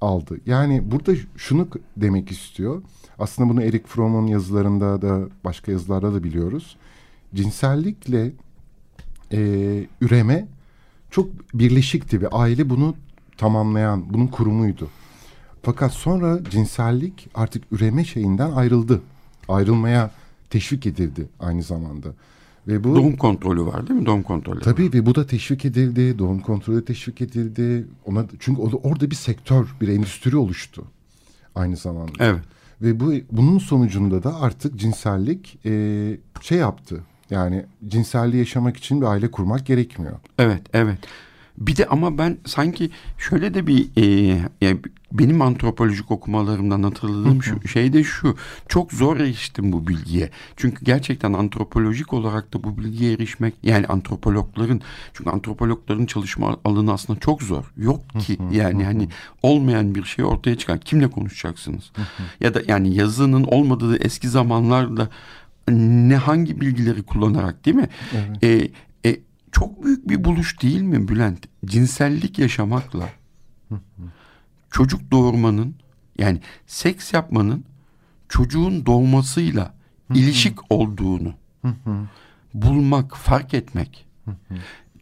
aldı. 0.00 0.40
Yani 0.46 0.90
burada 0.90 1.12
şunu 1.36 1.68
demek 1.96 2.30
istiyor. 2.30 2.82
Aslında 3.18 3.48
bunu 3.48 3.62
Eric 3.62 3.84
Fromm'un 3.86 4.26
yazılarında 4.26 5.02
da 5.02 5.28
başka 5.44 5.72
yazılarda 5.72 6.14
da 6.14 6.24
biliyoruz. 6.24 6.76
Cinsellikle 7.34 8.32
e, 9.32 9.38
üreme 10.00 10.48
çok 11.10 11.54
birleşikti 11.54 12.22
ve 12.22 12.28
aile 12.28 12.70
bunu 12.70 12.94
tamamlayan 13.36 14.04
bunun 14.14 14.26
kurumuydu. 14.26 14.88
Fakat 15.62 15.92
sonra 15.92 16.44
cinsellik 16.50 17.28
artık 17.34 17.64
üreme 17.72 18.04
şeyinden 18.04 18.50
ayrıldı. 18.50 19.02
Ayrılmaya 19.48 20.10
teşvik 20.50 20.86
edildi 20.86 21.28
aynı 21.40 21.62
zamanda. 21.62 22.08
Ve 22.68 22.84
bu 22.84 22.96
doğum 22.96 23.16
kontrolü 23.16 23.66
var 23.66 23.88
değil 23.88 24.00
mi? 24.00 24.06
Doğum 24.06 24.22
kontrolü. 24.22 24.60
Tabii 24.60 24.86
var. 24.86 24.92
ve 24.92 25.06
bu 25.06 25.14
da 25.14 25.26
teşvik 25.26 25.64
edildi. 25.64 26.18
Doğum 26.18 26.40
kontrolü 26.40 26.84
teşvik 26.84 27.20
edildi. 27.20 27.86
Ona 28.06 28.24
çünkü 28.40 28.62
orada 28.62 29.10
bir 29.10 29.16
sektör, 29.16 29.66
bir 29.80 29.88
endüstri 29.88 30.36
oluştu 30.36 30.84
aynı 31.54 31.76
zamanda. 31.76 32.12
Evet. 32.18 32.42
Ve 32.82 33.00
bu 33.00 33.12
bunun 33.32 33.58
sonucunda 33.58 34.22
da 34.22 34.40
artık 34.40 34.76
cinsellik 34.78 35.58
e, 35.66 35.70
şey 36.40 36.58
yaptı. 36.58 37.02
Yani 37.30 37.64
cinselliği 37.88 38.38
yaşamak 38.38 38.76
için 38.76 39.00
bir 39.00 39.06
aile 39.06 39.30
kurmak 39.30 39.66
gerekmiyor. 39.66 40.16
Evet, 40.38 40.62
evet. 40.72 40.98
Bir 41.58 41.76
de 41.76 41.86
ama 41.86 42.18
ben 42.18 42.38
sanki 42.46 42.90
şöyle 43.18 43.54
de 43.54 43.66
bir 43.66 43.88
e, 43.96 44.04
yani 44.60 44.80
benim 45.12 45.42
antropolojik 45.42 46.10
okumalarımdan 46.10 46.82
hatırladığım 46.82 47.42
şu 47.42 47.68
şey 47.68 47.92
de 47.92 48.04
şu. 48.04 48.36
Çok 48.68 48.92
zor 48.92 49.16
eriştim 49.16 49.72
bu 49.72 49.86
bilgiye. 49.86 50.30
Çünkü 50.56 50.84
gerçekten 50.84 51.32
antropolojik 51.32 52.12
olarak 52.12 52.54
da 52.54 52.64
bu 52.64 52.78
bilgiye 52.78 53.12
erişmek 53.12 53.54
yani 53.62 53.86
antropologların 53.86 54.80
çünkü 55.12 55.30
antropologların 55.30 56.06
çalışma 56.06 56.56
alanı 56.64 56.92
aslında 56.92 57.20
çok 57.20 57.42
zor. 57.42 57.72
Yok 57.76 58.00
ki 58.20 58.38
yani 58.52 58.84
hani 58.84 59.08
olmayan 59.42 59.94
bir 59.94 60.04
şey 60.04 60.24
ortaya 60.24 60.58
çıkan 60.58 60.78
kimle 60.78 61.10
konuşacaksınız? 61.10 61.92
ya 62.40 62.54
da 62.54 62.62
yani 62.66 62.94
yazının 62.94 63.44
olmadığı 63.44 63.96
eski 63.96 64.28
zamanlarda 64.28 65.08
ne 65.68 66.16
hangi 66.16 66.60
bilgileri 66.60 67.02
kullanarak 67.02 67.64
değil 67.64 67.76
mi? 67.76 67.88
Evet. 68.14 68.44
E, 68.44 68.70
çok 69.60 69.84
büyük 69.84 70.08
bir 70.08 70.24
buluş 70.24 70.62
değil 70.62 70.82
mi 70.82 71.08
Bülent? 71.08 71.46
Cinsellik 71.64 72.38
yaşamakla 72.38 73.08
çocuk 74.70 75.10
doğurmanın 75.10 75.74
yani 76.18 76.40
seks 76.66 77.12
yapmanın 77.12 77.64
çocuğun 78.28 78.86
doğmasıyla 78.86 79.74
ilişik 80.14 80.72
olduğunu 80.72 81.34
bulmak, 82.54 83.16
fark 83.16 83.54
etmek 83.54 84.06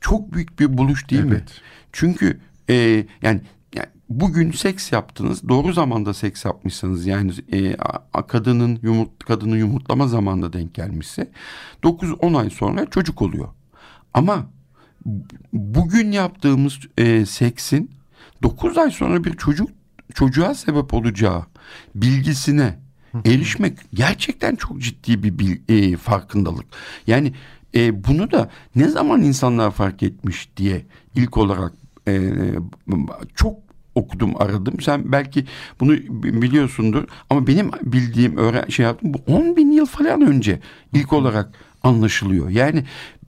çok 0.01 0.33
büyük 0.33 0.61
bir 0.61 0.79
buluş 0.79 1.11
değil 1.11 1.25
mi? 1.25 1.31
Evet. 1.35 1.61
Çünkü 1.93 2.41
e, 2.71 2.75
yani, 3.23 3.41
yani 3.75 3.89
bugün 4.09 4.53
seks 4.53 4.93
yaptınız, 4.93 5.49
doğru 5.49 5.73
zamanda 5.73 6.15
seks 6.15 6.45
yapmışsınız 6.45 7.07
yani 7.07 7.33
e, 7.53 7.77
a- 8.13 8.27
kadının 8.27 8.79
yumurt 8.83 9.25
kadını 9.25 9.57
yumurtlama 9.59 10.09
zamanında 10.09 10.53
denk 10.53 10.75
gelmişse 10.75 11.31
9-10 11.83 12.39
ay 12.39 12.51
sonra 12.51 12.87
çocuk 12.91 13.23
oluyor. 13.23 13.49
Ama 14.15 14.47
bugün 15.53 16.13
yaptığımız 16.13 16.79
e, 16.99 17.27
seksin 17.27 17.91
9 18.43 18.79
ay 18.79 18.91
sonra 18.91 19.25
bir 19.25 19.37
çocuk 19.37 19.71
çocuğa 20.15 20.55
sebep 20.55 20.95
olacağı 20.95 21.43
bilgisine 21.95 22.79
erişmek 23.25 23.79
gerçekten 23.95 24.57
çok 24.57 24.81
ciddi 24.81 25.23
bir 25.23 25.39
bil- 25.39 25.61
e, 25.69 25.97
farkındalık. 25.97 26.67
Yani 27.07 27.33
e, 27.75 28.05
bunu 28.05 28.31
da 28.31 28.51
ne 28.77 28.89
zaman 28.89 29.23
insanlar 29.23 29.71
fark 29.71 30.03
etmiş 30.03 30.49
diye 30.57 30.87
ilk 31.15 31.37
olarak 31.37 31.73
e, 32.09 32.31
çok 33.35 33.59
okudum 33.95 34.43
aradım. 34.43 34.81
Sen 34.81 35.13
belki 35.13 35.45
bunu 35.81 35.93
biliyorsundur 36.43 37.05
ama 37.31 37.47
benim 37.47 37.71
bildiğim 37.83 38.37
öğren 38.37 38.69
şey 38.69 38.85
yaptım 38.87 39.15
bu 39.15 39.19
10 39.33 39.57
bin 39.57 39.73
yıl 39.73 39.87
falan 39.87 40.21
önce 40.23 40.61
ilk 40.93 41.13
olarak 41.13 41.55
anlaşılıyor. 41.85 42.51
Yani 42.51 42.85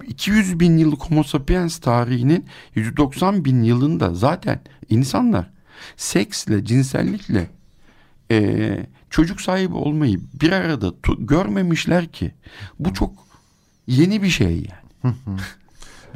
200 0.07 0.61
bin 0.61 0.79
yıllık 0.79 1.03
Homo 1.03 1.23
sapiens 1.23 1.79
tarihinin 1.79 2.47
190 2.75 3.45
bin 3.45 3.63
yılında 3.63 4.15
zaten 4.15 4.61
insanlar 4.89 5.51
seksle, 5.97 6.65
cinsellikle 6.65 7.51
e, 8.31 8.87
çocuk 9.11 9.41
sahibi 9.41 9.75
olmayı 9.75 10.21
bir 10.41 10.53
arada 10.53 10.93
görmemişler 11.19 12.07
ki. 12.07 12.35
Bu 12.79 12.95
çok 12.95 13.13
yeni 13.87 14.23
bir 14.23 14.29
şey 14.29 14.55
yani. 14.55 15.15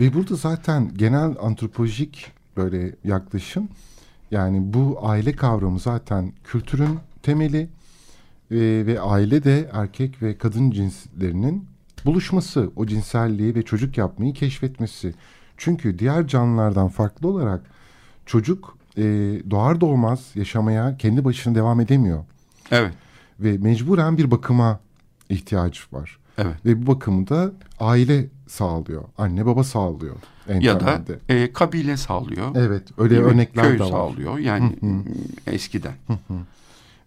Ve 0.00 0.14
burada 0.14 0.36
zaten 0.36 0.94
genel 0.96 1.34
antropolojik 1.40 2.32
böyle 2.56 2.96
yaklaşım 3.04 3.68
yani 4.30 4.72
bu 4.72 4.98
aile 5.02 5.32
kavramı 5.32 5.78
zaten 5.78 6.32
kültürün 6.44 6.98
temeli 7.22 7.68
e, 8.50 8.58
ve 8.86 9.00
aile 9.00 9.44
de 9.44 9.70
erkek 9.72 10.22
ve 10.22 10.38
kadın 10.38 10.70
cinslerinin 10.70 11.69
buluşması, 12.06 12.70
o 12.76 12.86
cinselliği 12.86 13.54
ve 13.54 13.62
çocuk 13.62 13.98
yapmayı 13.98 14.32
keşfetmesi. 14.34 15.14
Çünkü 15.56 15.98
diğer 15.98 16.26
canlılardan 16.26 16.88
farklı 16.88 17.28
olarak 17.28 17.60
çocuk 18.26 18.78
e, 18.96 19.02
doğar 19.50 19.80
doğmaz 19.80 20.26
yaşamaya 20.34 20.96
kendi 20.96 21.24
başına 21.24 21.54
devam 21.54 21.80
edemiyor 21.80 22.24
Evet. 22.70 22.92
ve 23.40 23.58
mecburen 23.58 24.18
bir 24.18 24.30
bakıma 24.30 24.80
ihtiyaç 25.28 25.92
var. 25.92 26.18
Evet. 26.38 26.54
Ve 26.66 26.82
bu 26.82 26.86
bakımı 26.94 27.28
da 27.28 27.52
aile 27.80 28.26
sağlıyor. 28.48 29.04
Anne 29.18 29.46
baba 29.46 29.64
sağlıyor. 29.64 30.16
en 30.48 30.60
Ya 30.60 30.74
da 30.80 30.84
temelde. 30.84 31.18
e, 31.28 31.52
kabile 31.52 31.96
sağlıyor. 31.96 32.48
Evet 32.54 32.82
öyle 32.98 33.18
mi? 33.18 33.24
örnekler 33.24 33.64
Köy 33.64 33.78
de 33.78 33.82
var. 33.84 33.88
sağlıyor 33.90 34.38
yani 34.38 34.76
eskiden. 35.46 35.92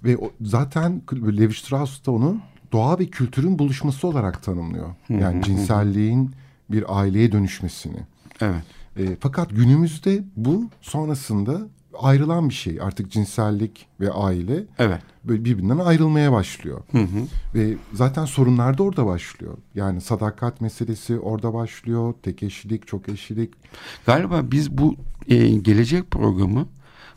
Ve 0.04 0.18
o, 0.18 0.32
zaten 0.42 1.02
Levi 1.14 1.54
Strauss 1.54 2.06
da 2.06 2.12
onu 2.12 2.38
doğa 2.74 3.00
ve 3.00 3.06
kültürün 3.06 3.60
buluşması 3.60 4.08
olarak 4.08 4.44
tanımlıyor. 4.44 4.90
Yani 5.10 5.44
cinselliğin 5.44 6.32
bir 6.72 7.00
aileye 7.00 7.32
dönüşmesini. 7.32 8.00
Evet. 8.42 8.64
E, 8.98 9.18
fakat 9.20 9.50
günümüzde 9.50 10.24
bu 10.36 10.70
sonrasında 10.82 11.62
ayrılan 12.00 12.50
bir 12.50 12.54
şey. 12.54 12.82
Artık 12.82 13.12
cinsellik 13.12 13.88
ve 14.00 14.12
aile 14.12 14.64
Evet. 14.80 15.02
böyle 15.24 15.46
birbirinden 15.46 15.78
ayrılmaya 15.78 16.32
başlıyor. 16.32 16.82
Ve 17.56 17.74
zaten 17.94 18.26
sorunlar 18.26 18.78
da 18.78 18.84
orada 18.84 19.06
başlıyor. 19.06 19.58
Yani 19.76 20.02
sadakat 20.02 20.62
meselesi 20.62 21.20
orada 21.20 21.54
başlıyor. 21.54 22.14
Tek 22.24 22.44
eşlilik, 22.44 22.88
çok 22.88 23.10
eşlilik. 23.10 23.54
Galiba 24.06 24.42
biz 24.52 24.78
bu 24.78 24.96
e, 25.28 25.48
gelecek 25.48 26.12
programı 26.12 26.68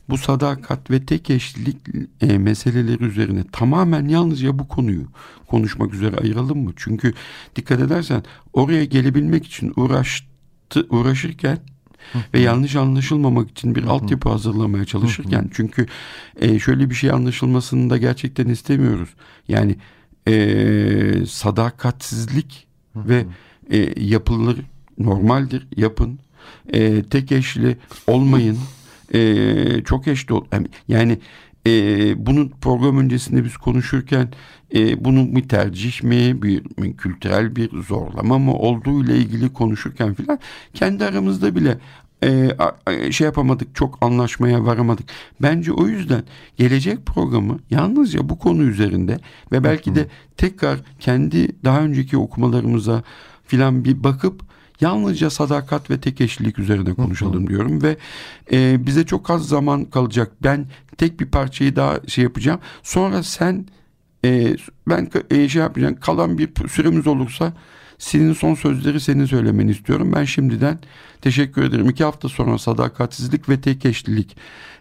bu 0.09 0.19
sadakat 0.19 0.91
ve 0.91 1.07
tek 1.07 1.31
eşlilik 1.31 1.77
e, 2.21 2.39
meseleleri 2.39 3.05
üzerine 3.05 3.45
tamamen 3.53 4.09
yalnızca 4.09 4.59
bu 4.59 4.69
konuyu 4.69 5.07
konuşmak 5.47 5.95
üzere 5.95 6.17
ayıralım 6.17 6.59
mı? 6.59 6.73
Çünkü 6.77 7.15
dikkat 7.57 7.81
edersen 7.81 8.23
oraya 8.53 8.85
gelebilmek 8.85 9.47
için 9.47 9.73
uğraştı, 9.77 10.87
uğraşırken 10.91 11.59
ve 12.35 12.41
yanlış 12.41 12.77
anlaşılmamak 12.77 13.51
için 13.51 13.75
bir 13.75 13.85
altyapı 13.85 14.29
hazırlamaya 14.29 14.85
çalışırken 14.85 15.51
çünkü 15.53 15.87
e, 16.41 16.59
şöyle 16.59 16.91
bir 16.91 16.95
şey 16.95 17.11
anlaşılmasını 17.11 17.91
da 17.91 17.97
gerçekten 17.97 18.47
istemiyoruz. 18.47 19.09
Yani 19.49 19.77
e, 20.29 21.27
sadakatsizlik 21.29 22.67
ve 22.97 23.25
e, 23.71 24.01
yapılır 24.01 24.59
normaldir 24.99 25.67
yapın. 25.77 26.19
E, 26.73 27.03
tek 27.03 27.33
eşli 27.33 27.77
olmayın 28.07 28.59
e, 29.15 29.85
çok 29.85 30.09
eşli 30.09 30.35
ol 30.35 30.45
yani 30.89 31.19
e, 31.67 32.27
bunun 32.27 32.49
program 32.49 32.99
öncesinde 32.99 33.45
biz 33.45 33.57
konuşurken 33.57 34.29
e, 34.75 35.05
bunun 35.05 35.37
bir 35.37 35.49
tercih 35.49 36.03
mi 36.03 36.43
bir, 36.43 36.65
bir 36.79 36.97
kültürel 36.97 37.57
bir 37.57 37.83
zorlama 37.83 38.39
mı 38.39 38.55
olduğu 38.55 39.05
ile 39.05 39.17
ilgili 39.17 39.53
konuşurken 39.53 40.15
filan 40.15 40.39
kendi 40.75 41.05
aramızda 41.05 41.57
bile 41.57 41.79
e, 42.23 43.13
şey 43.13 43.25
yapamadık 43.25 43.75
çok 43.75 43.99
anlaşmaya 44.01 44.65
varamadık. 44.65 45.09
Bence 45.43 45.73
o 45.73 45.87
yüzden 45.87 46.23
gelecek 46.57 47.07
programı 47.07 47.59
yalnızca 47.71 48.29
bu 48.29 48.39
konu 48.39 48.63
üzerinde 48.63 49.19
ve 49.53 49.65
belki 49.65 49.95
de 49.95 50.07
tekrar 50.37 50.79
kendi 51.01 51.65
daha 51.65 51.81
önceki 51.81 52.17
okumalarımıza 52.17 53.03
filan 53.47 53.85
bir 53.85 54.05
bakıp 54.05 54.46
yalnızca 54.81 55.31
sadakat 55.31 55.91
ve 55.91 56.01
tek 56.01 56.21
eşlilik 56.21 56.59
üzerine 56.59 56.95
konuşalım 56.95 57.49
diyorum 57.49 57.83
ve 57.83 57.97
e, 58.53 58.87
bize 58.87 59.07
çok 59.07 59.31
az 59.31 59.49
zaman 59.49 59.85
kalacak. 59.85 60.33
Ben 60.43 60.67
tek 60.99 61.21
bir 61.21 61.27
parçayı 61.27 61.77
daha 61.77 62.01
şey 62.07 62.25
yapacağım. 62.25 62.61
Sonra 62.83 63.23
sen 63.23 63.67
e, 64.25 64.57
ben 64.89 65.11
e, 65.31 65.49
şey 65.49 65.63
yapacağım. 65.63 65.97
Kalan 66.01 66.39
bir 66.39 66.69
süremiz 66.69 67.07
olursa 67.07 67.53
senin 67.99 68.33
son 68.33 68.55
sözleri 68.55 69.01
senin 69.01 69.25
söylemeni 69.25 69.71
istiyorum. 69.71 70.13
Ben 70.17 70.25
şimdiden 70.25 70.79
teşekkür 71.21 71.63
ederim. 71.63 71.91
İki 71.91 72.05
hafta 72.05 72.29
sonra 72.29 72.59
sadakatsizlik 72.59 73.49
ve 73.49 73.61
tek 73.61 73.85
eşlilik 73.85 74.37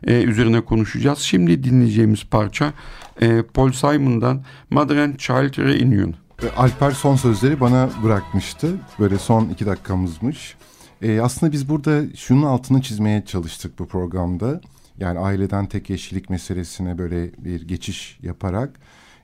e, 0.07 0.23
üzerine 0.23 0.61
konuşacağız. 0.61 1.19
Şimdi 1.19 1.63
dinleyeceğimiz 1.63 2.23
parça 2.23 2.73
e, 3.21 3.41
Paul 3.41 3.71
Simon'dan 3.71 4.43
Mother 4.69 4.97
and 4.97 5.17
Child 5.17 5.57
Reunion. 5.57 6.24
Alper 6.57 6.91
son 6.91 7.15
sözleri 7.15 7.59
bana 7.59 7.89
bırakmıştı. 8.03 8.77
Böyle 8.99 9.17
son 9.17 9.49
iki 9.49 9.65
dakikamızmış. 9.65 10.55
Ee, 11.01 11.19
aslında 11.21 11.51
biz 11.51 11.69
burada 11.69 12.15
şunun 12.15 12.43
altını 12.43 12.81
çizmeye 12.81 13.25
çalıştık 13.25 13.79
bu 13.79 13.87
programda. 13.87 14.61
Yani 14.97 15.19
aileden 15.19 15.65
tek 15.65 15.89
eşlilik 15.89 16.29
meselesine 16.29 16.97
böyle 16.97 17.31
bir 17.37 17.67
geçiş 17.67 18.19
yaparak 18.23 18.79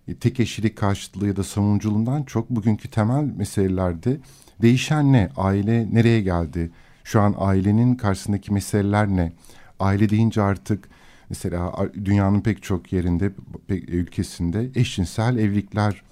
e, 0.08 0.16
tek 0.16 0.40
eşlilik 0.40 0.78
karşıtlığı 0.78 1.28
ya 1.28 1.36
da 1.36 1.44
savunuculuğundan 1.44 2.24
çok 2.24 2.50
bugünkü 2.50 2.90
temel 2.90 3.24
meselelerde 3.24 4.18
değişen 4.62 5.14
ne? 5.14 5.30
Aile 5.38 5.94
nereye 5.94 6.22
geldi? 6.22 6.72
Şu 7.04 7.22
an 7.22 7.36
ailenin 7.38 7.96
karşısındaki 7.96 8.54
meseleler 8.54 9.08
ne? 9.08 9.32
Aile 9.80 10.10
deyince 10.10 10.42
artık 10.42 10.90
mesela 11.30 11.74
dünyanın 12.06 12.42
pek 12.42 12.64
çok 12.64 12.94
yerinde, 12.94 13.32
pek 13.68 13.90
ülkesinde 13.90 14.70
eşcinsel 14.76 15.38
evlilikler 15.38 16.04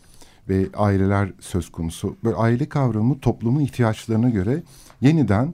ve 0.49 0.67
aileler 0.77 1.31
söz 1.39 1.71
konusu. 1.71 2.15
Böyle 2.23 2.35
aile 2.35 2.69
kavramı 2.69 3.19
toplumun 3.19 3.61
ihtiyaçlarına 3.61 4.29
göre 4.29 4.63
yeniden 5.01 5.53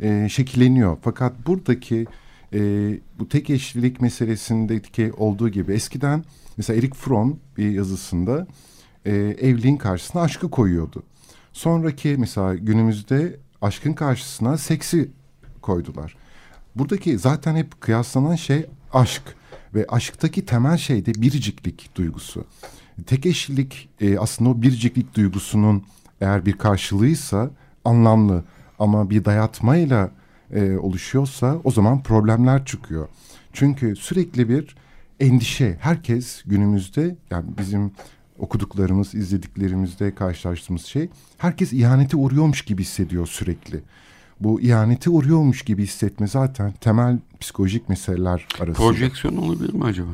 e, 0.00 0.28
şekilleniyor. 0.28 0.96
Fakat 1.02 1.46
buradaki 1.46 2.06
e, 2.52 2.58
bu 3.18 3.28
tek 3.28 3.50
eşlilik 3.50 4.00
meselesindeki 4.00 5.12
olduğu 5.12 5.48
gibi 5.48 5.72
eskiden 5.72 6.24
mesela 6.56 6.78
Erik 6.78 6.94
Fromm 6.94 7.38
bir 7.56 7.70
yazısında 7.70 8.46
e, 9.04 9.14
evliliğin 9.40 9.76
karşısına 9.76 10.22
aşkı 10.22 10.50
koyuyordu. 10.50 11.02
Sonraki 11.52 12.16
mesela 12.18 12.54
günümüzde 12.54 13.36
aşkın 13.62 13.92
karşısına 13.92 14.58
seksi 14.58 15.10
koydular. 15.62 16.16
Buradaki 16.76 17.18
zaten 17.18 17.56
hep 17.56 17.80
kıyaslanan 17.80 18.34
şey 18.34 18.66
aşk 18.92 19.22
ve 19.74 19.86
aşktaki 19.88 20.46
temel 20.46 20.76
şey 20.76 21.06
de 21.06 21.14
biriciklik 21.14 21.96
duygusu. 21.96 22.44
Tek 23.06 23.26
eşlilik 23.26 23.88
e, 24.00 24.18
aslında 24.18 24.50
o 24.50 24.62
biriciklik 24.62 25.14
duygusunun 25.14 25.82
eğer 26.20 26.46
bir 26.46 26.52
karşılığıysa 26.52 27.50
anlamlı 27.84 28.44
ama 28.78 29.10
bir 29.10 29.24
dayatmayla 29.24 30.10
e, 30.52 30.76
oluşuyorsa 30.76 31.56
o 31.64 31.70
zaman 31.70 32.02
problemler 32.02 32.64
çıkıyor. 32.64 33.08
Çünkü 33.52 33.96
sürekli 33.96 34.48
bir 34.48 34.76
endişe 35.20 35.76
herkes 35.80 36.42
günümüzde 36.46 37.16
yani 37.30 37.44
bizim 37.58 37.92
okuduklarımız, 38.38 39.14
izlediklerimizde 39.14 40.14
karşılaştığımız 40.14 40.84
şey 40.84 41.08
herkes 41.38 41.72
ihanete 41.72 42.16
uğruyormuş 42.16 42.62
gibi 42.62 42.82
hissediyor 42.82 43.26
sürekli. 43.26 43.80
Bu 44.40 44.60
ihanete 44.60 45.10
uğruyormuş 45.10 45.62
gibi 45.62 45.82
hissetme 45.82 46.26
zaten 46.26 46.72
temel 46.72 47.18
psikolojik 47.40 47.88
meseleler 47.88 48.46
arasında. 48.60 48.88
Projeksiyon 48.88 49.36
olabilir 49.36 49.74
mi 49.74 49.84
acaba? 49.84 50.10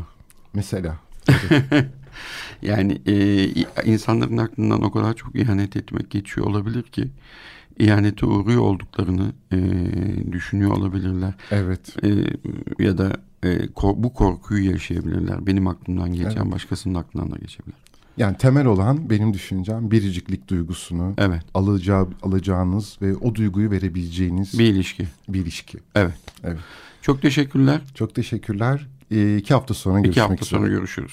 Mesela. 0.55 0.97
yani 2.63 3.03
e, 3.07 3.47
insanların 3.85 4.37
aklından 4.37 4.83
o 4.83 4.93
kadar 4.93 5.15
çok 5.15 5.37
ihanet 5.37 5.77
etmek 5.77 6.11
geçiyor 6.11 6.47
olabilir 6.47 6.83
ki 6.83 7.11
ihanete 7.79 8.27
uğruyor 8.27 8.61
olduklarını 8.61 9.33
e, 9.53 9.59
düşünüyor 10.33 10.71
olabilirler. 10.71 11.35
Evet. 11.51 11.97
E, 12.05 12.09
ya 12.85 12.99
da 12.99 13.13
e, 13.43 13.67
kor, 13.67 13.95
bu 13.97 14.15
korkuyu 14.15 14.71
yaşayabilirler. 14.71 15.47
Benim 15.47 15.67
aklımdan 15.67 16.13
geçen 16.13 16.43
evet. 16.43 16.53
başkasının 16.53 16.95
aklından 16.95 17.33
da 17.33 17.37
geçebilir. 17.37 17.77
Yani 18.17 18.37
temel 18.37 18.67
olan 18.67 19.11
benim 19.11 19.35
düşüncem 19.35 19.91
biriciklik 19.91 20.49
duygusunu 20.49 21.15
evet. 21.19 21.43
alacağı, 21.55 22.09
alacağınız 22.23 22.99
ve 23.03 23.17
o 23.17 23.35
duyguyu 23.35 23.71
verebileceğiniz 23.71 24.59
bir 24.59 24.65
ilişki. 24.65 25.07
Bir 25.29 25.41
ilişki. 25.41 25.79
Evet. 25.95 26.15
evet. 26.45 26.59
Çok 27.03 27.23
teşekkürler. 27.23 27.81
Çok 27.95 28.15
teşekkürler. 28.15 28.89
Ee, 29.11 29.37
iki 29.37 29.55
hafta 29.55 29.75
sonra 29.75 30.01
görüşmek 30.01 30.17
üzere. 30.17 30.35
İki 30.35 30.41
hafta 30.41 30.57
sonra 30.57 30.69
görüşürüz. 30.69 31.13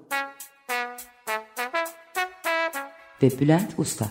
ve 3.23 3.39
Bülent 3.39 3.73
Usta 3.77 4.09